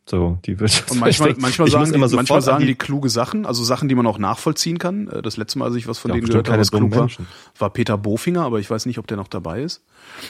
So, 0.07 0.37
die 0.45 0.59
Wirtschaftsweisen. 0.59 0.97
Und 0.97 0.99
manchmal, 1.01 1.35
manchmal 1.39 1.67
sagen, 1.69 1.91
die, 1.91 1.97
manchmal 2.15 2.37
an 2.37 2.43
sagen 2.43 2.65
die- 2.67 2.75
kluge 2.75 3.09
Sachen, 3.09 3.45
also 3.45 3.63
Sachen, 3.63 3.89
die 3.89 3.95
man 3.95 4.05
auch 4.05 4.19
nachvollziehen 4.19 4.77
kann. 4.77 5.07
Äh, 5.07 5.21
Das 5.21 5.35
letzte 5.35 5.57
Mal, 5.59 5.65
als 5.65 5.75
ich 5.75 5.87
was 5.87 5.97
von 5.97 6.09
Ja, 6.11 6.15
denen 6.15 6.27
gehört 6.27 6.47
habe, 6.47 6.59
was 6.59 6.71
klug 6.71 6.95
war, 6.95 7.09
war 7.57 7.69
Peter 7.71 7.97
Bofinger, 7.97 8.43
aber 8.43 8.59
ich 8.59 8.69
weiß 8.69 8.85
nicht, 8.85 8.99
ob 8.99 9.07
der 9.07 9.17
noch 9.17 9.27
dabei 9.27 9.63
ist. 9.63 9.83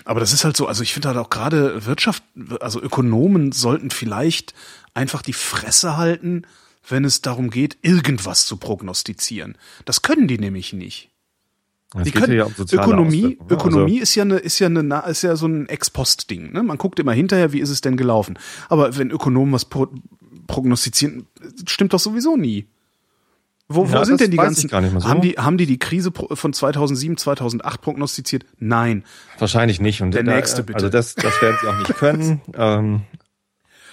Aber 0.05 0.21
das 0.21 0.31
ist 0.33 0.45
halt 0.45 0.55
so, 0.55 0.65
also 0.65 0.81
ich 0.81 0.93
finde 0.93 1.09
halt 1.09 1.17
auch 1.17 1.29
gerade 1.29 1.85
Wirtschaft, 1.85 2.23
also 2.61 2.81
Ökonomen 2.81 3.51
sollten 3.51 3.91
vielleicht 3.91 4.53
einfach 4.95 5.21
die 5.21 5.34
Fresse 5.34 5.97
halten, 5.97 6.43
wenn 6.88 7.05
es 7.05 7.21
darum 7.21 7.49
geht, 7.51 7.77
irgendwas 7.84 8.45
zu 8.47 8.58
prognostizieren. 8.58 9.58
Das 9.86 10.01
können 10.01 10.27
die 10.27 10.38
nämlich 10.39 10.73
nicht. 10.73 11.10
Die 12.03 12.12
können, 12.12 12.34
ja 12.36 12.45
um 12.45 12.51
Ökonomie, 12.51 13.23
Auswirkungen, 13.39 13.47
ne? 13.47 13.53
Ökonomie 13.55 13.99
ist 13.99 14.15
ja 14.15 14.23
eine, 14.23 14.38
ist 14.38 14.60
ja 14.60 14.67
eine, 14.67 15.03
ist 15.08 15.21
ja 15.21 15.36
so 15.38 15.47
ein 15.47 15.69
Ex-Post-Ding. 15.69 16.51
Ne? 16.51 16.62
Man 16.62 16.77
guckt 16.77 16.99
immer 16.99 17.13
hinterher, 17.13 17.53
wie 17.53 17.60
ist 17.60 17.69
es 17.69 17.79
denn 17.81 17.95
gelaufen. 17.95 18.38
Aber 18.67 18.97
wenn 18.97 19.12
Ökonomen 19.12 19.53
was 19.53 19.65
pro, 19.65 19.88
prognostizieren, 20.47 21.27
stimmt 21.67 21.93
doch 21.93 21.99
sowieso 21.99 22.36
nie. 22.36 22.67
Wo, 23.67 23.89
wo 23.89 23.93
Ja, 23.93 24.05
sind 24.05 24.19
das 24.19 24.25
denn 24.25 24.31
die 24.31 24.38
ganzen? 24.38 24.69
so. 24.69 25.08
Haben 25.08 25.21
die, 25.21 25.34
haben 25.34 25.58
die 25.58 25.65
die 25.65 25.79
Krise 25.79 26.12
von 26.13 26.53
2007, 26.53 27.17
2008 27.17 27.81
prognostiziert? 27.81 28.45
Nein. 28.60 29.03
Also, 29.31 29.41
wahrscheinlich 29.41 29.79
nicht. 29.79 30.01
Und 30.01 30.13
Der 30.13 30.23
da- 30.23 30.36
nächste 30.36 30.63
bitte. 30.63 30.75
Also 30.75 30.89
das, 30.89 31.15
das 31.15 31.41
werden 31.41 31.58
sie 31.62 31.67
auch 31.67 31.77
nicht 31.79 31.95
können. 31.95 32.41
ähm, 32.55 33.01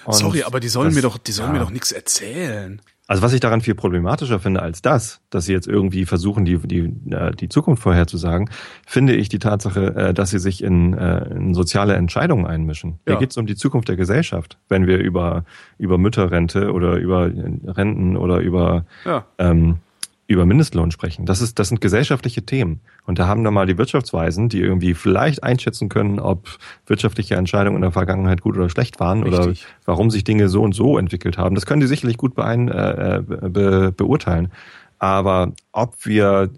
und 0.05 0.13
Sorry, 0.15 0.43
aber 0.43 0.59
die 0.59 0.67
sollen 0.69 0.87
das- 0.87 0.95
mir 0.95 1.01
doch, 1.01 1.17
die 1.17 1.31
sollen 1.31 1.49
ja. 1.49 1.53
mir 1.53 1.59
doch 1.59 1.71
nichts 1.71 1.91
erzählen. 1.91 2.81
Also 3.05 3.21
was 3.21 3.33
ich 3.33 3.41
daran 3.41 3.59
viel 3.59 3.75
problematischer 3.75 4.39
finde 4.39 4.61
als 4.61 4.81
das, 4.81 5.19
dass 5.29 5.43
sie 5.45 5.51
jetzt 5.51 5.67
irgendwie 5.67 6.05
versuchen, 6.05 6.45
die, 6.45 6.57
die, 6.59 6.89
äh, 7.11 7.31
die 7.35 7.49
Zukunft 7.49 7.83
vorherzusagen, 7.83 8.49
finde 8.87 9.13
ich 9.13 9.27
die 9.27 9.39
Tatsache, 9.39 9.93
äh, 9.95 10.13
dass 10.13 10.29
sie 10.29 10.39
sich 10.39 10.63
in, 10.63 10.93
äh, 10.93 11.25
in 11.35 11.53
soziale 11.53 11.95
Entscheidungen 11.95 12.45
einmischen. 12.47 12.99
Hier 13.05 13.15
Ja. 13.15 13.19
geht 13.19 13.31
es 13.31 13.37
um 13.37 13.45
die 13.45 13.55
Zukunft 13.57 13.89
der 13.89 13.97
Gesellschaft, 13.97 14.57
wenn 14.69 14.87
wir 14.87 14.99
über, 14.99 15.43
über 15.77 15.97
Mütterrente 15.97 16.71
oder 16.71 16.95
über 16.95 17.25
Renten 17.25 18.15
oder 18.15 18.39
über 18.39 18.85
Ja. 19.05 19.25
ähm, 19.37 19.79
über 20.27 20.45
Mindestlohn 20.45 20.91
sprechen. 20.91 21.25
Das 21.25 21.41
ist, 21.41 21.59
das 21.59 21.69
sind 21.69 21.81
gesellschaftliche 21.81 22.43
Themen. 22.43 22.79
Und 23.05 23.19
da 23.19 23.27
haben 23.27 23.43
dann 23.43 23.53
mal 23.53 23.65
die 23.65 23.77
Wirtschaftsweisen, 23.77 24.49
die 24.49 24.59
irgendwie 24.59 24.93
vielleicht 24.93 25.43
einschätzen 25.43 25.89
können, 25.89 26.19
ob 26.19 26.57
wirtschaftliche 26.87 27.35
Entscheidungen 27.35 27.77
in 27.77 27.81
der 27.81 27.91
Vergangenheit 27.91 28.41
gut 28.41 28.55
oder 28.55 28.69
schlecht 28.69 28.99
waren 28.99 29.23
Richtig. 29.23 29.39
oder 29.39 29.55
warum 29.85 30.09
sich 30.09 30.23
Dinge 30.23 30.47
so 30.47 30.61
und 30.61 30.73
so 30.73 30.97
entwickelt 30.97 31.37
haben. 31.37 31.55
Das 31.55 31.65
können 31.65 31.81
die 31.81 31.87
sicherlich 31.87 32.17
gut 32.17 32.35
beein, 32.35 32.69
äh, 32.69 33.21
be, 33.25 33.93
beurteilen. 33.95 34.51
Aber 34.99 35.51
ob 35.73 36.05
wir 36.05 36.49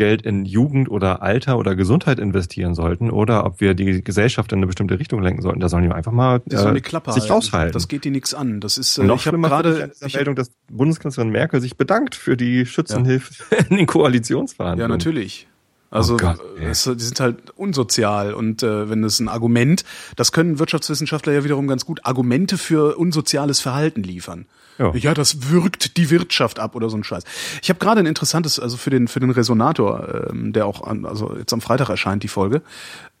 Geld 0.00 0.22
in 0.22 0.46
Jugend 0.46 0.90
oder 0.90 1.20
Alter 1.20 1.58
oder 1.58 1.76
Gesundheit 1.76 2.18
investieren 2.18 2.74
sollten 2.74 3.10
oder 3.10 3.44
ob 3.44 3.60
wir 3.60 3.74
die 3.74 4.02
Gesellschaft 4.02 4.50
in 4.50 4.60
eine 4.60 4.66
bestimmte 4.66 4.98
Richtung 4.98 5.20
lenken 5.20 5.42
sollten, 5.42 5.60
da 5.60 5.68
sollen 5.68 5.82
die 5.84 5.90
einfach 5.90 6.10
mal 6.10 6.40
Die 6.46 6.56
äh, 6.56 6.72
die 6.72 6.80
sich 6.80 6.94
halten. 7.04 7.32
raushalten. 7.32 7.72
Das 7.74 7.86
geht 7.86 8.06
die 8.06 8.10
nichts 8.10 8.32
an. 8.32 8.60
Das 8.60 8.78
ist, 8.78 8.96
äh, 8.96 9.04
noch 9.04 9.16
ich 9.16 9.26
habe 9.26 9.38
gerade, 9.38 9.92
ich, 10.02 10.14
Meldung, 10.14 10.36
dass 10.36 10.52
Bundeskanzlerin 10.72 11.30
Merkel 11.30 11.60
sich 11.60 11.76
bedankt 11.76 12.14
für 12.14 12.38
die 12.38 12.64
Schützenhilfe 12.64 13.44
in 13.68 13.76
den 13.76 13.86
Koalitionsverhandlungen. 13.86 14.90
Ja, 14.90 14.96
natürlich. 14.96 15.49
Also 15.90 16.14
Oh 16.14 16.18
Gott, 16.18 16.40
äh, 16.58 16.66
es, 16.66 16.84
die 16.84 17.02
sind 17.02 17.18
halt 17.20 17.50
unsozial 17.50 18.32
und 18.32 18.62
äh, 18.62 18.88
wenn 18.88 19.02
es 19.02 19.18
ein 19.18 19.28
Argument, 19.28 19.84
das 20.16 20.32
können 20.32 20.58
Wirtschaftswissenschaftler 20.58 21.32
ja 21.32 21.44
wiederum 21.44 21.66
ganz 21.66 21.84
gut 21.84 22.00
Argumente 22.04 22.58
für 22.58 22.96
unsoziales 22.96 23.60
Verhalten 23.60 24.02
liefern. 24.02 24.46
Ja. 24.78 24.92
das 25.12 25.50
wirkt 25.50 25.98
die 25.98 26.08
Wirtschaft 26.08 26.58
ab 26.58 26.74
oder 26.74 26.88
so 26.88 26.96
ein 26.96 27.04
Scheiß. 27.04 27.24
Ich 27.60 27.68
habe 27.68 27.78
gerade 27.78 28.00
ein 28.00 28.06
interessantes, 28.06 28.58
also 28.58 28.78
für 28.78 28.88
den 28.88 29.08
für 29.08 29.20
den 29.20 29.28
Resonator, 29.30 30.30
ähm, 30.30 30.54
der 30.54 30.64
auch 30.64 30.82
an, 30.86 31.04
also 31.04 31.36
jetzt 31.36 31.52
am 31.52 31.60
Freitag 31.60 31.90
erscheint 31.90 32.22
die 32.22 32.28
Folge, 32.28 32.62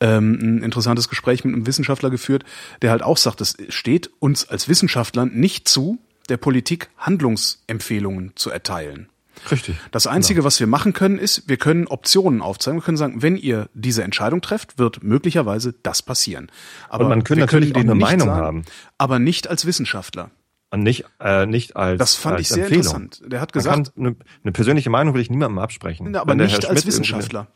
ähm, 0.00 0.38
ein 0.40 0.62
interessantes 0.62 1.10
Gespräch 1.10 1.44
mit 1.44 1.54
einem 1.54 1.66
Wissenschaftler 1.66 2.08
geführt, 2.08 2.44
der 2.80 2.92
halt 2.92 3.02
auch 3.02 3.18
sagt, 3.18 3.42
es 3.42 3.58
steht 3.68 4.10
uns 4.20 4.48
als 4.48 4.68
Wissenschaftlern 4.68 5.32
nicht 5.34 5.68
zu, 5.68 5.98
der 6.30 6.38
Politik 6.38 6.88
Handlungsempfehlungen 6.96 8.32
zu 8.36 8.50
erteilen. 8.50 9.10
Richtig. 9.50 9.76
Das 9.90 10.06
Einzige, 10.06 10.44
was 10.44 10.58
wir 10.60 10.66
machen 10.66 10.92
können, 10.92 11.18
ist, 11.18 11.48
wir 11.48 11.56
können 11.56 11.86
Optionen 11.86 12.42
aufzeigen. 12.42 12.78
Wir 12.80 12.84
können 12.84 12.96
sagen, 12.96 13.22
wenn 13.22 13.36
ihr 13.36 13.68
diese 13.74 14.02
Entscheidung 14.02 14.40
trefft, 14.40 14.78
wird 14.78 15.02
möglicherweise 15.02 15.74
das 15.82 16.02
passieren. 16.02 16.50
Aber 16.88 17.04
Und 17.04 17.10
man 17.10 17.24
könnte 17.24 17.42
natürlich 17.42 17.72
können 17.72 17.88
auch 17.88 17.92
eine 17.92 18.00
Meinung 18.00 18.28
sagen, 18.28 18.40
haben. 18.42 18.64
Aber 18.98 19.18
nicht 19.18 19.48
als 19.48 19.66
Wissenschaftler. 19.66 20.30
Und 20.72 20.82
nicht, 20.84 21.04
äh, 21.18 21.46
nicht 21.46 21.76
als 21.76 21.98
Das 21.98 22.14
fand 22.14 22.34
als 22.36 22.42
ich 22.42 22.48
sehr 22.48 22.58
Empfehlung. 22.64 22.84
interessant. 22.84 23.22
Der 23.26 23.40
hat 23.40 23.52
gesagt, 23.52 23.94
kann, 23.94 24.06
eine, 24.06 24.16
eine 24.44 24.52
persönliche 24.52 24.90
Meinung 24.90 25.14
will 25.14 25.20
ich 25.20 25.30
niemandem 25.30 25.58
absprechen. 25.58 26.08
na, 26.10 26.20
aber 26.20 26.34
nicht 26.34 26.64
als 26.66 26.86
Wissenschaftler. 26.86 27.48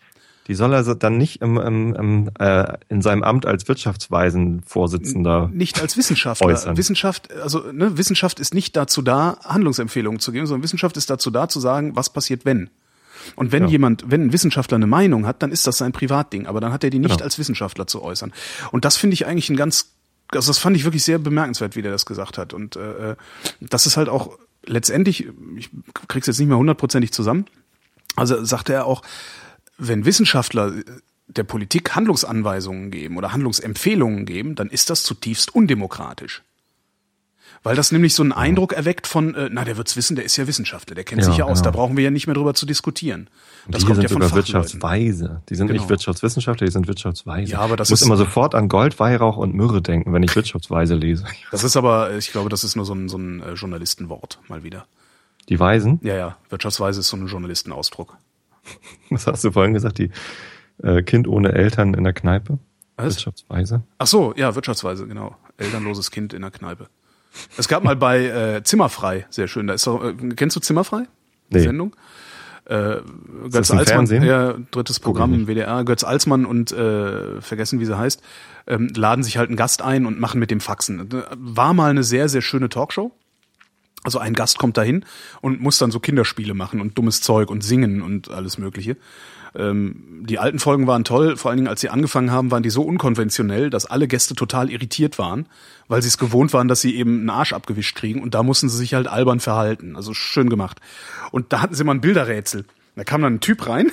Die 0.46 0.54
soll 0.54 0.74
er 0.74 0.82
dann 0.94 1.16
nicht 1.16 1.40
im, 1.40 1.56
im, 1.56 1.94
im, 1.94 2.30
äh, 2.38 2.76
in 2.90 3.00
seinem 3.00 3.22
Amt 3.22 3.46
als 3.46 3.66
Wirtschaftsweisenvorsitzender. 3.66 5.50
Nicht 5.52 5.80
als 5.80 5.96
Wissenschaftler. 5.96 6.46
Äußern. 6.48 6.76
Wissenschaft, 6.76 7.32
also 7.32 7.60
ne, 7.72 7.96
Wissenschaft 7.96 8.40
ist 8.40 8.54
nicht 8.54 8.76
dazu 8.76 9.02
da, 9.02 9.38
Handlungsempfehlungen 9.44 10.20
zu 10.20 10.32
geben, 10.32 10.46
sondern 10.46 10.62
Wissenschaft 10.62 10.96
ist 10.96 11.08
dazu 11.10 11.30
da, 11.30 11.48
zu 11.48 11.60
sagen, 11.60 11.96
was 11.96 12.10
passiert, 12.10 12.44
wenn. 12.44 12.70
Und 13.36 13.52
wenn 13.52 13.64
Ja. 13.64 13.68
jemand, 13.70 14.04
wenn 14.10 14.22
ein 14.26 14.32
Wissenschaftler 14.32 14.76
eine 14.76 14.86
Meinung 14.86 15.26
hat, 15.26 15.42
dann 15.42 15.50
ist 15.50 15.66
das 15.66 15.78
sein 15.78 15.92
Privatding, 15.92 16.46
aber 16.46 16.60
dann 16.60 16.72
hat 16.72 16.84
er 16.84 16.90
die 16.90 16.98
nicht 16.98 17.12
Genau. 17.12 17.24
als 17.24 17.38
Wissenschaftler 17.38 17.86
zu 17.86 18.02
äußern. 18.02 18.32
Und 18.70 18.84
das 18.84 18.96
finde 18.98 19.14
ich 19.14 19.26
eigentlich 19.26 19.48
ein 19.48 19.56
ganz, 19.56 19.92
also 20.30 20.50
das 20.50 20.58
fand 20.58 20.76
ich 20.76 20.84
wirklich 20.84 21.04
sehr 21.04 21.18
bemerkenswert, 21.18 21.74
wie 21.74 21.82
der 21.82 21.90
das 21.92 22.04
gesagt 22.04 22.36
hat. 22.36 22.52
Und 22.52 22.76
äh, 22.76 23.16
das 23.60 23.86
ist 23.86 23.96
halt 23.96 24.10
auch 24.10 24.38
letztendlich, 24.66 25.26
ich 25.56 25.70
krieg's 26.08 26.26
jetzt 26.26 26.38
nicht 26.38 26.48
mehr 26.48 26.58
hundertprozentig 26.58 27.12
zusammen, 27.12 27.46
also 28.16 28.44
sagte 28.44 28.74
er 28.74 28.84
auch, 28.86 29.00
wenn 29.78 30.04
Wissenschaftler 30.04 30.72
der 31.26 31.44
Politik 31.44 31.94
Handlungsanweisungen 31.96 32.90
geben 32.90 33.16
oder 33.16 33.32
Handlungsempfehlungen 33.32 34.26
geben, 34.26 34.54
dann 34.54 34.68
ist 34.68 34.90
das 34.90 35.02
zutiefst 35.02 35.54
undemokratisch. 35.54 36.42
Weil 37.62 37.76
das 37.76 37.92
nämlich 37.92 38.12
so 38.14 38.22
einen 38.22 38.32
Eindruck 38.32 38.74
erweckt 38.74 39.06
von, 39.06 39.34
äh, 39.34 39.48
na, 39.50 39.64
der 39.64 39.78
wird's 39.78 39.96
wissen, 39.96 40.16
der 40.16 40.24
ist 40.26 40.36
ja 40.36 40.46
Wissenschaftler, 40.46 40.94
der 40.94 41.04
kennt 41.04 41.22
Ja, 41.22 41.28
sich 41.28 41.38
ja 41.38 41.44
aus, 41.46 41.60
genau. 41.60 41.64
da 41.64 41.70
brauchen 41.70 41.96
wir 41.96 42.04
ja 42.04 42.10
nicht 42.10 42.26
mehr 42.26 42.34
drüber 42.34 42.52
zu 42.52 42.66
diskutieren. 42.66 43.28
Das 43.68 43.80
die 43.80 43.86
kommt 43.86 43.96
sind 43.96 44.02
ja 44.02 44.08
von 44.10 44.20
sogar. 44.20 44.36
Wirtschaftsweise. 44.36 45.40
Die 45.48 45.54
sind 45.54 45.68
Genau. 45.68 45.80
nicht 45.80 45.88
Wirtschaftswissenschaftler, 45.88 46.66
die 46.66 46.72
sind 46.72 46.86
Wirtschaftsweise. 46.88 47.52
Ja, 47.52 47.60
aber 47.60 47.76
das 47.76 47.88
ich 47.88 47.92
muss 47.92 48.02
ist- 48.02 48.06
immer 48.06 48.18
sofort 48.18 48.54
an 48.54 48.68
Gold, 48.68 49.00
Weihrauch 49.00 49.38
und 49.38 49.54
Myrrhe 49.54 49.80
denken, 49.80 50.12
wenn 50.12 50.22
ich 50.22 50.36
Wirtschaftsweise 50.36 50.94
lese. 50.94 51.24
Das 51.50 51.64
ist 51.64 51.76
aber, 51.78 52.10
äh, 52.10 52.18
ich 52.18 52.32
glaube, 52.32 52.50
das 52.50 52.64
ist 52.64 52.76
nur 52.76 52.84
so 52.84 52.92
ein, 52.94 53.08
so 53.08 53.16
ein 53.16 53.40
äh, 53.40 53.54
Journalistenwort, 53.54 54.40
mal 54.48 54.62
wieder. 54.62 54.84
Die 55.48 55.58
Weisen, 55.58 56.00
Ja, 56.02 56.16
ja, 56.16 56.36
Wirtschaftsweise 56.50 57.00
ist 57.00 57.08
so 57.08 57.16
ein 57.16 57.26
Journalistenausdruck. 57.28 58.18
was 59.10 59.26
hast 59.26 59.44
du 59.44 59.52
vorhin 59.52 59.74
gesagt, 59.74 59.98
die 59.98 60.10
äh, 60.82 61.02
Kind 61.02 61.28
ohne 61.28 61.52
Eltern 61.52 61.94
in 61.94 62.04
der 62.04 62.12
Kneipe? 62.12 62.58
Was? 62.96 63.16
Wirtschaftsweise. 63.16 63.82
Ach 63.98 64.06
so, 64.06 64.34
ja, 64.36 64.54
Wirtschaftsweise, 64.54 65.06
genau. 65.06 65.36
Elternloses 65.56 66.10
Kind 66.10 66.32
in 66.32 66.42
der 66.42 66.50
Kneipe. 66.50 66.86
Es 67.58 67.66
gab 67.66 67.82
mal 67.82 67.96
bei 67.96 68.26
äh, 68.26 68.62
Zimmerfrei, 68.62 69.26
sehr 69.30 69.48
schön. 69.48 69.66
Da 69.66 69.74
ist 69.74 69.86
doch, 69.86 70.04
äh, 70.04 70.14
kennst 70.36 70.54
du 70.56 70.60
Zimmerfrei? 70.60 71.04
Die 71.50 71.56
Nee. 71.56 71.62
Sendung? 71.62 71.96
Äh, 72.66 73.00
Götz 73.50 73.70
Alsmann, 73.70 73.84
Fernsehen? 73.86 74.22
ja, 74.22 74.54
drittes 74.70 74.98
Programm 74.98 75.34
im 75.34 75.46
WDR, 75.46 75.84
Götz 75.84 76.02
Alsmann 76.02 76.46
und 76.46 76.72
äh, 76.72 77.40
vergessen, 77.42 77.78
wie 77.80 77.84
sie 77.84 77.98
heißt, 77.98 78.22
ähm, 78.68 78.90
laden 78.96 79.22
sich 79.22 79.36
halt 79.36 79.50
einen 79.50 79.56
Gast 79.56 79.82
ein 79.82 80.06
und 80.06 80.18
machen 80.18 80.40
mit 80.40 80.50
dem 80.50 80.60
Faxen. 80.60 81.06
War 81.36 81.74
mal 81.74 81.90
eine 81.90 82.02
sehr, 82.04 82.28
sehr 82.30 82.40
schöne 82.40 82.70
Talkshow. 82.70 83.12
Also 84.04 84.18
ein 84.18 84.34
Gast 84.34 84.58
kommt 84.58 84.76
dahin 84.76 85.04
und 85.40 85.60
muss 85.60 85.78
dann 85.78 85.90
so 85.90 85.98
Kinderspiele 85.98 86.54
machen 86.54 86.80
und 86.80 86.96
dummes 86.96 87.22
Zeug 87.22 87.50
und 87.50 87.64
singen 87.64 88.02
und 88.02 88.30
alles 88.30 88.58
Mögliche. 88.58 88.96
Ähm, 89.56 90.24
die 90.26 90.38
alten 90.38 90.58
Folgen 90.58 90.86
waren 90.86 91.04
toll, 91.04 91.36
vor 91.36 91.50
allen 91.50 91.58
Dingen 91.58 91.68
als 91.68 91.80
sie 91.80 91.88
angefangen 91.88 92.30
haben, 92.30 92.50
waren 92.50 92.62
die 92.62 92.70
so 92.70 92.82
unkonventionell, 92.82 93.70
dass 93.70 93.86
alle 93.86 94.06
Gäste 94.06 94.34
total 94.34 94.70
irritiert 94.70 95.18
waren, 95.18 95.46
weil 95.88 96.02
sie 96.02 96.08
es 96.08 96.18
gewohnt 96.18 96.52
waren, 96.52 96.68
dass 96.68 96.80
sie 96.80 96.96
eben 96.96 97.20
einen 97.20 97.30
Arsch 97.30 97.52
abgewischt 97.52 97.96
kriegen 97.96 98.20
und 98.20 98.34
da 98.34 98.42
mussten 98.42 98.68
sie 98.68 98.76
sich 98.76 98.94
halt 98.94 99.06
albern 99.06 99.40
verhalten. 99.40 99.96
Also 99.96 100.12
schön 100.12 100.50
gemacht. 100.50 100.80
Und 101.30 101.52
da 101.52 101.62
hatten 101.62 101.74
sie 101.74 101.84
mal 101.84 101.94
ein 101.94 102.00
Bilderrätsel. 102.00 102.64
Da 102.96 103.04
kam 103.04 103.22
dann 103.22 103.34
ein 103.34 103.40
Typ 103.40 103.66
rein, 103.66 103.90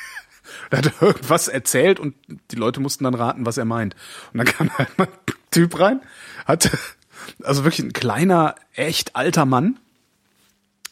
der 0.72 0.80
hat 0.80 0.92
irgendwas 1.00 1.48
erzählt 1.48 2.00
und 2.00 2.14
die 2.50 2.56
Leute 2.56 2.80
mussten 2.80 3.04
dann 3.04 3.14
raten, 3.14 3.46
was 3.46 3.56
er 3.56 3.64
meint. 3.64 3.94
Und 4.32 4.38
dann 4.38 4.46
kam 4.46 4.70
halt 4.76 4.98
mal 4.98 5.06
ein 5.06 5.34
Typ 5.50 5.78
rein, 5.78 6.00
hatte 6.44 6.70
also 7.42 7.64
wirklich 7.64 7.86
ein 7.86 7.92
kleiner, 7.92 8.54
echt 8.74 9.16
alter 9.16 9.46
Mann 9.46 9.78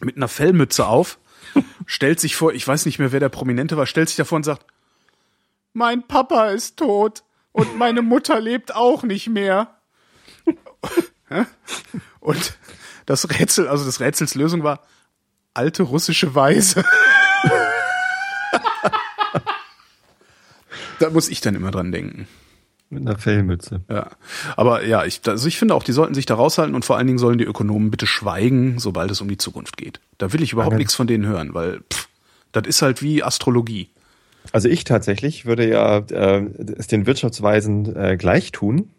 mit 0.00 0.16
einer 0.16 0.28
Fellmütze 0.28 0.86
auf, 0.86 1.18
stellt 1.86 2.20
sich 2.20 2.36
vor, 2.36 2.52
ich 2.52 2.66
weiß 2.66 2.86
nicht 2.86 2.98
mehr, 2.98 3.12
wer 3.12 3.20
der 3.20 3.28
Prominente 3.28 3.76
war, 3.76 3.86
stellt 3.86 4.08
sich 4.08 4.16
davor 4.16 4.36
und 4.36 4.44
sagt, 4.44 4.66
mein 5.72 6.06
Papa 6.06 6.48
ist 6.48 6.78
tot 6.78 7.22
und 7.52 7.76
meine 7.76 8.02
Mutter 8.02 8.40
lebt 8.40 8.74
auch 8.74 9.02
nicht 9.02 9.28
mehr. 9.28 9.76
Und 12.20 12.56
das 13.06 13.28
Rätsel, 13.30 13.68
also 13.68 13.84
das 13.84 14.00
Rätsels 14.00 14.34
Lösung 14.34 14.62
war 14.62 14.80
alte 15.54 15.82
russische 15.82 16.34
Weise. 16.34 16.84
da 20.98 21.10
muss 21.10 21.28
ich 21.28 21.40
dann 21.40 21.54
immer 21.54 21.70
dran 21.70 21.92
denken. 21.92 22.26
Mit 22.88 23.02
einer 23.02 23.18
Fellmütze. 23.18 23.80
Ja, 23.90 24.10
aber 24.56 24.84
ja, 24.84 25.04
ich, 25.04 25.20
also 25.26 25.48
ich 25.48 25.58
finde 25.58 25.74
auch, 25.74 25.82
die 25.82 25.92
sollten 25.92 26.14
sich 26.14 26.24
da 26.26 26.34
raushalten 26.36 26.74
und 26.74 26.84
vor 26.84 26.96
allen 26.96 27.06
Dingen 27.08 27.18
sollen 27.18 27.38
die 27.38 27.44
Ökonomen 27.44 27.90
bitte 27.90 28.06
schweigen, 28.06 28.78
sobald 28.78 29.10
es 29.10 29.20
um 29.20 29.28
die 29.28 29.38
Zukunft 29.38 29.76
geht. 29.76 30.00
Da 30.18 30.32
will 30.32 30.42
ich 30.42 30.52
überhaupt 30.52 30.72
Amen. 30.72 30.78
nichts 30.78 30.94
von 30.94 31.06
denen 31.08 31.26
hören, 31.26 31.52
weil 31.52 31.80
pff, 31.92 32.08
das 32.52 32.66
ist 32.66 32.82
halt 32.82 33.02
wie 33.02 33.24
Astrologie. 33.24 33.88
Also 34.52 34.68
ich 34.68 34.84
tatsächlich 34.84 35.46
würde 35.46 35.68
ja 35.68 35.98
äh, 35.98 36.46
es 36.78 36.86
den 36.86 37.06
Wirtschaftsweisen 37.06 37.96
äh, 37.96 38.16
gleich 38.16 38.52
tun 38.52 38.90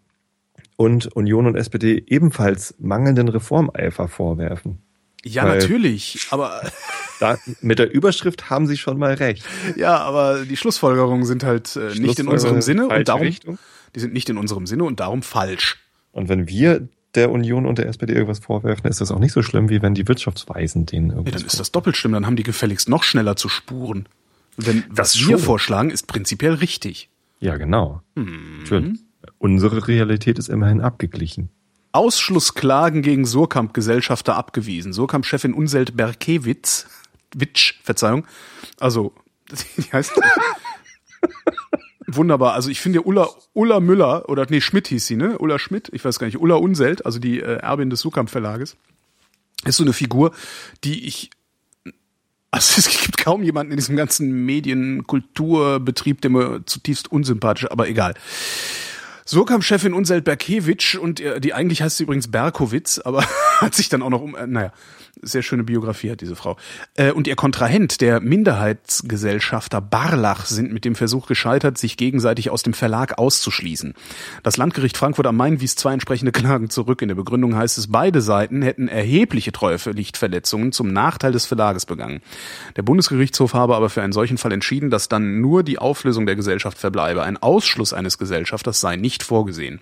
und 0.76 1.06
Union 1.16 1.46
und 1.46 1.56
SPD 1.56 2.04
ebenfalls 2.06 2.74
mangelnden 2.78 3.28
Reformeifer 3.28 4.08
vorwerfen. 4.08 4.78
Ja, 5.24 5.44
Weil- 5.44 5.58
natürlich, 5.58 6.28
aber 6.30 6.60
Da, 7.20 7.36
mit 7.62 7.80
der 7.80 7.92
Überschrift 7.92 8.48
haben 8.48 8.66
sie 8.66 8.76
schon 8.76 8.98
mal 8.98 9.14
recht. 9.14 9.42
ja, 9.76 9.96
aber 9.98 10.44
die 10.44 10.56
Schlussfolgerungen 10.56 11.24
sind 11.24 11.42
halt 11.42 11.74
äh, 11.74 11.98
nicht 11.98 12.18
in 12.20 12.28
unserem 12.28 12.62
Sinne 12.62 12.86
und 12.86 13.08
darum 13.08 13.22
Richtung. 13.22 13.58
Die 13.94 14.00
sind 14.00 14.12
nicht 14.12 14.28
in 14.28 14.38
unserem 14.38 14.66
Sinne 14.66 14.84
und 14.84 15.00
darum 15.00 15.22
falsch. 15.22 15.78
Und 16.12 16.28
wenn 16.28 16.48
wir 16.48 16.88
der 17.14 17.30
Union 17.30 17.66
und 17.66 17.78
der 17.78 17.86
SPD 17.86 18.12
irgendwas 18.12 18.38
vorwerfen, 18.40 18.88
ist 18.90 19.00
das 19.00 19.10
auch 19.10 19.18
nicht 19.18 19.32
so 19.32 19.42
schlimm, 19.42 19.68
wie 19.70 19.80
wenn 19.82 19.94
die 19.94 20.06
Wirtschaftsweisen 20.06 20.86
denen 20.86 21.10
Ja, 21.10 21.16
irgendwas 21.16 21.40
dann 21.42 21.46
ist 21.46 21.58
das 21.60 21.72
doppelt 21.72 21.96
schlimm, 21.96 22.12
dann 22.12 22.26
haben 22.26 22.36
die 22.36 22.42
gefälligst 22.42 22.88
noch 22.88 23.02
schneller 23.02 23.36
zu 23.36 23.48
spuren. 23.48 24.06
Denn 24.56 24.84
was 24.88 25.12
Das 25.12 25.18
wir 25.18 25.36
schon. 25.36 25.38
vorschlagen, 25.38 25.90
ist 25.90 26.06
prinzipiell 26.06 26.54
richtig. 26.54 27.08
Ja, 27.40 27.56
genau. 27.56 28.02
Schön. 28.64 28.98
Unsere 29.38 29.86
Realität 29.88 30.38
ist 30.38 30.48
immerhin 30.48 30.80
abgeglichen. 30.80 31.48
Ausschlussklagen 31.92 33.02
gegen 33.02 33.24
Surkamp-Gesellschafter 33.24 34.36
abgewiesen. 34.36 34.92
Surkamp-Chefin 34.92 35.54
Unselt 35.54 35.96
Berkewitz, 35.96 36.86
Witsch, 37.34 37.74
Verzeihung, 37.82 38.26
also, 38.80 39.14
die 39.76 39.90
heißt, 39.92 40.12
wunderbar, 42.08 42.54
also 42.54 42.70
ich 42.70 42.80
finde 42.80 43.02
Ulla, 43.02 43.28
Ulla 43.52 43.80
Müller, 43.80 44.28
oder 44.28 44.46
nee, 44.48 44.60
Schmidt 44.60 44.88
hieß 44.88 45.06
sie, 45.06 45.16
ne? 45.16 45.38
Ulla 45.38 45.58
Schmidt, 45.58 45.90
ich 45.92 46.04
weiß 46.04 46.18
gar 46.18 46.26
nicht, 46.26 46.40
Ulla 46.40 46.56
Unselt, 46.56 47.06
also 47.06 47.18
die 47.18 47.40
äh, 47.40 47.58
Erbin 47.58 47.90
des 47.90 48.00
Surkamp-Verlages, 48.00 48.76
ist 49.64 49.76
so 49.76 49.84
eine 49.84 49.92
Figur, 49.92 50.32
die 50.84 51.06
ich 51.06 51.30
also 52.50 52.74
es 52.78 52.88
gibt 52.88 53.18
kaum 53.18 53.42
jemanden 53.42 53.72
in 53.72 53.78
diesem 53.78 53.96
ganzen 53.96 54.46
Medien-Kulturbetrieb, 54.46 56.20
der 56.20 56.30
mir 56.30 56.62
zutiefst 56.66 57.10
unsympathisch, 57.10 57.70
aber 57.70 57.88
egal. 57.88 58.14
Surkamp-Chefin 59.26 59.92
Unselt 59.92 60.24
Berkewitsch 60.24 60.94
und 60.94 61.20
äh, 61.20 61.38
die 61.40 61.52
eigentlich 61.52 61.82
heißt 61.82 61.98
sie 61.98 62.04
übrigens 62.04 62.30
Berkowitz, 62.30 62.98
aber 62.98 63.24
hat 63.60 63.74
sich 63.74 63.88
dann 63.88 64.02
auch 64.02 64.10
noch 64.10 64.22
um, 64.22 64.36
äh, 64.36 64.46
naja, 64.46 64.72
sehr 65.22 65.42
schöne 65.42 65.64
Biografie 65.64 66.10
hat 66.10 66.20
diese 66.20 66.36
Frau. 66.36 66.56
Äh, 66.94 67.12
und 67.12 67.26
ihr 67.26 67.36
Kontrahent, 67.36 68.00
der 68.00 68.20
Minderheitsgesellschafter 68.20 69.80
Barlach, 69.80 70.46
sind 70.46 70.72
mit 70.72 70.84
dem 70.84 70.94
Versuch 70.94 71.26
gescheitert, 71.26 71.78
sich 71.78 71.96
gegenseitig 71.96 72.50
aus 72.50 72.62
dem 72.62 72.72
Verlag 72.72 73.18
auszuschließen. 73.18 73.94
Das 74.42 74.56
Landgericht 74.56 74.96
Frankfurt 74.96 75.26
am 75.26 75.36
Main 75.36 75.60
wies 75.60 75.76
zwei 75.76 75.92
entsprechende 75.92 76.32
Klagen 76.32 76.70
zurück. 76.70 77.02
In 77.02 77.08
der 77.08 77.14
Begründung 77.14 77.56
heißt 77.56 77.78
es, 77.78 77.90
beide 77.90 78.20
Seiten 78.20 78.62
hätten 78.62 78.88
erhebliche 78.88 79.52
Treuepflichtverletzungen 79.52 80.72
zum 80.72 80.92
Nachteil 80.92 81.32
des 81.32 81.46
Verlages 81.46 81.86
begangen. 81.86 82.20
Der 82.76 82.82
Bundesgerichtshof 82.82 83.54
habe 83.54 83.74
aber 83.76 83.90
für 83.90 84.02
einen 84.02 84.12
solchen 84.12 84.38
Fall 84.38 84.52
entschieden, 84.52 84.90
dass 84.90 85.08
dann 85.08 85.40
nur 85.40 85.62
die 85.62 85.78
Auflösung 85.78 86.26
der 86.26 86.36
Gesellschaft 86.36 86.78
verbleibe. 86.78 87.22
Ein 87.22 87.36
Ausschluss 87.36 87.92
eines 87.92 88.18
Gesellschafters 88.18 88.80
sei 88.80 88.96
nicht 88.96 89.22
vorgesehen. 89.22 89.80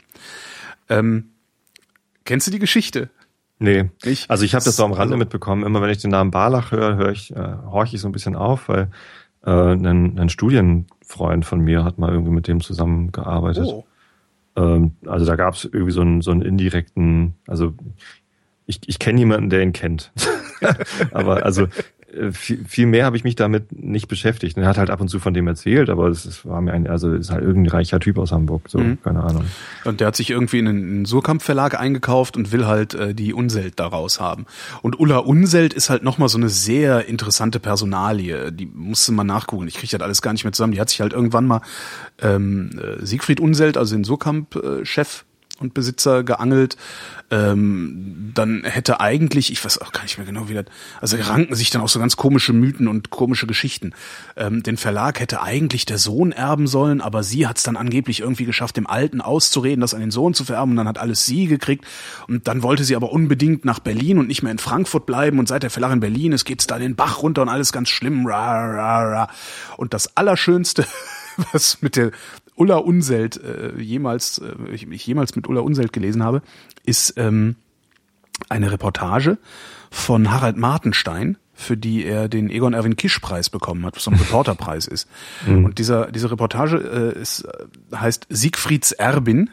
Ähm, 0.89 1.31
kennst 2.25 2.47
du 2.47 2.51
die 2.51 2.59
Geschichte? 2.59 3.11
Nee. 3.59 3.91
Ich- 4.05 4.31
also 4.31 4.45
ich 4.45 4.55
habe 4.55 4.65
das 4.65 4.77
so 4.77 4.85
am 4.85 4.93
Rande 4.93 5.15
also- 5.15 5.19
mitbekommen. 5.19 5.65
Immer 5.65 5.81
wenn 5.83 5.91
ich 5.91 5.99
den 5.99 6.11
Namen 6.11 6.31
Barlach 6.31 6.73
höre, 6.73 6.97
höre 6.97 7.11
ich, 7.11 7.35
äh, 7.35 7.57
horche 7.67 7.97
ich 7.97 8.03
so 8.03 8.09
ein 8.09 8.13
bisschen 8.13 8.37
auf, 8.37 8.69
weil 8.69 8.91
äh, 9.45 9.51
ein, 9.51 10.19
ein 10.19 10.29
Studienfreund 10.29 11.45
von 11.47 11.61
mir 11.61 11.85
hat 11.85 11.99
mal 11.99 12.11
irgendwie 12.13 12.33
mit 12.33 12.49
dem 12.49 12.61
zusammengearbeitet. 12.61 13.65
Oh. 13.67 13.85
Ähm, 14.57 14.93
also 15.07 15.25
da 15.25 15.37
gab 15.37 15.55
es 15.55 15.65
irgendwie 15.65 15.93
so 15.93 16.01
einen, 16.01 16.21
so 16.21 16.31
einen 16.33 16.43
indirekten, 16.43 17.35
also 17.47 17.73
ich, 18.67 18.81
ich 18.87 18.99
kenne 18.99 19.21
jemanden, 19.21 19.49
der 19.51 19.63
ihn 19.63 19.73
kennt. 19.73 20.13
aber 21.13 21.45
also 21.45 21.69
viel, 22.33 22.65
viel 22.67 22.87
mehr 22.87 23.05
habe 23.05 23.17
ich 23.17 23.25
mich 23.25 23.37
damit 23.37 23.73
nicht 23.73 24.09
beschäftigt. 24.09 24.57
Er 24.57 24.67
hat 24.67 24.79
halt 24.79 24.91
ab 24.91 25.01
und 25.01 25.09
zu 25.09 25.19
von 25.19 25.35
dem 25.35 25.47
erzählt, 25.47 25.91
aber 25.91 26.09
es 26.09 26.45
war 26.45 26.61
mir 26.61 26.73
ein, 26.73 26.87
also 26.87 27.13
ist 27.13 27.31
halt 27.31 27.43
irgendein 27.43 27.71
reicher 27.73 28.01
Typ 28.01 28.19
aus 28.19 28.33
Hamburg, 28.33 28.63
so, 28.69 28.79
Mhm. 28.79 28.99
keine 29.03 29.23
Ahnung. 29.23 29.45
Und 29.85 30.01
der 30.01 30.09
hat 30.09 30.17
sich 30.17 30.31
irgendwie 30.31 30.59
in 30.59 30.69
einen 30.69 31.05
Surkamp-Verlag 31.05 31.79
eingekauft 31.79 32.37
und 32.37 32.53
will 32.53 32.67
halt 32.67 32.95
äh, 32.95 33.15
die 33.15 33.33
Unselt 33.35 33.79
daraus 33.79 34.21
haben. 34.21 34.47
Und 34.83 34.99
Ulla 35.01 35.19
Unselt 35.19 35.75
ist 35.75 35.91
halt 35.91 36.03
nochmal 36.03 36.29
so 36.29 36.39
eine 36.39 36.49
sehr 36.49 37.07
interessante 37.07 37.61
Personalie. 37.61 38.53
Die 38.53 38.67
musste 38.67 39.13
man 39.13 39.27
nachgucken. 39.27 39.69
Ich 39.69 39.75
kriege 39.75 39.91
das 39.97 40.01
alles 40.05 40.23
gar 40.23 40.33
nicht 40.33 40.45
mehr 40.45 40.53
zusammen. 40.53 40.73
Die 40.73 40.81
hat 40.81 40.89
sich 40.91 41.01
halt 41.01 41.13
irgendwann 41.13 41.47
mal 41.47 41.61
ähm, 42.23 42.71
äh, 42.79 43.05
Siegfried 43.05 43.41
Unselt, 43.41 43.77
also 43.77 43.95
den 43.95 44.05
Surkamp-Chef 44.05 45.25
und 45.59 45.75
Besitzer 45.75 46.23
geangelt. 46.23 46.77
Ähm, 47.31 48.33
dann 48.35 48.63
hätte 48.65 49.01
eigentlich, 49.01 49.51
ich 49.51 49.65
weiß 49.65 49.81
auch 49.81 49.91
gar 49.91 50.03
nicht 50.03 50.17
mehr 50.17 50.27
genau, 50.27 50.49
wie 50.49 50.55
das, 50.55 50.67
also 51.01 51.17
ranken 51.17 51.57
sich 51.57 51.71
dann 51.71 51.83
auch 51.83 51.89
so 51.89 51.99
ganz 51.99 52.17
komische 52.17 52.53
Mythen 52.53 52.87
und 52.87 53.11
komische 53.11 53.47
Geschichten. 53.47 53.93
Ähm, 54.37 54.63
den 54.63 54.77
Verlag 54.77 55.19
hätte 55.19 55.43
eigentlich 55.43 55.87
der 55.87 55.99
Sohn 55.99 56.31
erben 56.31 56.69
sollen, 56.69 57.01
aber 57.01 57.25
sie 57.25 57.47
hat 57.47 57.57
es 57.57 57.65
dann 57.65 57.77
angeblich 57.77 58.21
irgendwie 58.21 58.45
geschafft, 58.45 58.77
dem 58.77 58.87
Alten 58.87 59.21
auszureden, 59.21 59.81
das 59.81 59.95
an 59.95 60.01
den 60.01 60.13
Sohn 60.13 60.35
zu 60.35 60.45
vererben 60.45 60.73
und 60.73 60.77
dann 60.77 60.89
hat 60.89 60.99
alles 60.99 61.27
sie 61.27 61.47
gekriegt 61.47 61.85
und 62.29 62.47
dann 62.47 62.63
wollte 62.63 62.85
sie 62.85 62.95
aber 62.95 63.11
unbedingt 63.11 63.65
nach 63.65 63.81
Berlin 63.81 64.19
und 64.19 64.29
nicht 64.29 64.43
mehr 64.43 64.53
in 64.53 64.59
Frankfurt 64.59 65.07
bleiben 65.07 65.39
und 65.39 65.49
seit 65.49 65.65
der 65.65 65.71
Verlag 65.71 65.93
in 65.93 66.01
Berlin 66.01 66.33
ist, 66.33 66.45
geht's 66.45 66.67
da 66.69 66.79
den 66.79 66.95
Bach 66.95 67.23
runter 67.23 67.43
und 67.43 67.49
alles 67.49 67.73
ganz 67.73 67.89
schlimm. 67.89 68.27
Ra, 68.27 68.67
ra, 68.67 69.03
ra. 69.03 69.29
Und 69.77 69.95
das 69.95 70.17
Allerschönste, 70.17 70.87
was 71.53 71.83
mit 71.83 71.97
der 71.97 72.11
Ulla 72.55 72.77
Unselt 72.77 73.43
äh, 73.43 73.79
jemals, 73.79 74.39
äh, 74.39 74.55
ich, 74.73 74.89
ich 74.89 75.07
jemals 75.07 75.37
mit 75.37 75.47
Ulla 75.49 75.61
Unselt 75.61 75.93
gelesen 75.93 76.23
habe, 76.23 76.43
ist 76.85 77.15
ähm, 77.17 77.57
eine 78.49 78.73
Reportage 78.73 79.39
von 79.91 80.31
Harald 80.31 80.57
Martenstein, 80.57 81.39
für 81.55 81.77
die 81.77 82.05
er 82.05 82.29
den 82.29 82.51
Egon 82.51 82.75
Erwin 82.75 82.97
Kisch 82.97 83.19
Preis 83.19 83.49
bekommen 83.49 83.85
hat, 83.87 83.97
was 83.97 84.05
so 84.05 84.11
ein 84.11 84.19
Reporterpreis 84.19 84.87
ist. 84.87 85.09
Und 85.47 85.79
dieser 85.79 86.11
diese 86.11 86.31
Reportage 86.31 86.77
äh, 86.77 87.21
ist, 87.21 87.43
äh, 87.43 87.97
heißt 87.97 88.27
Siegfrieds 88.29 88.93
Erbin, 88.93 89.51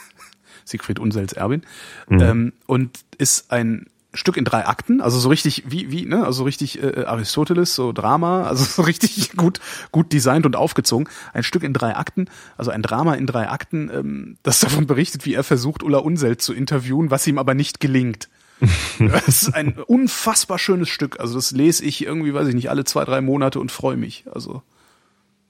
Siegfried 0.64 0.98
Unselts 0.98 1.32
Erbin, 1.32 1.62
ähm, 2.10 2.52
und 2.66 3.04
ist 3.18 3.52
ein 3.52 3.86
Stück 4.16 4.36
in 4.36 4.44
drei 4.44 4.66
Akten, 4.66 5.00
also 5.00 5.18
so 5.18 5.28
richtig 5.28 5.64
wie 5.68 5.90
wie 5.90 6.06
ne, 6.06 6.24
also 6.24 6.44
richtig 6.44 6.82
äh, 6.82 7.04
Aristoteles, 7.04 7.74
so 7.74 7.92
Drama, 7.92 8.42
also 8.48 8.64
so 8.64 8.82
richtig 8.82 9.32
gut 9.36 9.60
gut 9.92 10.12
designt 10.12 10.46
und 10.46 10.56
aufgezogen. 10.56 11.08
Ein 11.32 11.42
Stück 11.42 11.62
in 11.62 11.72
drei 11.72 11.94
Akten, 11.96 12.28
also 12.56 12.70
ein 12.70 12.82
Drama 12.82 13.14
in 13.14 13.26
drei 13.26 13.48
Akten, 13.48 13.90
ähm, 13.92 14.36
das 14.42 14.60
davon 14.60 14.86
berichtet, 14.86 15.26
wie 15.26 15.34
er 15.34 15.44
versucht 15.44 15.82
Ulla 15.82 15.98
Unselt 15.98 16.42
zu 16.42 16.52
interviewen, 16.52 17.10
was 17.10 17.26
ihm 17.26 17.38
aber 17.38 17.54
nicht 17.54 17.80
gelingt. 17.80 18.28
Das 18.98 19.28
ist 19.28 19.54
ein 19.54 19.74
unfassbar 19.78 20.58
schönes 20.58 20.88
Stück. 20.88 21.20
Also 21.20 21.34
das 21.34 21.50
lese 21.50 21.84
ich 21.84 22.02
irgendwie, 22.04 22.32
weiß 22.32 22.48
ich 22.48 22.54
nicht, 22.54 22.70
alle 22.70 22.84
zwei, 22.84 23.04
drei 23.04 23.20
Monate 23.20 23.60
und 23.60 23.70
freue 23.70 23.98
mich. 23.98 24.24
Also 24.32 24.62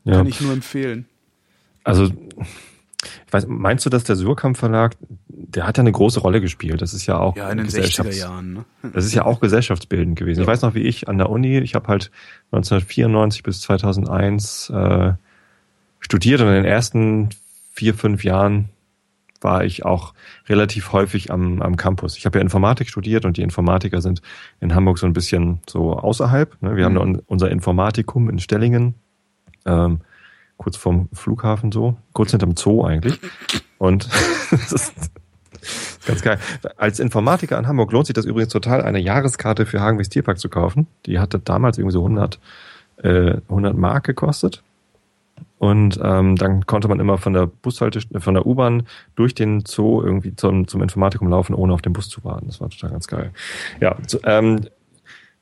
Ja. 0.02 0.16
kann 0.16 0.26
ich 0.26 0.40
nur 0.40 0.52
empfehlen. 0.52 1.06
Also, 1.84 2.06
ich 2.06 3.32
weiß, 3.32 3.46
meinst 3.46 3.86
du, 3.86 3.90
dass 3.90 4.02
der 4.02 4.16
Surkamp 4.16 4.56
Verlag 4.56 4.96
der 5.48 5.66
hat 5.66 5.76
ja 5.78 5.82
eine 5.82 5.92
große 5.92 6.20
Rolle 6.20 6.40
gespielt. 6.40 6.82
Das 6.82 6.92
ist 6.94 7.06
ja 7.06 7.18
auch 7.18 7.36
Ja, 7.36 7.50
in 7.50 7.58
den 7.58 7.68
60er 7.68 8.14
Jahren. 8.14 8.52
Ne? 8.54 8.64
Das 8.92 9.04
ist 9.04 9.14
ja 9.14 9.24
auch 9.24 9.40
gesellschaftsbildend 9.40 10.16
gewesen. 10.18 10.40
Ich 10.42 10.46
weiß 10.46 10.62
noch, 10.62 10.74
wie 10.74 10.82
ich 10.82 11.08
an 11.08 11.18
der 11.18 11.30
Uni, 11.30 11.58
ich 11.58 11.74
habe 11.74 11.88
halt 11.88 12.10
1994 12.52 13.42
bis 13.42 13.60
2001 13.62 14.70
äh, 14.70 15.12
studiert 16.00 16.40
und 16.40 16.48
in 16.48 16.54
den 16.54 16.64
ersten 16.64 17.28
vier, 17.72 17.94
fünf 17.94 18.24
Jahren 18.24 18.70
war 19.42 19.64
ich 19.64 19.84
auch 19.84 20.14
relativ 20.48 20.92
häufig 20.92 21.30
am, 21.30 21.60
am 21.62 21.76
Campus. 21.76 22.16
Ich 22.16 22.24
habe 22.26 22.38
ja 22.38 22.42
Informatik 22.42 22.88
studiert 22.88 23.24
und 23.24 23.36
die 23.36 23.42
Informatiker 23.42 24.00
sind 24.00 24.22
in 24.60 24.74
Hamburg 24.74 24.98
so 24.98 25.06
ein 25.06 25.12
bisschen 25.12 25.60
so 25.68 25.92
außerhalb. 25.92 26.60
Ne? 26.62 26.74
Wir 26.76 26.88
Mhm. 26.88 26.98
haben 26.98 27.22
unser 27.26 27.50
Informatikum 27.50 28.30
in 28.30 28.38
Stellingen, 28.38 28.94
ähm, 29.66 30.00
kurz 30.56 30.76
vorm 30.76 31.08
Flughafen 31.12 31.70
so, 31.70 31.96
kurz 32.14 32.30
hinterm 32.30 32.56
Zoo 32.56 32.82
eigentlich. 32.84 33.20
Und 33.78 34.08
das 34.50 34.72
ist 34.72 34.94
ganz 36.06 36.22
geil. 36.22 36.38
Als 36.76 37.00
Informatiker 37.00 37.58
in 37.58 37.66
Hamburg 37.66 37.92
lohnt 37.92 38.06
sich 38.06 38.14
das 38.14 38.24
übrigens 38.24 38.52
total, 38.52 38.82
eine 38.82 38.98
Jahreskarte 38.98 39.66
für 39.66 39.80
Hagenwegs 39.80 40.08
Tierpark 40.08 40.38
zu 40.38 40.48
kaufen. 40.48 40.86
Die 41.06 41.18
hatte 41.18 41.38
damals 41.38 41.78
irgendwie 41.78 41.92
so 41.92 42.04
100, 42.04 42.38
äh, 43.02 43.36
100 43.48 43.76
Mark 43.76 44.04
gekostet. 44.04 44.62
Und 45.58 45.98
ähm, 46.02 46.36
dann 46.36 46.66
konnte 46.66 46.86
man 46.88 47.00
immer 47.00 47.16
von 47.16 47.32
der 47.32 47.46
Bushalte, 47.46 48.00
von 48.20 48.34
der 48.34 48.46
U-Bahn 48.46 48.86
durch 49.14 49.34
den 49.34 49.64
Zoo 49.66 50.02
irgendwie 50.02 50.36
zum, 50.36 50.68
zum 50.68 50.82
Informatikum 50.82 51.28
laufen, 51.28 51.54
ohne 51.54 51.72
auf 51.72 51.80
den 51.80 51.94
Bus 51.94 52.10
zu 52.10 52.22
warten. 52.24 52.46
Das 52.46 52.60
war 52.60 52.68
total 52.68 52.90
ganz 52.90 53.06
geil. 53.06 53.32
Ja, 53.80 53.96
zu, 54.06 54.18
ähm, 54.24 54.66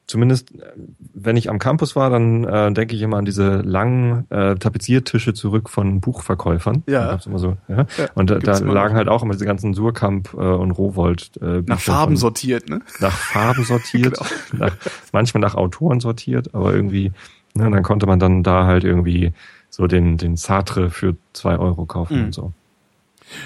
zumindest 0.06 0.50
äh, 0.52 0.72
wenn 1.14 1.36
ich 1.36 1.48
am 1.50 1.58
Campus 1.58 1.96
war, 1.96 2.10
dann 2.10 2.44
äh, 2.44 2.72
denke 2.72 2.94
ich 2.96 3.02
immer 3.02 3.16
an 3.16 3.24
diese 3.24 3.56
langen 3.62 4.30
äh, 4.30 4.54
Tapeziertische 4.56 5.32
zurück 5.34 5.70
von 5.70 6.00
Buchverkäufern. 6.00 6.82
Ja. 6.86 7.16
Da 7.16 7.38
so, 7.38 7.56
ja. 7.68 7.86
Ja, 7.96 8.08
Und 8.14 8.30
da, 8.30 8.38
da 8.38 8.58
immer 8.58 8.72
lagen 8.74 8.94
halt 8.94 9.08
auch 9.08 9.22
immer 9.22 9.32
diese 9.32 9.46
ganzen 9.46 9.74
Surkamp 9.74 10.34
äh, 10.34 10.36
und 10.36 10.70
Rowold 10.72 11.30
äh, 11.40 11.62
Nach 11.66 11.80
Farben 11.80 12.12
von- 12.12 12.16
sortiert, 12.16 12.68
ne? 12.68 12.80
nach 13.00 13.12
Farben 13.16 13.64
sortiert, 13.64 14.18
Genau. 14.50 14.66
nach, 14.66 14.76
manchmal 15.12 15.40
nach 15.40 15.54
Autoren 15.54 16.00
sortiert, 16.00 16.54
aber 16.54 16.74
irgendwie, 16.74 17.12
ne, 17.54 17.70
dann 17.70 17.82
konnte 17.82 18.06
man 18.06 18.18
dann 18.18 18.42
da 18.42 18.66
halt 18.66 18.84
irgendwie 18.84 19.32
so 19.70 19.86
den, 19.86 20.18
den 20.18 20.36
Sartre 20.36 20.90
für 20.90 21.16
zwei 21.32 21.56
Euro 21.58 21.86
kaufen 21.86 22.18
Mhm. 22.18 22.24
und 22.26 22.34
so. 22.34 22.52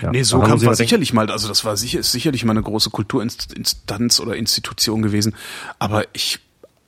Ja. 0.02 0.10
Nee, 0.10 0.24
so 0.24 0.40
kam 0.40 0.50
war 0.50 0.58
denken, 0.58 0.74
sicherlich 0.74 1.12
mal, 1.14 1.30
also 1.30 1.46
das 1.48 1.64
war 1.64 1.76
sicher, 1.76 2.00
ist 2.00 2.10
sicherlich 2.12 2.44
mal 2.44 2.50
eine 2.50 2.62
große 2.62 2.90
Kulturinstanz 2.90 4.20
oder 4.20 4.36
Institution 4.36 5.02
gewesen. 5.02 5.34
Aber 5.78 6.02
ich, 6.12 6.40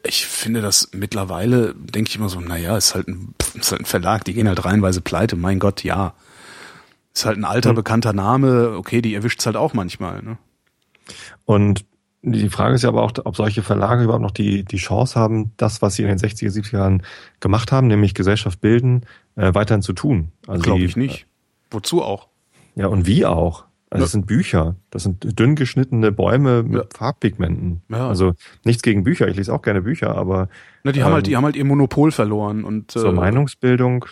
ich 0.03 0.26
finde 0.26 0.61
das 0.62 0.90
mittlerweile, 0.92 1.74
denke 1.74 2.09
ich 2.09 2.16
immer 2.16 2.28
so, 2.28 2.40
naja, 2.40 2.76
ist 2.76 2.94
halt 2.94 3.09
ein, 3.09 3.34
ist 3.55 3.70
halt 3.70 3.82
ein 3.82 3.86
Verlag, 3.86 4.24
die 4.24 4.32
gehen 4.34 4.48
halt 4.48 4.64
reihenweise 4.64 5.01
pleite, 5.01 5.36
mein 5.36 5.59
Gott, 5.59 5.84
ja. 5.84 6.14
Ist 7.14 7.26
halt 7.26 7.38
ein 7.38 7.44
alter, 7.44 7.70
Hm. 7.70 7.76
bekannter 7.76 8.12
Name, 8.12 8.74
okay, 8.76 9.03
die 9.03 9.14
erwischt's 9.14 9.44
halt 9.46 9.57
auch 9.57 9.74
manchmal, 9.74 10.22
ne? 10.22 10.38
Und 11.44 11.84
die 12.22 12.51
Frage 12.51 12.74
ist 12.74 12.82
ja 12.82 12.90
aber 12.90 13.03
auch, 13.03 13.12
ob 13.24 13.34
solche 13.34 13.62
Verlage 13.62 14.05
überhaupt 14.05 14.22
noch 14.22 14.30
die, 14.30 14.64
die 14.64 14.76
Chance 14.76 15.18
haben, 15.18 15.53
das, 15.57 15.80
was 15.82 15.94
sie 15.94 16.03
in 16.03 16.09
den 16.09 16.18
60er, 16.18 16.51
70er 16.51 16.72
Jahren 16.76 17.03
gemacht 17.40 17.72
haben, 17.72 17.86
nämlich 17.86 18.14
Gesellschaft 18.14 18.61
bilden, 18.61 19.07
äh, 19.36 19.55
weiterhin 19.55 19.82
zu 19.82 19.94
tun. 19.94 20.30
Also 20.46 20.62
Glaube 20.62 20.82
ich 20.82 20.96
nicht. 20.96 21.26
Wozu 21.70 22.03
auch? 22.03 22.28
Ja, 22.74 22.88
und 22.88 23.07
wie 23.07 23.24
auch? 23.24 23.64
Also 23.91 24.05
das 24.05 24.12
sind 24.12 24.26
Bücher. 24.26 24.76
Das 24.91 25.03
sind 25.03 25.38
dünn 25.38 25.57
geschnittene 25.57 26.12
Bäume 26.12 26.62
mit 26.62 26.74
Ja. 26.74 26.84
Farbpigmenten. 26.95 27.82
Ja. 27.88 28.09
Also 28.09 28.34
nichts 28.64 28.82
gegen 28.82 29.03
Bücher. 29.03 29.26
Ich 29.28 29.36
lese 29.36 29.53
auch 29.53 29.62
gerne 29.62 29.82
Bücher, 29.82 30.14
aber 30.14 30.49
Na, 30.84 30.93
die 30.93 31.03
haben 31.03 31.11
Ähm, 31.11 31.14
halt, 31.14 31.26
die 31.26 31.36
haben 31.36 31.45
halt 31.45 31.57
ihr 31.57 31.64
Monopol 31.64 32.12
verloren 32.12 32.62
und 32.64 32.93
zur 32.93 33.11
äh, 33.11 33.12
Meinungsbildung, 33.12 34.05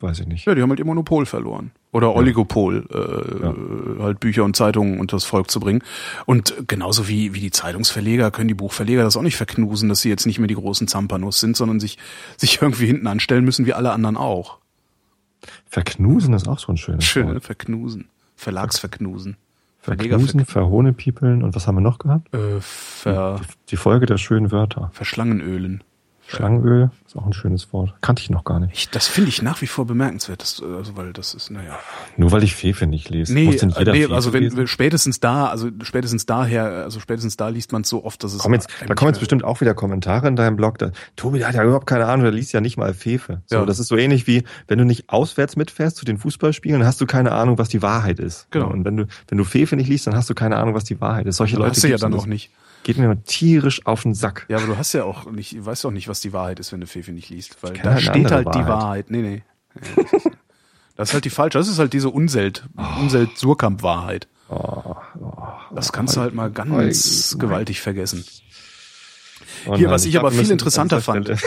weiß 0.00 0.20
ich 0.20 0.26
nicht. 0.28 0.46
Ja, 0.46 0.54
die 0.54 0.62
haben 0.62 0.70
halt 0.70 0.78
ihr 0.78 0.84
Monopol 0.86 1.26
verloren. 1.26 1.72
Oder 1.90 2.14
Oligopol, 2.14 2.86
äh, 3.98 4.02
halt 4.02 4.20
Bücher 4.20 4.44
und 4.44 4.54
Zeitungen 4.54 5.00
unter 5.00 5.16
das 5.16 5.24
Volk 5.24 5.50
zu 5.50 5.58
bringen. 5.58 5.82
Und 6.26 6.54
genauso 6.68 7.08
wie, 7.08 7.34
wie 7.34 7.40
die 7.40 7.50
Zeitungsverleger 7.50 8.30
können 8.30 8.46
die 8.48 8.54
Buchverleger 8.54 9.02
das 9.02 9.16
auch 9.16 9.22
nicht 9.22 9.36
verknusen, 9.36 9.88
dass 9.88 10.00
sie 10.00 10.10
jetzt 10.10 10.26
nicht 10.26 10.38
mehr 10.38 10.48
die 10.48 10.54
großen 10.54 10.86
Zampanos 10.86 11.40
sind, 11.40 11.56
sondern 11.56 11.80
sich, 11.80 11.98
sich 12.36 12.60
irgendwie 12.62 12.86
hinten 12.86 13.06
anstellen 13.06 13.44
müssen, 13.44 13.64
wie 13.66 13.72
alle 13.72 13.90
anderen 13.90 14.16
auch. 14.18 14.58
Verknusen 15.66 16.34
ist 16.34 16.46
auch 16.46 16.58
so 16.58 16.72
ein 16.72 16.76
schönes 16.76 17.04
Schön, 17.04 17.28
Wort. 17.34 17.44
Verknusen. 17.44 18.08
Verlagsverknusen. 18.38 19.36
Verknusen, 19.80 20.44
verhohnepiepeln 20.44 21.42
und 21.42 21.54
was 21.54 21.66
haben 21.66 21.74
wir 21.76 21.80
noch 21.80 21.98
gehabt? 21.98 22.32
Äh, 22.32 22.60
ver, 22.60 23.40
Die 23.70 23.76
Folge 23.76 24.06
der 24.06 24.16
schönen 24.16 24.50
Wörter. 24.52 24.90
Verschlangenölen. 24.92 25.82
Schlangenöl 26.28 26.90
ist 27.06 27.16
auch 27.16 27.24
ein 27.24 27.32
schönes 27.32 27.72
Wort. 27.72 27.94
Kannte 28.02 28.20
ich 28.20 28.28
noch 28.28 28.44
gar 28.44 28.60
nicht. 28.60 28.74
Ich, 28.74 28.90
das 28.90 29.08
finde 29.08 29.30
ich 29.30 29.40
nach 29.40 29.62
wie 29.62 29.66
vor 29.66 29.86
bemerkenswert, 29.86 30.42
das, 30.42 30.62
also, 30.62 30.94
weil 30.94 31.14
das 31.14 31.32
ist, 31.32 31.50
naja. 31.50 31.78
Nur 32.18 32.32
weil 32.32 32.44
ich 32.44 32.54
Fefe 32.54 32.86
nicht 32.86 33.08
lese. 33.08 33.32
Nee, 33.32 33.46
Muss 33.46 33.56
denn 33.56 33.70
jeder 33.70 33.92
nee 33.92 34.02
Fefe 34.02 34.14
also 34.14 34.34
wenn, 34.34 34.42
lesen? 34.42 34.66
spätestens 34.66 35.20
da, 35.20 35.46
also 35.46 35.70
spätestens 35.82 36.26
daher, 36.26 36.64
also 36.64 37.00
spätestens 37.00 37.38
da 37.38 37.48
liest 37.48 37.72
man 37.72 37.80
es 37.80 37.88
so 37.88 38.04
oft, 38.04 38.22
dass 38.22 38.34
es 38.34 38.40
Komm 38.42 38.52
jetzt, 38.52 38.68
da 38.86 38.94
kommen 38.94 39.10
jetzt 39.10 39.20
bestimmt 39.20 39.42
auch 39.42 39.62
wieder 39.62 39.72
Kommentare 39.72 40.28
in 40.28 40.36
deinem 40.36 40.56
Blog. 40.56 40.76
Da, 40.78 40.90
Tobi, 41.16 41.38
der 41.38 41.48
hat 41.48 41.54
ja 41.54 41.64
überhaupt 41.64 41.86
keine 41.86 42.04
Ahnung, 42.04 42.24
der 42.24 42.32
liest 42.32 42.52
ja 42.52 42.60
nicht 42.60 42.76
mal 42.76 42.92
Fefe. 42.92 43.40
So, 43.46 43.56
Ja. 43.56 43.64
Das 43.64 43.78
ist 43.78 43.88
so 43.88 43.96
ähnlich 43.96 44.26
wie, 44.26 44.44
wenn 44.66 44.78
du 44.78 44.84
nicht 44.84 45.08
auswärts 45.08 45.56
mitfährst 45.56 45.96
zu 45.96 46.04
den 46.04 46.18
Fußballspielen, 46.18 46.80
dann 46.80 46.86
hast 46.86 47.00
du 47.00 47.06
keine 47.06 47.32
Ahnung, 47.32 47.56
was 47.56 47.70
die 47.70 47.80
Wahrheit 47.80 48.20
ist. 48.20 48.48
Genau. 48.50 48.68
Und 48.68 48.84
wenn 48.84 48.98
du, 48.98 49.06
wenn 49.28 49.38
du 49.38 49.44
Fefe 49.44 49.76
nicht 49.76 49.88
liest, 49.88 50.06
dann 50.06 50.14
hast 50.14 50.28
du 50.28 50.34
keine 50.34 50.58
Ahnung, 50.58 50.74
was 50.74 50.84
die 50.84 51.00
Wahrheit 51.00 51.26
ist. 51.26 51.36
Solche 51.36 51.56
Leute 51.56 51.70
hast 51.70 51.84
du 51.84 51.88
ja 51.88 51.96
dann 51.96 52.12
auch 52.12 52.26
nicht. 52.26 52.50
Geht 52.88 52.96
mir 52.96 53.22
tierisch 53.22 53.84
auf 53.84 54.04
den 54.04 54.14
Sack. 54.14 54.46
Ja, 54.48 54.56
aber 54.56 54.66
du 54.66 54.78
hast 54.78 54.94
ja 54.94 55.04
auch 55.04 55.30
nicht, 55.30 55.62
weißt 55.62 55.84
auch 55.84 55.90
nicht, 55.90 56.08
was 56.08 56.22
die 56.22 56.32
Wahrheit 56.32 56.58
ist, 56.58 56.72
wenn 56.72 56.80
du 56.80 56.86
Fefe 56.86 57.12
nicht 57.12 57.28
liest, 57.28 57.62
weil 57.62 57.74
da 57.74 57.92
halt 57.92 58.00
steht 58.00 58.30
halt 58.30 58.46
die 58.46 58.60
Wahrheit. 58.60 58.66
Wahrheit. 58.66 59.10
Nee, 59.10 59.20
nee. 59.20 59.42
Das, 60.96 61.10
ist, 61.10 61.12
halt 61.12 61.26
die 61.26 61.30
falsche, 61.30 61.58
das 61.58 61.68
ist 61.68 61.78
halt 61.78 61.92
diese 61.92 62.08
Unselt, 62.08 62.66
Unselt-Surkamp-Wahrheit. 62.98 64.26
Oh, 64.48 64.94
Das 65.74 65.92
kannst 65.92 66.16
du 66.16 66.22
halt 66.22 66.32
mal 66.32 66.50
ganz 66.50 67.36
gewaltig 67.38 67.82
vergessen. 67.82 68.24
Oh 69.66 69.76
Hier, 69.76 69.90
was 69.90 70.06
ich 70.06 70.18
aber 70.18 70.30
viel 70.30 70.50
interessanter 70.50 70.96
Es 70.96 71.06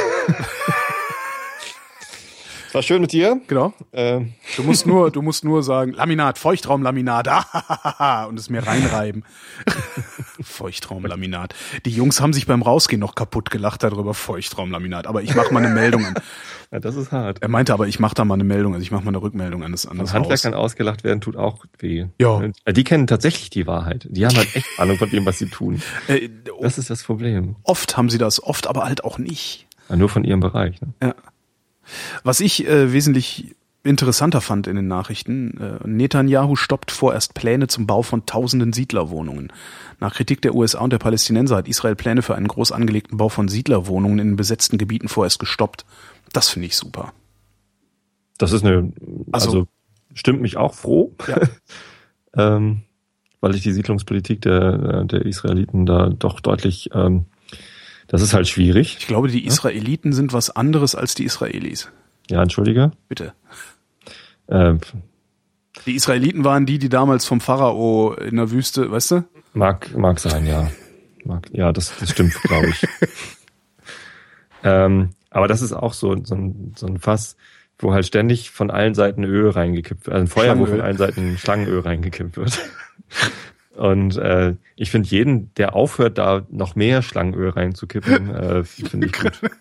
war 2.76 2.82
schön 2.84 3.02
mit 3.02 3.12
dir. 3.12 3.40
Genau. 3.48 3.74
Ähm, 3.94 4.34
Du 4.56 4.64
musst 4.64 4.86
nur, 4.86 5.12
du 5.12 5.22
musst 5.22 5.44
nur 5.44 5.64
sagen, 5.64 5.94
Laminat, 5.94 6.38
Feuchtraumlaminat, 6.38 7.28
ah, 7.28 8.26
und 8.30 8.38
es 8.40 8.50
mir 8.50 8.66
reinreiben. 8.66 9.24
Feuchtraumlaminat. 10.42 11.54
Die 11.86 11.92
Jungs 11.92 12.22
haben 12.22 12.34
sich 12.34 12.46
beim 12.48 12.62
Rausgehen 12.62 13.00
noch 13.00 13.16
kaputt 13.16 13.50
gelacht 13.50 13.84
darüber, 13.84 14.14
Feuchtraumlaminat. 14.14 15.08
Aber 15.08 15.22
ich 15.22 15.36
mache 15.36 15.54
mal 15.54 15.64
eine 15.64 15.74
Meldung 15.74 16.06
an. 16.06 16.14
ja, 16.72 16.80
das 16.80 16.96
ist 16.96 17.12
hart. 17.12 17.42
Er 17.42 17.48
meinte 17.50 17.74
aber, 17.74 17.88
ich 17.88 18.00
mache 18.00 18.16
da 18.16 18.26
mal 18.26 18.36
eine 18.36 18.44
Meldung, 18.44 18.74
also 18.74 18.84
ich 18.84 18.92
mache 18.92 19.04
mal 19.04 19.10
eine 19.10 19.22
Rückmeldung 19.22 19.64
an 19.64 19.72
das, 19.72 19.86
an 19.86 19.98
Von 19.98 20.00
das 20.06 20.10
Haus. 20.14 20.16
Handwerkern 20.22 20.54
ausgelacht 20.54 21.04
werden 21.04 21.22
tut 21.22 21.36
auch 21.38 21.66
weh. 21.80 22.06
Ja. 22.20 22.42
Äh, 22.66 22.74
Die 22.74 22.84
kennen 22.84 23.08
tatsächlich 23.08 23.50
die 23.50 23.68
Wahrheit. 23.68 24.08
Die 24.10 24.26
haben 24.26 24.36
halt 24.36 24.56
echt 24.56 24.68
Ahnung 24.80 24.98
von 24.98 25.10
dem, 25.10 25.26
was 25.26 25.38
sie 25.38 25.48
tun. 25.48 25.82
Äh, 26.08 26.30
Das 26.62 26.78
ist 26.78 26.90
das 26.90 27.04
Problem. 27.04 27.56
oft 27.64 27.98
haben 27.98 28.10
sie 28.10 28.18
das, 28.18 28.42
oft 28.44 28.68
aber 28.68 28.86
halt 28.86 29.04
auch 29.04 29.18
nicht. 29.18 29.68
Ja, 29.90 29.96
nur 29.96 30.10
von 30.10 30.24
ihrem 30.24 30.40
Bereich. 30.40 30.80
Ne? 30.82 30.94
Ja. 31.02 31.16
Was 32.24 32.40
ich 32.40 32.68
äh, 32.68 32.92
wesentlich 32.94 33.56
interessanter 33.84 34.42
fand 34.42 34.68
in 34.68 34.76
den 34.76 34.88
Nachrichten, 34.88 35.58
äh, 35.60 35.88
Netanyahu 35.88 36.56
stoppt 36.56 36.92
vorerst 36.92 37.34
Pläne 37.34 37.68
zum 37.68 37.88
Bau 37.88 38.04
von 38.04 38.26
tausenden 38.26 38.74
Siedlerwohnungen. 38.74 39.52
Nach 40.00 40.14
Kritik 40.14 40.42
der 40.42 40.54
USA 40.56 40.80
und 40.82 40.92
der 40.94 41.00
Palästinenser 41.00 41.56
hat 41.58 41.68
Israel 41.68 41.96
Pläne 41.96 42.22
für 42.22 42.36
einen 42.36 42.48
groß 42.48 42.72
angelegten 42.72 43.18
Bau 43.18 43.30
von 43.30 43.48
Siedlerwohnungen 43.48 44.20
in 44.20 44.36
besetzten 44.36 44.78
Gebieten 44.78 45.08
vorerst 45.08 45.40
gestoppt. 45.40 45.86
Das 46.32 46.50
finde 46.50 46.68
ich 46.68 46.76
super. 46.76 47.14
Das 48.38 48.52
ist 48.52 48.64
eine, 48.64 48.92
also, 49.32 49.48
Also- 49.50 49.68
stimmt 50.14 50.42
mich 50.42 50.58
auch 50.58 50.74
froh, 50.76 51.16
Ja. 51.28 51.40
ähm, 52.58 52.82
weil 53.40 53.56
ich 53.56 53.64
die 53.64 53.72
Siedlungspolitik 53.72 54.42
der, 54.42 55.04
der 55.06 55.26
Israeliten 55.26 55.88
da 55.88 56.10
doch 56.10 56.40
deutlich, 56.40 56.90
ähm, 56.94 57.26
das 58.12 58.22
ist 58.22 58.34
halt 58.34 58.46
schwierig. 58.50 58.98
Ich 59.00 59.08
glaube, 59.08 59.30
die 59.30 59.46
Israeliten 59.46 60.12
sind 60.12 60.34
was 60.34 60.50
anderes 60.50 60.96
als 60.96 61.16
die 61.16 61.24
Israelis. 61.24 61.90
Ja, 62.30 62.42
entschuldige. 62.42 62.92
Bitte. 63.08 63.32
Äh, 64.48 64.74
Die 65.86 65.96
Israeliten 65.96 66.44
waren 66.44 66.66
die, 66.66 66.78
die 66.78 66.90
damals 66.90 67.26
vom 67.26 67.40
Pharao 67.40 68.14
in 68.14 68.36
der 68.36 68.52
Wüste, 68.52 68.92
weißt 68.92 69.12
du? 69.12 69.24
mag, 69.54 69.96
mag 69.98 70.20
sein, 70.20 70.46
ja. 70.46 70.70
Mag, 71.24 71.48
ja, 71.54 71.72
das, 71.72 71.94
das 72.02 72.10
stimmt, 72.10 72.34
glaube 72.42 72.68
ich. 72.68 72.86
ähm, 74.66 75.12
aber 75.30 75.48
das 75.48 75.62
ist 75.62 75.72
auch 75.72 75.94
so, 75.94 76.14
so, 76.22 76.36
ein, 76.36 76.74
so 76.76 76.88
ein 76.88 77.00
Fass, 77.00 77.38
wo 77.80 77.94
halt 77.94 78.06
ständig 78.06 78.52
von 78.52 78.72
allen 78.72 78.94
Seiten 78.94 79.24
Öl 79.24 79.52
reingekippt 79.52 80.08
wird. 80.08 80.14
Also 80.14 80.26
ein 80.26 80.28
Feuer, 80.28 80.60
wo 80.60 80.66
von 80.66 80.82
allen 80.82 80.98
Seiten 80.98 81.38
Schlangenöl 81.38 81.80
reingekippt 81.80 82.36
wird. 82.36 82.60
Und 83.76 84.18
äh, 84.18 84.56
ich 84.76 84.92
finde 84.92 85.10
jeden, 85.10 85.54
der 85.56 85.76
aufhört, 85.76 86.18
da 86.18 86.46
noch 86.50 86.76
mehr 86.76 87.02
Schlangenöl 87.02 87.50
reinzukippen, 87.50 88.30
äh, 88.36 88.64
finde 88.64 89.08
ich 89.08 89.14
gut. 89.14 89.40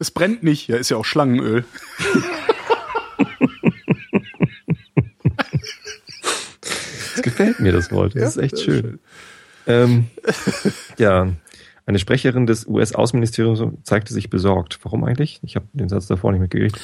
Es 0.00 0.10
brennt 0.10 0.42
nicht, 0.42 0.66
ja, 0.66 0.76
ist 0.76 0.90
ja 0.90 0.96
auch 0.96 1.04
Schlangenöl. 1.04 1.64
Das 7.14 7.22
gefällt 7.22 7.60
mir, 7.60 7.72
das 7.72 7.92
Wort. 7.92 8.16
Das 8.16 8.36
ist 8.36 8.42
echt 8.42 8.60
schön. 8.60 8.98
Ähm, 9.68 10.06
ja, 10.98 11.28
eine 11.86 11.98
Sprecherin 11.98 12.46
des 12.46 12.66
US-Außenministeriums 12.66 13.62
zeigte 13.84 14.12
sich 14.12 14.30
besorgt. 14.30 14.78
Warum 14.82 15.04
eigentlich? 15.04 15.38
Ich 15.42 15.54
habe 15.54 15.66
den 15.72 15.88
Satz 15.88 16.06
davor 16.06 16.32
nicht 16.32 16.40
mitgekriegt. 16.40 16.80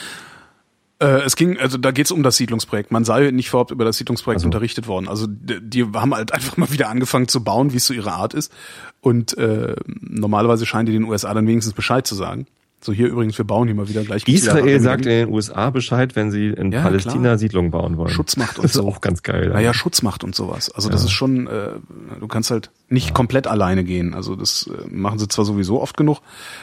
Äh, 1.00 1.22
es 1.24 1.34
ging, 1.36 1.58
also 1.58 1.78
da 1.78 1.90
geht 1.92 2.06
es 2.06 2.12
um 2.12 2.22
das 2.22 2.36
Siedlungsprojekt. 2.36 2.92
Man 2.92 3.04
sei 3.04 3.30
nicht 3.30 3.50
vorab 3.50 3.70
über 3.70 3.84
das 3.84 3.96
Siedlungsprojekt 3.96 4.38
Also. 4.40 4.46
unterrichtet 4.48 4.86
worden. 4.86 5.08
Also 5.08 5.26
die, 5.28 5.58
die 5.60 5.84
haben 5.94 6.14
halt 6.14 6.32
einfach 6.34 6.56
mal 6.56 6.70
wieder 6.72 6.88
angefangen 6.88 7.26
zu 7.28 7.42
bauen, 7.42 7.72
wie 7.72 7.78
es 7.78 7.86
so 7.86 7.94
ihre 7.94 8.12
Art 8.12 8.34
ist. 8.34 8.52
Und 9.00 9.36
äh, 9.38 9.74
normalerweise 9.86 10.66
scheinen 10.66 10.86
die 10.86 10.92
den 10.92 11.04
USA 11.04 11.32
dann 11.34 11.46
wenigstens 11.46 11.74
Bescheid 11.74 12.06
zu 12.06 12.14
sagen. 12.14 12.46
So 12.82 12.94
hier 12.94 13.08
übrigens, 13.08 13.36
wir 13.36 13.44
bauen 13.44 13.66
hier 13.68 13.74
mal 13.74 13.90
wieder 13.90 14.02
gleich. 14.04 14.26
Israel 14.26 14.80
sagt 14.80 15.04
in 15.04 15.10
den 15.10 15.28
USA 15.28 15.68
Bescheid, 15.68 16.16
wenn 16.16 16.30
sie 16.30 16.46
in 16.48 16.72
Ja, 16.72 16.80
Palästina 16.82 17.20
klar. 17.20 17.38
Siedlungen 17.38 17.70
bauen 17.70 17.98
wollen. 17.98 18.08
Schutzmacht 18.08 18.56
und 18.58 18.64
Das 18.64 18.70
ist 18.70 18.78
so. 18.78 18.88
auch 18.88 19.02
ganz 19.02 19.22
geil. 19.22 19.50
Naja, 19.50 19.74
Schutzmacht 19.74 20.24
und 20.24 20.34
sowas. 20.34 20.70
Also 20.70 20.88
das 20.88 21.04
ist 21.04 21.10
schon, 21.10 21.46
äh, 21.46 21.72
du 22.18 22.26
kannst 22.26 22.50
halt 22.50 22.70
nicht 22.88 23.12
komplett 23.12 23.46
alleine 23.46 23.84
gehen. 23.84 24.14
Also 24.14 24.34
das 24.34 24.68
äh, 24.68 24.88
machen 24.94 25.18
sie 25.18 25.28
zwar 25.28 25.44
sowieso 25.44 25.80
oft 25.82 25.96
genug, 25.98 26.20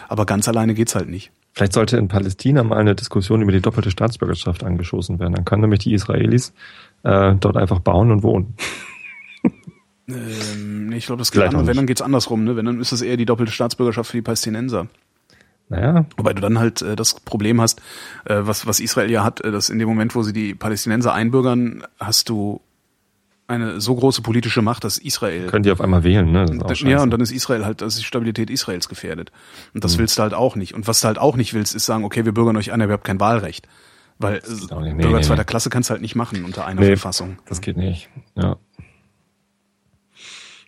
aber 0.09 0.25
ganz 0.25 0.47
alleine 0.47 0.73
geht's 0.73 0.95
halt 0.95 1.07
nicht. 1.07 1.31
Vielleicht 1.57 1.73
sollte 1.73 1.97
in 1.97 2.07
Palästina 2.07 2.61
mal 2.61 2.77
eine 2.77 2.93
Diskussion 2.93 3.41
über 3.41 3.51
die 3.51 3.61
doppelte 3.61 3.89
Staatsbürgerschaft 3.89 4.63
angeschossen 4.63 5.17
werden. 5.17 5.33
Dann 5.33 5.43
können 5.43 5.63
nämlich 5.63 5.79
die 5.79 5.91
Israelis 5.91 6.53
äh, 7.01 7.33
dort 7.33 7.57
einfach 7.57 7.79
bauen 7.79 8.11
und 8.11 8.21
wohnen. 8.23 8.53
Ähm, 10.09 10.89
ich 10.93 11.05
glaube, 11.07 11.19
das 11.19 11.31
geht 11.31 11.41
Vielleicht 11.41 11.53
auch 11.53 11.59
an, 11.59 11.67
wenn 11.67 11.75
dann 11.75 11.85
geht's 11.85 12.01
andersrum. 12.01 12.45
Ne? 12.45 12.55
Wenn 12.55 12.65
dann 12.65 12.79
ist 12.79 12.93
es 12.93 13.01
eher 13.01 13.17
die 13.17 13.25
doppelte 13.25 13.51
Staatsbürgerschaft 13.51 14.09
für 14.09 14.15
die 14.15 14.21
Palästinenser. 14.21 14.87
Naja, 15.67 16.05
Wobei 16.15 16.31
du 16.31 16.41
dann 16.41 16.59
halt 16.59 16.81
äh, 16.81 16.95
das 16.95 17.19
Problem 17.19 17.59
hast, 17.59 17.81
äh, 18.23 18.37
was, 18.39 18.65
was 18.65 18.79
Israel 18.79 19.11
ja 19.11 19.25
hat, 19.25 19.41
äh, 19.41 19.51
dass 19.51 19.69
in 19.69 19.79
dem 19.79 19.89
Moment, 19.89 20.15
wo 20.15 20.23
sie 20.23 20.31
die 20.31 20.55
Palästinenser 20.55 21.13
einbürgern, 21.13 21.83
hast 21.99 22.29
du 22.29 22.61
eine 23.47 23.79
so 23.79 23.95
große 23.95 24.21
politische 24.21 24.61
Macht, 24.61 24.83
dass 24.83 24.97
Israel 24.97 25.47
können 25.47 25.63
die 25.63 25.71
auf 25.71 25.79
einmal 25.79 26.03
wählen, 26.03 26.29
ne? 26.31 26.45
Ja, 26.83 27.01
und 27.01 27.11
dann 27.11 27.21
ist 27.21 27.31
Israel 27.31 27.65
halt, 27.65 27.81
das 27.81 27.93
ist 27.93 28.01
die 28.01 28.05
Stabilität 28.05 28.49
Israels 28.49 28.89
gefährdet. 28.89 29.31
Und 29.73 29.83
das 29.83 29.97
willst 29.97 30.17
du 30.17 30.23
halt 30.23 30.33
auch 30.33 30.55
nicht. 30.55 30.73
Und 30.73 30.87
was 30.87 31.01
du 31.01 31.07
halt 31.07 31.17
auch 31.17 31.37
nicht 31.37 31.53
willst, 31.53 31.73
ist 31.73 31.85
sagen, 31.85 32.03
okay, 32.03 32.25
wir 32.25 32.33
bürgern 32.33 32.57
euch 32.57 32.73
aber 32.73 32.83
ihr 32.85 32.91
habt 32.91 33.05
kein 33.05 33.19
Wahlrecht. 33.19 33.67
Weil. 34.19 34.41
Nee, 34.45 34.93
Bürger 34.95 35.17
nee, 35.17 35.21
zweiter 35.23 35.41
nee. 35.41 35.45
Klasse 35.45 35.69
kannst 35.69 35.89
du 35.89 35.91
halt 35.91 36.01
nicht 36.01 36.15
machen 36.15 36.43
unter 36.43 36.65
einer 36.65 36.81
Nee. 36.81 36.87
Verfassung. 36.87 37.37
Das 37.45 37.61
geht 37.61 37.77
nicht. 37.77 38.09
Ja. 38.35 38.57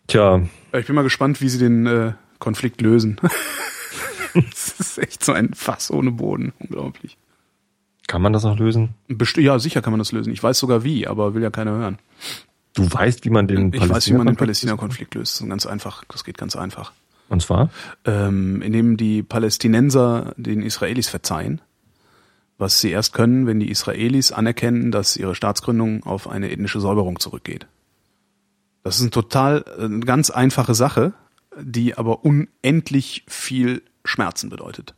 Tja, 0.06 0.40
Ja, 0.72 0.78
Ich 0.78 0.86
bin 0.86 0.94
mal 0.94 1.02
gespannt, 1.02 1.40
wie 1.40 1.48
sie 1.48 1.58
den 1.58 1.86
äh, 1.86 2.12
Konflikt 2.38 2.80
lösen. 2.80 3.16
das 4.34 4.74
ist 4.78 4.98
echt 4.98 5.24
so 5.24 5.32
ein 5.32 5.52
Fass 5.54 5.90
ohne 5.90 6.12
Boden. 6.12 6.52
Unglaublich. 6.60 7.18
kann 8.06 8.22
man 8.22 8.32
das 8.32 8.44
noch 8.44 8.58
lösen? 8.58 8.94
Best 9.08 9.36
ja, 9.36 9.58
sicher 9.58 9.82
kann 9.82 9.92
man 9.92 9.98
das 9.98 10.12
lösen. 10.12 10.32
Ich 10.32 10.42
weiß 10.42 10.58
sogar 10.58 10.82
wie, 10.84 11.06
aber 11.06 11.34
will 11.34 11.42
ja 11.42 11.50
keiner 11.50 11.72
hören. 11.72 11.98
Du 12.74 12.90
weißt, 12.90 13.24
wie 13.24 13.30
man 13.30 13.48
den 13.48 13.72
Ich 13.72 13.88
weiß, 13.88 14.08
wie 14.08 14.12
man 14.14 14.26
den 14.26 14.36
Palästina-Konflikt- 14.36 14.38
Palästina-Konflikt 14.38 15.14
löst. 15.14 15.34
Das 15.36 15.40
ist 15.42 15.48
ganz 15.48 15.66
einfach. 15.66 16.04
Das 16.08 16.24
geht 16.24 16.38
ganz 16.38 16.56
einfach. 16.56 16.92
Und 17.28 17.42
zwar? 17.42 17.70
ähm, 18.04 18.60
indem 18.60 18.96
die 18.96 19.22
Palästinenser 19.22 20.34
den 20.36 20.62
Israelis 20.62 21.08
verzeihen, 21.08 21.60
was 22.58 22.80
sie 22.80 22.90
erst 22.90 23.14
können, 23.14 23.46
wenn 23.46 23.60
die 23.60 23.70
Israelis 23.70 24.32
anerkennen, 24.32 24.90
dass 24.90 25.16
ihre 25.16 25.34
Staatsgründung 25.34 26.04
auf 26.04 26.28
eine 26.28 26.50
ethnische 26.50 26.80
Säuberung 26.80 27.20
zurückgeht. 27.20 27.66
Das 28.82 28.96
ist 28.96 29.02
eine 29.02 29.10
total 29.10 29.64
äh, 29.78 29.84
eine 29.84 30.00
ganz 30.00 30.30
einfache 30.30 30.74
Sache, 30.74 31.12
die 31.60 31.96
aber 31.96 32.24
unendlich 32.24 33.24
viel 33.28 33.82
Schmerzen 34.04 34.50
bedeutet. 34.50 34.94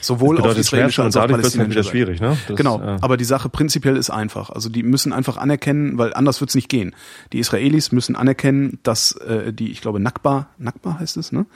Sowohl 0.00 0.36
auf 0.36 0.42
bedeutet 0.42 0.66
Schmerzen 0.66 1.02
israelischer 1.02 1.04
als 1.04 1.16
auch 1.16 1.26
palästinensischer 1.28 1.82
Seite. 1.82 1.90
schwierig, 1.90 2.20
ne? 2.20 2.36
Das, 2.48 2.56
genau, 2.56 2.80
äh, 2.80 2.98
aber 3.00 3.16
die 3.16 3.24
Sache 3.24 3.48
prinzipiell 3.48 3.96
ist 3.96 4.10
einfach. 4.10 4.50
Also 4.50 4.68
die 4.68 4.82
müssen 4.82 5.12
einfach 5.12 5.36
anerkennen, 5.36 5.98
weil 5.98 6.14
anders 6.14 6.40
wird's 6.40 6.54
nicht 6.54 6.68
gehen. 6.68 6.94
Die 7.32 7.38
Israelis 7.38 7.92
müssen 7.92 8.16
anerkennen, 8.16 8.78
dass 8.82 9.12
äh, 9.12 9.52
die, 9.52 9.70
ich 9.70 9.80
glaube, 9.80 10.00
Nakba, 10.00 10.48
Nakba 10.58 10.98
heißt 10.98 11.16
es, 11.18 11.30
ne? 11.30 11.46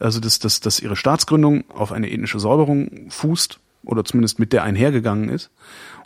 Also 0.00 0.20
dass, 0.20 0.38
dass, 0.38 0.60
dass 0.60 0.80
ihre 0.80 0.96
Staatsgründung 0.96 1.64
auf 1.70 1.92
eine 1.92 2.10
ethnische 2.10 2.40
Säuberung 2.40 3.06
fußt 3.10 3.60
oder 3.84 4.04
zumindest 4.04 4.38
mit 4.38 4.52
der 4.52 4.64
einhergegangen 4.64 5.28
ist. 5.28 5.50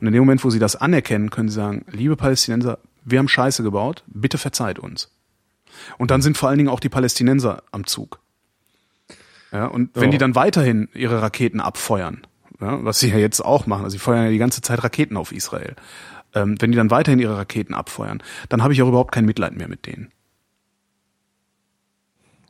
Und 0.01 0.07
in 0.07 0.12
dem 0.12 0.20
Moment, 0.20 0.45
wo 0.45 0.51
sie 0.51 0.59
das 0.59 0.76
anerkennen, 0.76 1.30
können 1.30 1.49
sie 1.49 1.55
sagen, 1.55 1.84
liebe 1.91 2.16
Palästinenser, 2.16 2.78
wir 3.05 3.18
haben 3.18 3.28
Scheiße 3.28 3.62
gebaut, 3.62 4.05
bitte 4.07 4.39
verzeiht 4.39 4.78
uns. 4.78 5.11
Und 5.97 6.11
dann 6.11 6.22
sind 6.22 6.36
vor 6.36 6.49
allen 6.49 6.59
Dingen 6.59 6.70
auch 6.70 6.80
die 6.80 6.89
Palästinenser 6.89 7.62
am 7.72 7.86
Zug. 7.86 8.20
Ja, 9.53 9.66
und 9.66 9.90
wenn 9.94 10.05
Ja. 10.05 10.11
die 10.11 10.18
dann 10.18 10.34
weiterhin 10.34 10.88
ihre 10.94 11.22
Raketen 11.22 11.61
abfeuern, 11.61 12.26
ja, 12.61 12.84
was 12.84 12.99
sie 13.01 13.09
ja 13.11 13.16
jetzt 13.18 13.40
auch 13.44 13.66
machen, 13.66 13.84
also 13.84 13.94
sie 13.94 13.99
feuern 13.99 14.24
ja 14.24 14.30
die 14.30 14.38
ganze 14.38 14.61
Zeit 14.62 14.82
Raketen 14.84 15.16
auf 15.16 15.32
Israel, 15.32 15.74
ähm, 16.34 16.57
wenn 16.61 16.70
die 16.72 16.76
dann 16.76 16.90
weiterhin 16.90 17.18
ihre 17.18 17.36
Raketen 17.38 17.72
abfeuern, 17.74 18.22
dann 18.51 18.62
habe 18.62 18.72
ich 18.74 18.82
auch 18.82 18.88
überhaupt 18.88 19.12
kein 19.12 19.24
Mitleid 19.24 19.57
mehr 19.57 19.68
mit 19.68 19.86
denen. 19.86 20.11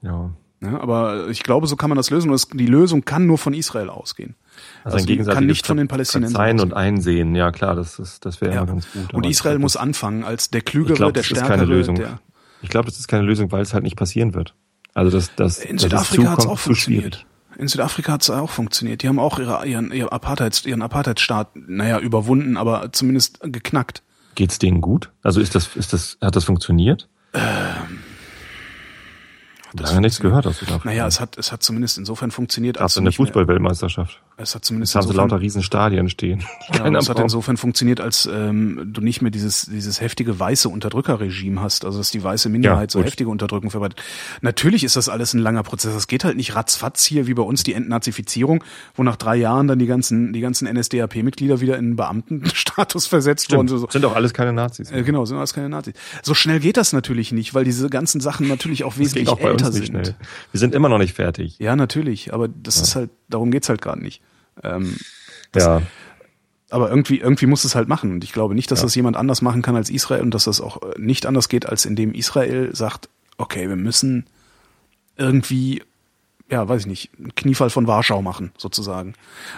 ja. 0.02 0.30
Ja, 0.60 0.80
aber 0.80 1.28
ich 1.28 1.44
glaube, 1.44 1.68
so 1.68 1.76
kann 1.76 1.88
man 1.88 1.96
das 1.96 2.10
lösen. 2.10 2.30
Und 2.30 2.34
es, 2.34 2.48
die 2.48 2.66
Lösung 2.66 3.04
kann 3.04 3.26
nur 3.26 3.38
von 3.38 3.54
Israel 3.54 3.90
ausgehen. 3.90 4.34
Also, 4.82 4.96
Also 4.96 5.12
ein 5.12 5.24
kann 5.24 5.46
nicht 5.46 5.64
von 5.68 5.76
den 5.76 5.86
Palästinensern 5.86 6.32
Verzeihen 6.32 6.58
und 6.58 6.72
ausgehen. 6.74 6.94
einsehen, 6.96 7.34
ja 7.36 7.52
klar, 7.52 7.76
das 7.76 8.00
ist, 8.00 8.24
das 8.26 8.40
wäre 8.40 8.52
Ja. 8.54 8.62
immer 8.62 8.72
ganz 8.72 8.90
gut. 8.92 9.14
Und 9.14 9.24
Israel 9.24 9.54
glaub, 9.54 9.62
muss 9.62 9.76
anfangen 9.76 10.24
als 10.24 10.50
der 10.50 10.58
Ich 10.58 10.64
Klügere, 10.64 10.94
glaube, 10.96 11.12
der 11.12 11.22
das 11.22 11.30
ist 11.30 11.36
Stärkere. 11.38 11.58
keine 11.58 11.64
Lösung. 11.64 11.94
Der, 11.94 12.18
Ich 12.60 12.70
glaube, 12.70 12.86
das 12.86 12.98
ist 12.98 13.06
keine 13.06 13.22
Lösung, 13.22 13.52
weil 13.52 13.62
es 13.62 13.72
halt 13.72 13.84
nicht 13.84 13.94
passieren 13.96 14.34
wird. 14.34 14.56
Also 14.98 15.16
das, 15.16 15.32
das, 15.36 15.58
in 15.60 15.76
das 15.76 15.82
Südafrika 15.84 16.32
hat 16.32 16.40
es 16.40 16.46
auch 16.46 16.58
funktioniert. 16.58 17.24
In 17.56 17.68
Südafrika 17.68 18.12
hat 18.14 18.22
es 18.22 18.30
auch 18.30 18.50
funktioniert. 18.50 19.04
Die 19.04 19.08
haben 19.08 19.20
auch 19.20 19.38
ihre, 19.38 19.64
ihren, 19.64 19.92
ihren, 19.92 20.08
Apartheids, 20.08 20.66
ihren 20.66 20.82
Apartheidsstaat, 20.82 21.54
naja, 21.54 22.00
überwunden, 22.00 22.56
aber 22.56 22.92
zumindest 22.92 23.38
geknackt. 23.42 24.02
Geht's 24.34 24.58
denen 24.58 24.80
gut? 24.80 25.12
Also 25.22 25.40
ist 25.40 25.54
das, 25.54 25.76
ist 25.76 25.92
das, 25.92 26.18
hat 26.20 26.34
das 26.34 26.42
funktioniert? 26.42 27.08
das 27.32 27.70
Lange 29.90 30.00
nichts 30.00 30.18
gehört 30.18 30.48
aus 30.48 30.58
Südafrika. 30.58 30.88
Naja, 30.88 31.06
es 31.06 31.20
hat, 31.20 31.38
es 31.38 31.52
hat 31.52 31.62
zumindest 31.62 31.96
insofern 31.98 32.32
funktioniert, 32.32 32.78
Gab 32.78 32.82
als 32.82 32.92
es 32.92 32.94
du 32.94 33.00
eine 33.02 33.12
Fußball-Weltmeisterschaft. 33.12 34.20
Es 34.40 34.54
hat 34.54 34.60
Jetzt 34.60 34.68
zumindest 34.68 34.94
haben 34.94 35.08
sie 35.08 35.14
lauter 35.14 35.40
riesen 35.40 35.64
Stadien 35.64 36.08
stehen. 36.08 36.44
Ja, 36.68 36.78
keiner 36.78 36.98
das 37.00 37.08
hat 37.08 37.18
insofern 37.18 37.56
funktioniert, 37.56 38.00
als 38.00 38.28
ähm, 38.32 38.90
du 38.92 39.00
nicht 39.00 39.20
mehr 39.20 39.32
dieses, 39.32 39.66
dieses 39.66 40.00
heftige 40.00 40.38
weiße 40.38 40.68
Unterdrückerregime 40.68 41.60
hast, 41.60 41.84
also 41.84 41.98
dass 41.98 42.12
die 42.12 42.22
weiße 42.22 42.48
Minderheit 42.48 42.92
so 42.92 43.00
gut. 43.00 43.06
heftige 43.06 43.30
Unterdrückung 43.30 43.72
verbreitet. 43.72 44.00
Natürlich 44.40 44.84
ist 44.84 44.94
das 44.94 45.08
alles 45.08 45.34
ein 45.34 45.40
langer 45.40 45.64
Prozess. 45.64 45.92
Das 45.92 46.06
geht 46.06 46.22
halt 46.22 46.36
nicht 46.36 46.54
ratzfatz 46.54 47.04
hier 47.04 47.26
wie 47.26 47.34
bei 47.34 47.42
uns 47.42 47.64
die 47.64 47.74
Entnazifizierung, 47.74 48.62
wo 48.94 49.02
nach 49.02 49.16
drei 49.16 49.34
Jahren 49.34 49.66
dann 49.66 49.80
die 49.80 49.86
ganzen, 49.86 50.32
die 50.32 50.40
ganzen 50.40 50.72
NSDAP-Mitglieder 50.72 51.60
wieder 51.60 51.76
in 51.76 51.96
Beamtenstatus 51.96 53.06
versetzt 53.08 53.50
wurden. 53.50 53.66
Stimmt. 53.66 53.80
So, 53.80 53.86
so. 53.86 53.90
Sind 53.90 54.02
doch 54.02 54.14
alles 54.14 54.32
keine 54.34 54.52
Nazis. 54.52 54.92
Äh, 54.92 55.02
genau, 55.02 55.24
sind 55.24 55.36
alles 55.38 55.52
keine 55.52 55.68
Nazis. 55.68 55.94
So 56.22 56.34
schnell 56.34 56.60
geht 56.60 56.76
das 56.76 56.92
natürlich 56.92 57.32
nicht, 57.32 57.54
weil 57.54 57.64
diese 57.64 57.90
ganzen 57.90 58.20
Sachen 58.20 58.46
natürlich 58.46 58.84
auch 58.84 58.98
wesentlich 58.98 59.28
auch 59.28 59.40
älter 59.40 59.72
sind. 59.72 59.86
schnell. 59.86 60.14
Wir 60.52 60.60
sind 60.60 60.76
immer 60.76 60.88
noch 60.88 60.98
nicht 60.98 61.14
fertig. 61.14 61.58
Ja, 61.58 61.74
natürlich, 61.74 62.32
aber 62.32 62.46
das 62.46 62.80
ist 62.80 62.94
halt, 62.94 63.10
darum 63.28 63.50
geht's 63.50 63.68
halt 63.68 63.82
gerade 63.82 64.00
nicht. 64.00 64.22
Ähm, 64.62 64.96
ja. 65.56 65.82
aber 66.70 66.90
irgendwie, 66.90 67.18
irgendwie 67.20 67.46
muss 67.46 67.64
es 67.64 67.74
halt 67.74 67.88
machen. 67.88 68.12
Und 68.12 68.24
ich 68.24 68.32
glaube 68.32 68.54
nicht, 68.54 68.70
dass 68.70 68.82
das 68.82 68.94
jemand 68.94 69.16
anders 69.16 69.42
machen 69.42 69.62
kann 69.62 69.76
als 69.76 69.90
Israel 69.90 70.22
und 70.22 70.32
dass 70.34 70.44
das 70.44 70.60
auch 70.60 70.82
äh, 70.82 70.94
nicht 70.98 71.26
anders 71.26 71.48
geht, 71.48 71.66
als 71.66 71.84
indem 71.86 72.12
Israel 72.12 72.74
sagt, 72.74 73.08
okay, 73.38 73.68
wir 73.68 73.76
müssen 73.76 74.26
irgendwie, 75.16 75.82
ja, 76.50 76.68
weiß 76.68 76.82
ich 76.82 76.86
nicht, 76.86 77.10
einen 77.18 77.34
Kniefall 77.34 77.70
von 77.70 77.86
Warschau 77.86 78.22
machen, 78.22 78.52
sozusagen. 78.56 79.14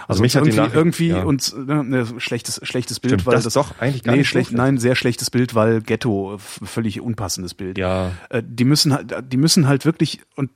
Also, 0.09 0.23
mich 0.23 0.37
hat 0.37 0.43
irgendwie, 0.43 0.57
Nachricht- 0.59 0.75
irgendwie 0.75 1.09
ja. 1.09 1.23
uns, 1.23 1.55
ne, 1.55 1.85
ne, 1.85 2.07
schlechtes, 2.19 2.61
schlechtes 2.63 3.01
Bild, 3.01 3.13
Stimmt, 3.15 3.27
weil 3.27 3.35
das 3.35 3.45
das, 3.45 3.55
doch 3.55 3.79
eigentlich 3.81 4.03
gar 4.03 4.13
nee, 4.13 4.19
nicht 4.19 4.29
schlecht, 4.29 4.53
nein, 4.53 4.79
sehr 4.79 4.95
schlechtes 4.97 5.31
Bild, 5.31 5.55
weil 5.55 5.83
Ghetto, 5.83 6.35
f- 6.35 6.61
völlig 6.65 7.01
unpassendes 7.01 7.55
Bild. 7.55 7.79
Ja. 7.79 8.13
Äh, 8.31 8.43
die 8.47 8.65
müssen 8.65 8.93
halt, 8.93 9.15
die 9.33 9.37
müssen 9.37 9.67
halt 9.69 9.85
wirklich 9.85 10.21
und 10.37 10.51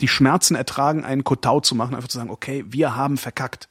die 0.00 0.08
Schmerzen 0.08 0.54
ertragen, 0.54 1.04
einen 1.04 1.24
Kotau 1.24 1.60
zu 1.60 1.74
machen, 1.74 1.94
einfach 1.94 2.08
zu 2.08 2.18
sagen, 2.18 2.30
okay, 2.30 2.64
wir 2.68 2.96
haben 2.96 3.16
verkackt. 3.16 3.68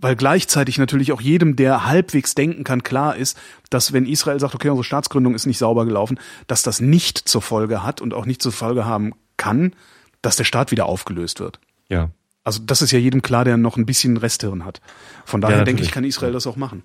Weil 0.00 0.14
gleichzeitig 0.14 0.78
natürlich 0.78 1.10
auch 1.10 1.20
jedem, 1.20 1.56
der 1.56 1.86
halbwegs 1.86 2.34
denken 2.34 2.62
kann, 2.62 2.84
klar 2.84 3.16
ist, 3.16 3.36
dass 3.68 3.92
wenn 3.92 4.06
Israel 4.06 4.38
sagt, 4.38 4.54
okay, 4.54 4.68
unsere 4.68 4.84
Staatsgründung 4.84 5.34
ist 5.34 5.46
nicht 5.46 5.58
sauber 5.58 5.86
gelaufen, 5.86 6.20
dass 6.46 6.62
das 6.62 6.80
nicht 6.80 7.18
zur 7.18 7.42
Folge 7.42 7.82
hat 7.82 8.00
und 8.00 8.14
auch 8.14 8.24
nicht 8.24 8.40
zur 8.40 8.52
Folge 8.52 8.84
haben 8.84 9.12
kann, 9.36 9.74
dass 10.22 10.36
der 10.36 10.44
Staat 10.44 10.70
wieder 10.70 10.86
aufgelöst 10.86 11.40
wird. 11.40 11.58
Ja. 11.88 12.10
Also 12.44 12.60
das 12.64 12.80
ist 12.80 12.92
ja 12.92 12.98
jedem 12.98 13.22
klar, 13.22 13.44
der 13.44 13.56
noch 13.56 13.76
ein 13.76 13.86
bisschen 13.86 14.16
Resthirn 14.16 14.64
hat. 14.64 14.80
Von 15.24 15.40
daher 15.40 15.58
Ja, 15.58 15.64
denke 15.64 15.82
ich, 15.82 15.90
kann 15.90 16.04
Israel 16.04 16.32
das 16.32 16.46
auch 16.46 16.56
machen. 16.56 16.84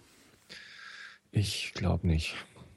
Ich 1.32 1.72
glaube 1.76 2.08
nicht. 2.08 2.36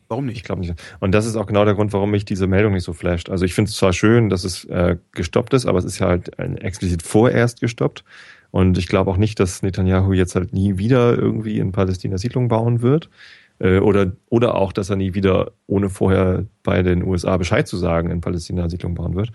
Warum 0.09 0.29
Ich 0.29 0.35
nicht? 0.35 0.45
glaube 0.45 0.61
nicht. 0.61 0.75
Und 1.01 1.13
das 1.13 1.27
ist 1.27 1.37
auch 1.37 1.47
genau 1.47 1.65
der 1.65 1.75
Grund, 1.75 1.93
warum 1.93 2.11
mich 2.11 2.25
diese 2.25 2.47
Meldung 2.47 2.73
nicht 2.75 2.85
so 2.85 2.93
flasht. 2.93 3.29
Also 3.31 3.45
ich 3.45 3.55
finde 3.55 3.71
es 3.71 3.77
zwar 3.77 3.93
schön, 3.93 4.29
dass 4.29 4.45
es 4.45 4.65
äh, 4.67 4.97
gestoppt 5.13 5.53
ist, 5.55 5.67
aber 5.67 5.79
es 5.79 5.85
ist 5.85 5.99
ja 5.99 6.09
halt 6.09 6.39
äh, 6.39 6.45
explizit 6.61 7.03
vorerst 7.03 7.61
gestoppt. 7.61 8.05
Und 8.53 8.79
ich 8.79 8.87
glaube 8.87 9.11
auch 9.11 9.17
nicht, 9.17 9.41
dass 9.41 9.63
Netanyahu 9.63 10.13
jetzt 10.13 10.35
halt 10.37 10.53
nie 10.53 10.79
wieder 10.79 11.17
irgendwie 11.19 11.59
in 11.59 11.73
Palästina 11.73 12.19
Siedlungen 12.19 12.49
bauen 12.49 12.83
wird. 12.83 13.11
Äh, 13.59 13.79
oder, 13.79 14.13
oder 14.29 14.55
auch, 14.55 14.73
dass 14.73 14.91
er 14.91 14.97
nie 14.97 15.15
wieder, 15.15 15.53
ohne 15.67 15.91
vorher 15.91 16.45
bei 16.63 16.83
den 16.83 17.03
USA 17.03 17.37
Bescheid 17.37 17.67
zu 17.67 17.77
sagen, 17.77 18.11
in 18.11 18.21
Palästina 18.21 18.69
Siedlungen 18.69 18.95
bauen 18.95 19.15
wird. 19.17 19.33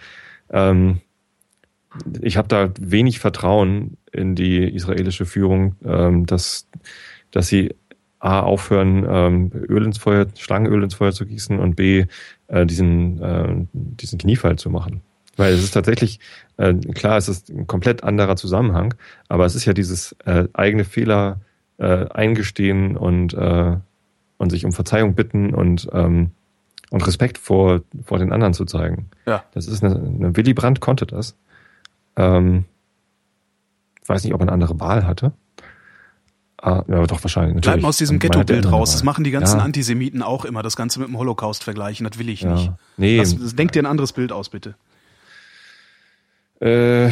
Ähm, 0.50 1.02
ich 2.22 2.38
habe 2.38 2.48
da 2.48 2.72
wenig 2.80 3.20
Vertrauen 3.20 3.98
in 4.12 4.36
die 4.36 4.64
israelische 4.64 5.26
Führung, 5.26 5.76
ähm, 5.84 6.26
dass, 6.26 6.70
dass 7.32 7.48
sie 7.48 7.76
A, 8.22 8.42
aufhören, 8.42 9.06
ähm, 9.10 9.52
Öl 9.68 9.84
ins 9.84 9.98
Feuer, 9.98 10.28
Schlangenöl 10.38 10.84
ins 10.84 10.94
Feuer 10.94 11.12
zu 11.12 11.26
gießen 11.26 11.60
und 11.60 11.76
B, 11.76 12.06
äh, 12.48 12.66
diesen, 12.66 13.22
äh, 13.22 13.66
diesen 13.74 14.20
Kniefall 14.20 14.58
zu 14.58 14.70
machen. 14.70 15.02
Weil 15.38 15.54
es 15.54 15.64
ist 15.64 15.72
tatsächlich, 15.72 16.20
äh, 16.58 16.74
klar, 16.74 17.18
es 17.18 17.28
ist 17.28 17.50
ein 17.50 17.66
komplett 17.66 18.04
anderer 18.04 18.36
Zusammenhang, 18.36 18.94
aber 19.28 19.46
es 19.46 19.56
ist 19.56 19.66
ja 19.66 19.74
dieses 19.74 20.16
äh, 20.26 20.48
eigene 20.54 20.84
Fehler 20.84 21.42
äh, 21.78 22.08
eingestehen 22.10 22.96
und, 22.96 23.34
äh, 23.34 23.78
und 24.38 24.50
sich 24.52 24.66
um 24.66 24.72
Verzeihung 24.72 25.16
bitten 25.16 25.56
und, 25.56 25.90
ähm, 25.92 26.32
und 26.92 27.08
Respekt 27.08 27.40
vor, 27.40 27.82
vor 28.04 28.20
den 28.20 28.32
anderen 28.32 28.54
zu 28.54 28.66
zeigen. 28.66 29.10
Ja. 29.26 29.44
Das 29.54 29.68
ist 29.68 29.84
eine, 29.84 29.96
eine 29.96 30.38
Willy 30.38 30.54
Brandt 30.54 30.80
konnte 30.80 31.08
das. 31.08 31.36
Ähm, 32.18 32.66
weiß 34.06 34.24
nicht, 34.24 34.34
ob 34.34 34.42
er 34.42 34.44
eine 34.44 34.52
andere 34.52 34.80
Wahl 34.80 35.08
hatte. 35.08 35.32
Ah, 36.64 36.84
ja, 36.88 37.07
doch 37.07 37.24
wahrscheinlich. 37.24 37.55
Natürlich. 37.55 37.82
mal 37.82 37.89
aus 37.89 37.97
diesem 37.97 38.20
Ghetto-Bild 38.20 38.72
raus. 38.72 38.91
Das 38.91 39.03
machen 39.03 39.24
die 39.24 39.32
ganzen 39.32 39.57
Ja. 39.57 39.64
Antisemiten 39.66 40.22
auch 40.22 40.45
immer, 40.45 40.62
das 40.62 40.76
Ganze 40.76 40.99
mit 40.99 41.07
dem 41.07 41.18
Holocaust 41.18 41.64
vergleichen. 41.64 42.07
Das 42.07 42.20
will 42.20 42.30
ich 42.30 42.41
Ja. 42.41 42.53
nicht. 42.53 42.72
Nee, 42.97 43.18
Lass, 43.18 43.36
denk 43.55 43.72
dir 43.72 43.82
ein 43.82 43.88
anderes 43.88 44.14
Bild 44.14 44.32
aus, 44.32 44.49
bitte. 44.49 44.76
äh, 46.59 47.09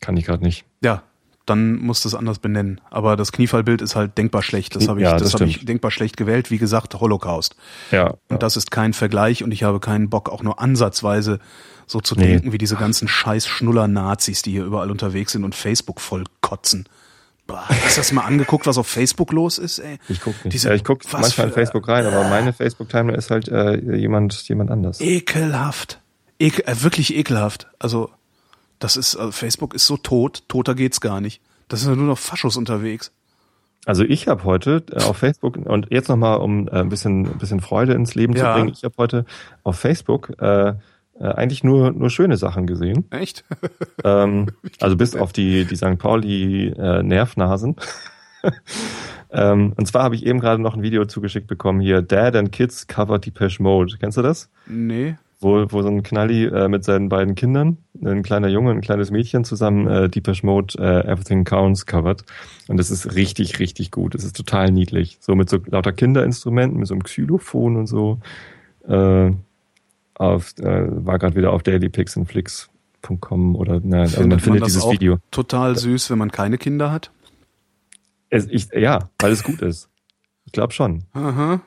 kann 0.00 0.16
ich 0.16 0.24
gerade 0.24 0.42
nicht. 0.42 0.64
Ja, 0.82 1.02
dann 1.48 1.76
musst 1.78 2.04
du 2.04 2.08
es 2.08 2.14
anders 2.14 2.38
benennen. 2.38 2.80
Aber 2.90 3.16
das 3.16 3.32
Kniefallbild 3.32 3.82
ist 3.82 3.96
halt 3.96 4.16
denkbar 4.18 4.42
schlecht. 4.42 4.76
Das 4.76 4.88
habe 4.88 5.00
ich, 5.00 5.04
Ja, 5.04 5.12
das 5.14 5.22
das 5.32 5.34
habe 5.34 5.44
ich 5.50 5.64
denkbar 5.64 5.90
schlecht 5.90 6.16
gewählt. 6.16 6.50
Wie 6.50 6.58
gesagt, 6.58 6.94
Holocaust. 6.94 7.56
Ja, 7.90 8.14
Und 8.28 8.42
das 8.42 8.56
ist 8.56 8.70
kein 8.70 8.92
Vergleich 8.92 9.42
und 9.42 9.52
ich 9.52 9.62
habe 9.62 9.80
keinen 9.80 10.10
Bock, 10.10 10.28
auch 10.28 10.42
nur 10.42 10.60
ansatzweise 10.60 11.38
so 11.86 12.00
zu 12.00 12.14
Nee. 12.14 12.26
denken 12.26 12.52
wie 12.52 12.58
diese 12.58 12.76
ganzen 12.76 13.08
scheiß 13.08 13.46
Schnuller-Nazis, 13.46 14.42
die 14.42 14.50
hier 14.52 14.64
überall 14.64 14.90
unterwegs 14.90 15.32
sind 15.32 15.44
und 15.44 15.54
Facebook 15.54 16.00
voll 16.00 16.24
kotzen. 16.40 16.86
Boah, 17.46 17.64
hast 17.66 17.96
du 17.96 18.00
das 18.00 18.12
mal 18.12 18.24
angeguckt, 18.26 18.66
was 18.66 18.76
auf 18.76 18.86
Facebook 18.86 19.32
los 19.32 19.56
ist, 19.56 19.78
ey? 19.78 19.98
ich 20.10 20.20
gucke 20.20 20.36
nicht. 20.44 20.52
Diese- 20.52 20.68
ja, 20.68 20.74
ich 20.74 20.84
gucke 20.84 21.06
was 21.10 21.20
manchmal 21.22 21.46
in 21.46 21.52
Facebook 21.54 21.88
rein, 21.88 22.04
aber 22.04 22.28
meine 22.28 22.52
Facebook-Timeline 22.52 23.16
ist 23.16 23.30
halt 23.30 23.48
äh, 23.48 23.78
jemand, 23.96 24.34
jemand 24.48 24.70
anders. 24.70 25.00
Ekelhaft. 25.00 25.98
Ekel, 26.38 26.64
äh, 26.66 26.82
wirklich 26.82 27.16
ekelhaft. 27.16 27.66
Also, 27.78 28.10
das 28.78 28.96
ist, 28.96 29.16
also 29.16 29.32
Facebook 29.32 29.74
ist 29.74 29.86
so 29.86 29.96
tot, 29.96 30.42
toter 30.48 30.74
geht's 30.74 31.00
gar 31.00 31.20
nicht. 31.20 31.40
Das 31.68 31.80
sind 31.80 31.90
ja 31.90 31.96
nur 31.96 32.06
noch 32.06 32.18
Faschos 32.18 32.56
unterwegs. 32.56 33.12
Also 33.84 34.04
ich 34.04 34.28
habe 34.28 34.44
heute 34.44 34.82
äh, 34.92 35.02
auf 35.02 35.16
Facebook 35.18 35.56
und 35.56 35.86
jetzt 35.90 36.08
nochmal, 36.08 36.38
um 36.38 36.68
äh, 36.68 36.72
ein 36.72 36.88
bisschen, 36.88 37.26
ein 37.26 37.38
bisschen 37.38 37.60
Freude 37.60 37.94
ins 37.94 38.14
Leben 38.14 38.34
Ja. 38.34 38.52
zu 38.54 38.58
bringen, 38.60 38.72
ich 38.74 38.84
habe 38.84 38.94
heute 38.98 39.24
auf 39.62 39.78
Facebook 39.78 40.32
äh, 40.40 40.70
äh, 40.70 40.74
eigentlich 41.20 41.64
nur, 41.64 41.92
nur 41.92 42.10
schöne 42.10 42.36
Sachen 42.36 42.66
gesehen. 42.66 43.06
Echt? 43.10 43.44
Ähm, 44.04 44.46
also 44.80 44.96
bis 44.96 45.16
auf 45.16 45.32
die, 45.32 45.64
die 45.64 45.74
St. 45.74 45.98
Pauli 45.98 46.68
äh, 46.68 47.02
Nervnasen. 47.02 47.74
ähm, 49.32 49.72
und 49.76 49.86
zwar 49.88 50.04
habe 50.04 50.14
ich 50.14 50.24
eben 50.24 50.38
gerade 50.38 50.62
noch 50.62 50.74
ein 50.76 50.82
Video 50.82 51.04
zugeschickt 51.04 51.48
bekommen 51.48 51.80
hier, 51.80 52.00
Dad 52.00 52.36
and 52.36 52.52
Kids 52.52 52.86
cover 52.86 53.18
Depeche 53.18 53.60
Mode. 53.60 53.96
Kennst 53.98 54.16
du 54.18 54.22
das? 54.22 54.48
Nee. 54.66 55.16
Wo, 55.40 55.66
wo 55.70 55.82
so 55.82 55.88
ein 55.88 56.02
Knalli 56.02 56.46
äh, 56.46 56.68
mit 56.68 56.82
seinen 56.82 57.08
beiden 57.08 57.36
Kindern, 57.36 57.78
ein 58.04 58.24
kleiner 58.24 58.48
Junge 58.48 58.70
und 58.70 58.78
ein 58.78 58.82
kleines 58.82 59.12
Mädchen 59.12 59.44
zusammen 59.44 59.86
äh, 59.86 60.08
Depeche 60.08 60.44
Mode 60.44 60.74
äh, 60.78 61.06
Everything 61.06 61.44
Counts 61.44 61.86
covert. 61.86 62.24
Und 62.66 62.76
das 62.76 62.90
ist 62.90 63.14
richtig, 63.14 63.60
richtig 63.60 63.92
gut. 63.92 64.16
Es 64.16 64.24
ist 64.24 64.36
total 64.36 64.72
niedlich. 64.72 65.18
So 65.20 65.36
mit 65.36 65.48
so 65.48 65.58
lauter 65.66 65.92
Kinderinstrumenten, 65.92 66.78
mit 66.78 66.88
so 66.88 66.94
einem 66.94 67.04
Xylophon 67.04 67.76
und 67.76 67.86
so. 67.86 68.18
Äh, 68.88 69.30
auf, 70.14 70.58
äh, 70.58 71.06
war 71.06 71.18
gerade 71.18 71.36
wieder 71.36 71.52
auf 71.52 71.62
dailypixandflix.com 71.62 73.54
oder 73.54 73.80
na, 73.82 74.00
also 74.00 74.26
man 74.26 74.40
findet 74.40 74.62
das 74.62 74.68
dieses 74.72 74.82
auch 74.82 74.92
Video. 74.92 75.18
total 75.30 75.76
süß, 75.76 76.10
wenn 76.10 76.18
man 76.18 76.32
keine 76.32 76.58
Kinder 76.58 76.90
hat? 76.90 77.12
Es, 78.28 78.46
ich, 78.50 78.68
ja, 78.72 79.10
weil 79.20 79.32
es 79.32 79.44
gut 79.44 79.62
ist. 79.62 79.88
Ich 80.44 80.52
glaube 80.52 80.72
schon. 80.72 81.04
Aha. 81.12 81.60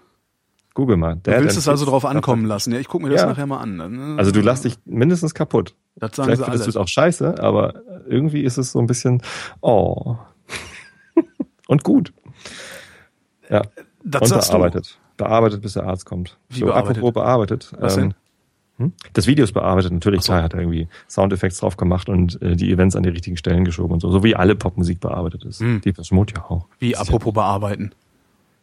Google 0.73 0.97
mal. 0.97 1.15
Du 1.15 1.31
Dad 1.31 1.41
willst 1.41 1.55
and 1.57 1.59
es 1.59 1.67
also 1.67 1.85
drauf 1.85 2.05
ankommen 2.05 2.45
lassen. 2.45 2.71
Ja, 2.73 2.79
ich 2.79 2.87
gucke 2.87 3.03
mir 3.03 3.09
das 3.11 3.21
Ja. 3.21 3.27
nachher 3.27 3.45
mal 3.45 3.59
an. 3.59 4.15
Äh, 4.15 4.19
Also 4.19 4.31
du 4.31 4.41
lachst 4.41 4.63
dich 4.65 4.75
mindestens 4.85 5.33
kaputt. 5.33 5.75
Das 5.97 6.15
sagen 6.15 6.27
Vielleicht 6.27 6.39
sie 6.39 6.45
findest 6.45 6.65
du 6.67 6.69
es 6.69 6.77
auch 6.77 6.87
scheiße, 6.87 7.43
aber 7.43 7.81
irgendwie 8.07 8.41
ist 8.43 8.57
es 8.57 8.71
so 8.71 8.79
ein 8.79 8.87
bisschen, 8.87 9.21
oh. 9.61 10.15
Und 11.67 11.83
gut. 11.83 12.13
Ja, 13.49 13.61
Das 14.03 14.21
und 14.23 14.27
sagst 14.29 14.49
du. 14.49 14.53
bearbeitet. 14.53 14.97
Bearbeitet, 15.17 15.61
bis 15.61 15.73
der 15.73 15.83
Arzt 15.83 16.05
kommt. 16.05 16.37
Wie 16.49 16.59
so, 16.59 16.65
bearbeitet? 16.67 16.97
apropos 16.97 17.13
bearbeitet. 17.13 17.71
Was 17.79 17.95
denn? 17.95 18.13
hm? 18.77 18.93
Das 19.13 19.27
Video 19.27 19.43
ist 19.43 19.51
bearbeitet, 19.51 19.91
natürlich, 19.91 20.21
so. 20.21 20.31
klar, 20.31 20.43
hat 20.43 20.53
er 20.53 20.61
irgendwie 20.61 20.87
Soundeffekte 21.09 21.59
drauf 21.59 21.77
gemacht 21.77 22.09
und 22.09 22.41
äh, 22.41 22.55
die 22.55 22.71
Events 22.71 22.95
an 22.95 23.03
die 23.03 23.09
richtigen 23.09 23.37
Stellen 23.37 23.63
geschoben 23.65 23.93
und 23.93 23.99
so, 23.99 24.09
so 24.09 24.23
wie 24.23 24.35
alle 24.35 24.55
Popmusik 24.55 24.99
bearbeitet 25.01 25.43
ist. 25.43 25.59
Hm. 25.59 25.81
Die 25.81 25.93
Verschmut 25.93 26.31
ja 26.35 26.43
auch. 26.45 26.67
Wie, 26.79 26.95
apropos 26.95 27.33
bearbeiten. 27.33 27.91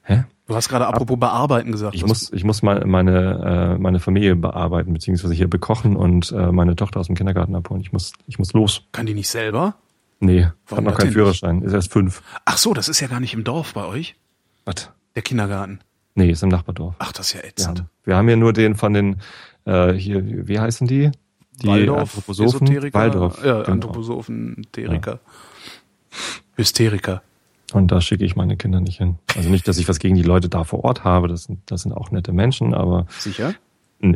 Ja, 0.09 0.15
hä? 0.15 0.25
Du 0.47 0.57
hast 0.57 0.71
gerade 0.71 0.87
apropos 0.87 1.19
bearbeiten 1.19 1.73
gesagt. 1.73 1.95
Ich 1.95 2.07
muss, 2.07 2.33
ich 2.33 2.43
muss 2.43 2.63
mal 2.63 2.83
meine, 2.87 3.75
äh, 3.77 3.79
meine 3.79 4.01
Familie 4.01 4.35
bearbeiten, 4.35 4.95
beziehungsweise 4.95 5.35
hier 5.35 5.49
bekochen 5.49 5.95
und 5.95 6.33
äh, 6.33 6.51
meine 6.51 6.75
Tochter 6.75 7.01
aus 7.01 7.07
dem 7.09 7.17
Kindergarten 7.17 7.55
abholen. 7.55 7.83
Ich 7.83 7.93
muss, 7.93 8.15
ich 8.27 8.39
muss 8.39 8.55
los. 8.55 8.85
Kann 8.93 9.05
die 9.05 9.13
nicht 9.13 9.29
selber? 9.29 9.75
Nee, 10.21 10.45
hat 10.45 10.55
Warum 10.69 10.85
noch 10.85 10.93
das 10.93 11.01
keinen 11.03 11.13
Führerschein. 11.13 11.63
Ist 11.63 11.75
erst 11.75 11.93
fünf. 11.93 12.23
Ach 12.47 12.57
so, 12.57 12.73
das 12.73 12.89
ist 12.89 13.01
ja 13.01 13.09
gar 13.09 13.21
nicht 13.21 13.35
im 13.35 13.45
Dorf 13.45 13.75
bei 13.75 13.85
euch. 13.85 14.17
Was? 14.65 14.91
Der 15.15 15.23
Kindergarten. 15.23 15.81
Nee, 16.15 16.31
ist 16.31 16.43
im 16.43 16.49
Nachbardorf. 16.49 16.97
Ach, 16.99 17.13
das 17.13 17.29
ist 17.29 17.35
ja 17.35 17.41
ätzend. 17.47 17.81
haben, 17.81 17.91
wir 18.05 18.17
haben 18.17 18.27
hier 18.27 18.37
nur 18.39 18.55
den 18.55 18.75
von 18.75 18.95
den, 18.95 19.21
äh, 19.67 19.93
hier, 19.93 20.49
wie 20.49 20.59
heißen 20.59 20.87
die? 20.87 21.11
Die 21.63 21.67
Waldorf, 21.67 22.01
Anthroposophen? 22.01 22.93
Waldorf. 22.95 23.45
Ja, 23.45 23.63
genau. 23.63 23.73
Anthroposophen, 23.73 24.67
Teriker. 24.73 25.21
Hysteriker. 26.57 27.23
Und 27.73 27.91
da 27.93 28.01
schicke 28.01 28.25
ich 28.25 28.35
meine 28.35 28.57
Kinder 28.57 28.81
nicht 28.81 28.99
hin. 28.99 29.19
Also 29.37 29.51
nicht, 29.51 29.69
dass 29.69 29.79
ich 29.79 29.89
was 29.89 29.99
gegen 29.99 30.15
die 30.15 30.23
Leute 30.23 30.49
da 30.49 30.65
vor 30.65 30.85
Ort 30.85 31.05
habe. 31.05 31.29
Das 31.29 31.45
sind, 31.45 31.61
das 31.71 31.83
sind 31.83 31.93
auch 31.93 32.11
nette 32.11 32.33
Menschen, 32.33 32.73
aber 32.75 33.07
Sicher? 33.19 33.55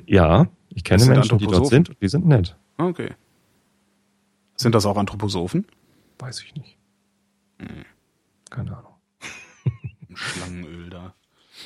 ja, 0.06 0.46
ich 0.70 0.84
kenne 0.84 1.04
Menschen, 1.04 1.38
die 1.38 1.46
dort 1.46 1.66
sind 1.66 1.90
und 1.90 2.00
die 2.00 2.08
sind 2.08 2.26
nett. 2.26 2.56
Okay. 2.78 3.10
Sind 4.56 4.74
das 4.74 4.86
auch 4.86 4.96
Anthroposophen? 4.96 5.66
Weiß 6.18 6.42
ich 6.42 6.54
nicht. 6.54 6.78
Keine 8.48 8.76
Ahnung. 8.76 8.92
Schlangenöl 10.14 10.90
da. 10.90 11.14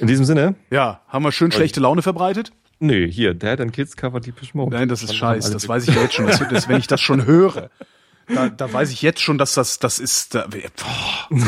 In 0.00 0.06
diesem 0.06 0.24
Sinne, 0.24 0.54
Ja, 0.70 1.00
haben 1.08 1.24
wir 1.24 1.32
schön 1.32 1.52
schlechte 1.52 1.80
Laune 1.80 2.02
verbreitet? 2.02 2.52
nö, 2.78 3.06
hier, 3.08 3.32
Dad 3.34 3.60
and 3.60 3.72
Kids 3.72 3.96
cover 3.96 4.20
Deepish 4.20 4.52
Mode. 4.54 4.76
Nein, 4.76 4.88
das 4.88 5.02
ist 5.02 5.10
Dann 5.10 5.16
scheiß. 5.16 5.44
haben 5.44 5.50
alle 5.50 5.54
Das 5.54 5.68
weiß 5.68 5.88
ich 5.88 5.94
ja 5.94 6.02
jetzt 6.02 6.14
schon. 6.14 6.26
Das, 6.26 6.38
das, 6.50 6.68
wenn 6.68 6.78
ich 6.78 6.86
das 6.86 7.00
schon 7.00 7.24
höre, 7.24 7.70
da, 8.28 8.48
da 8.48 8.72
weiß 8.72 8.90
ich 8.90 9.02
jetzt 9.02 9.20
schon, 9.20 9.38
dass 9.38 9.54
das, 9.54 9.78
das 9.78 9.98
ist, 9.98 10.34
da, 10.34 10.46
boah, 10.46 11.38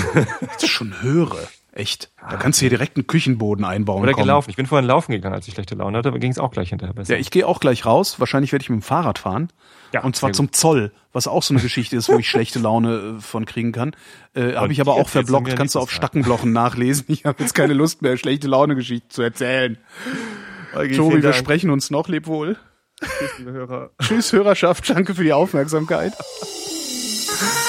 das 0.61 0.69
schon 0.69 1.03
höre. 1.03 1.49
Echt. 1.79 2.11
Da 2.21 2.37
kannst 2.37 2.59
du 2.59 2.63
hier 2.63 2.71
direkt 2.71 2.97
einen 2.97 3.07
Küchenboden 3.07 3.65
einbauen. 3.65 4.03
Oder 4.03 4.13
komm. 4.13 4.25
gelaufen. 4.25 4.51
Ich 4.51 4.57
bin 4.57 4.67
vorhin 4.67 4.87
laufen 4.87 5.13
gegangen, 5.13 5.37
als 5.37 5.47
ich 5.47 5.55
schlechte 5.55 5.77
Laune 5.77 5.99
hatte, 5.99 6.09
aber 6.09 6.19
ging 6.19 6.33
es 6.33 6.39
auch 6.41 6.51
gleich 6.51 6.71
hinterher 6.71 6.93
besser. 6.93 7.15
Ja, 7.15 7.21
ich 7.21 7.31
gehe 7.31 7.47
auch 7.47 7.61
gleich 7.61 7.87
raus. 7.87 8.19
Wahrscheinlich 8.19 8.51
werde 8.51 8.65
ich 8.65 8.69
mit 8.69 8.81
dem 8.81 8.83
Fahrrad 8.83 9.19
fahren. 9.19 9.49
Ja, 9.93 10.03
und 10.03 10.17
zwar 10.17 10.33
zum 10.33 10.53
Zoll, 10.53 10.93
was 11.13 11.29
auch 11.29 11.43
so 11.43 11.55
eine 11.55 11.63
Geschichte 11.63 11.97
ist, 11.97 12.09
wo 12.09 12.19
ich 12.19 12.29
schlechte 12.29 12.59
Laune 12.59 13.19
äh, 13.19 13.21
von 13.21 13.47
kriegen 13.47 13.71
kann. 13.71 13.95
Äh, 14.35 14.55
habe 14.55 14.73
ich 14.73 14.81
aber 14.81 14.95
auch 14.95 15.09
verblockt. 15.09 15.55
Kannst 15.55 15.77
du 15.77 15.79
auf. 15.79 15.93
Stackenblochen 15.93 16.53
nachlesen. 16.53 17.05
Ich 17.09 17.25
habe 17.25 17.43
jetzt 17.43 17.55
keine 17.55 17.75
Lust 17.75 18.03
mehr, 18.03 18.17
schlechte 18.17 18.49
Laune-Geschichten 18.49 19.11
zu 19.11 19.23
erzählen. 19.23 19.79
Tobi, 20.97 21.23
wir 21.23 21.33
sprechen 21.33 21.71
uns 21.71 21.91
noch. 21.91 22.09
Leb 22.09 22.27
wohl. 22.27 22.57
Liebe 23.39 23.53
Hörer. 23.53 23.91
Tschüss, 24.01 24.33
Hörerschaft. 24.33 24.91
Danke 24.91 25.15
für 25.15 25.25
die 25.25 25.33
Aufmerksamkeit. 25.33 26.13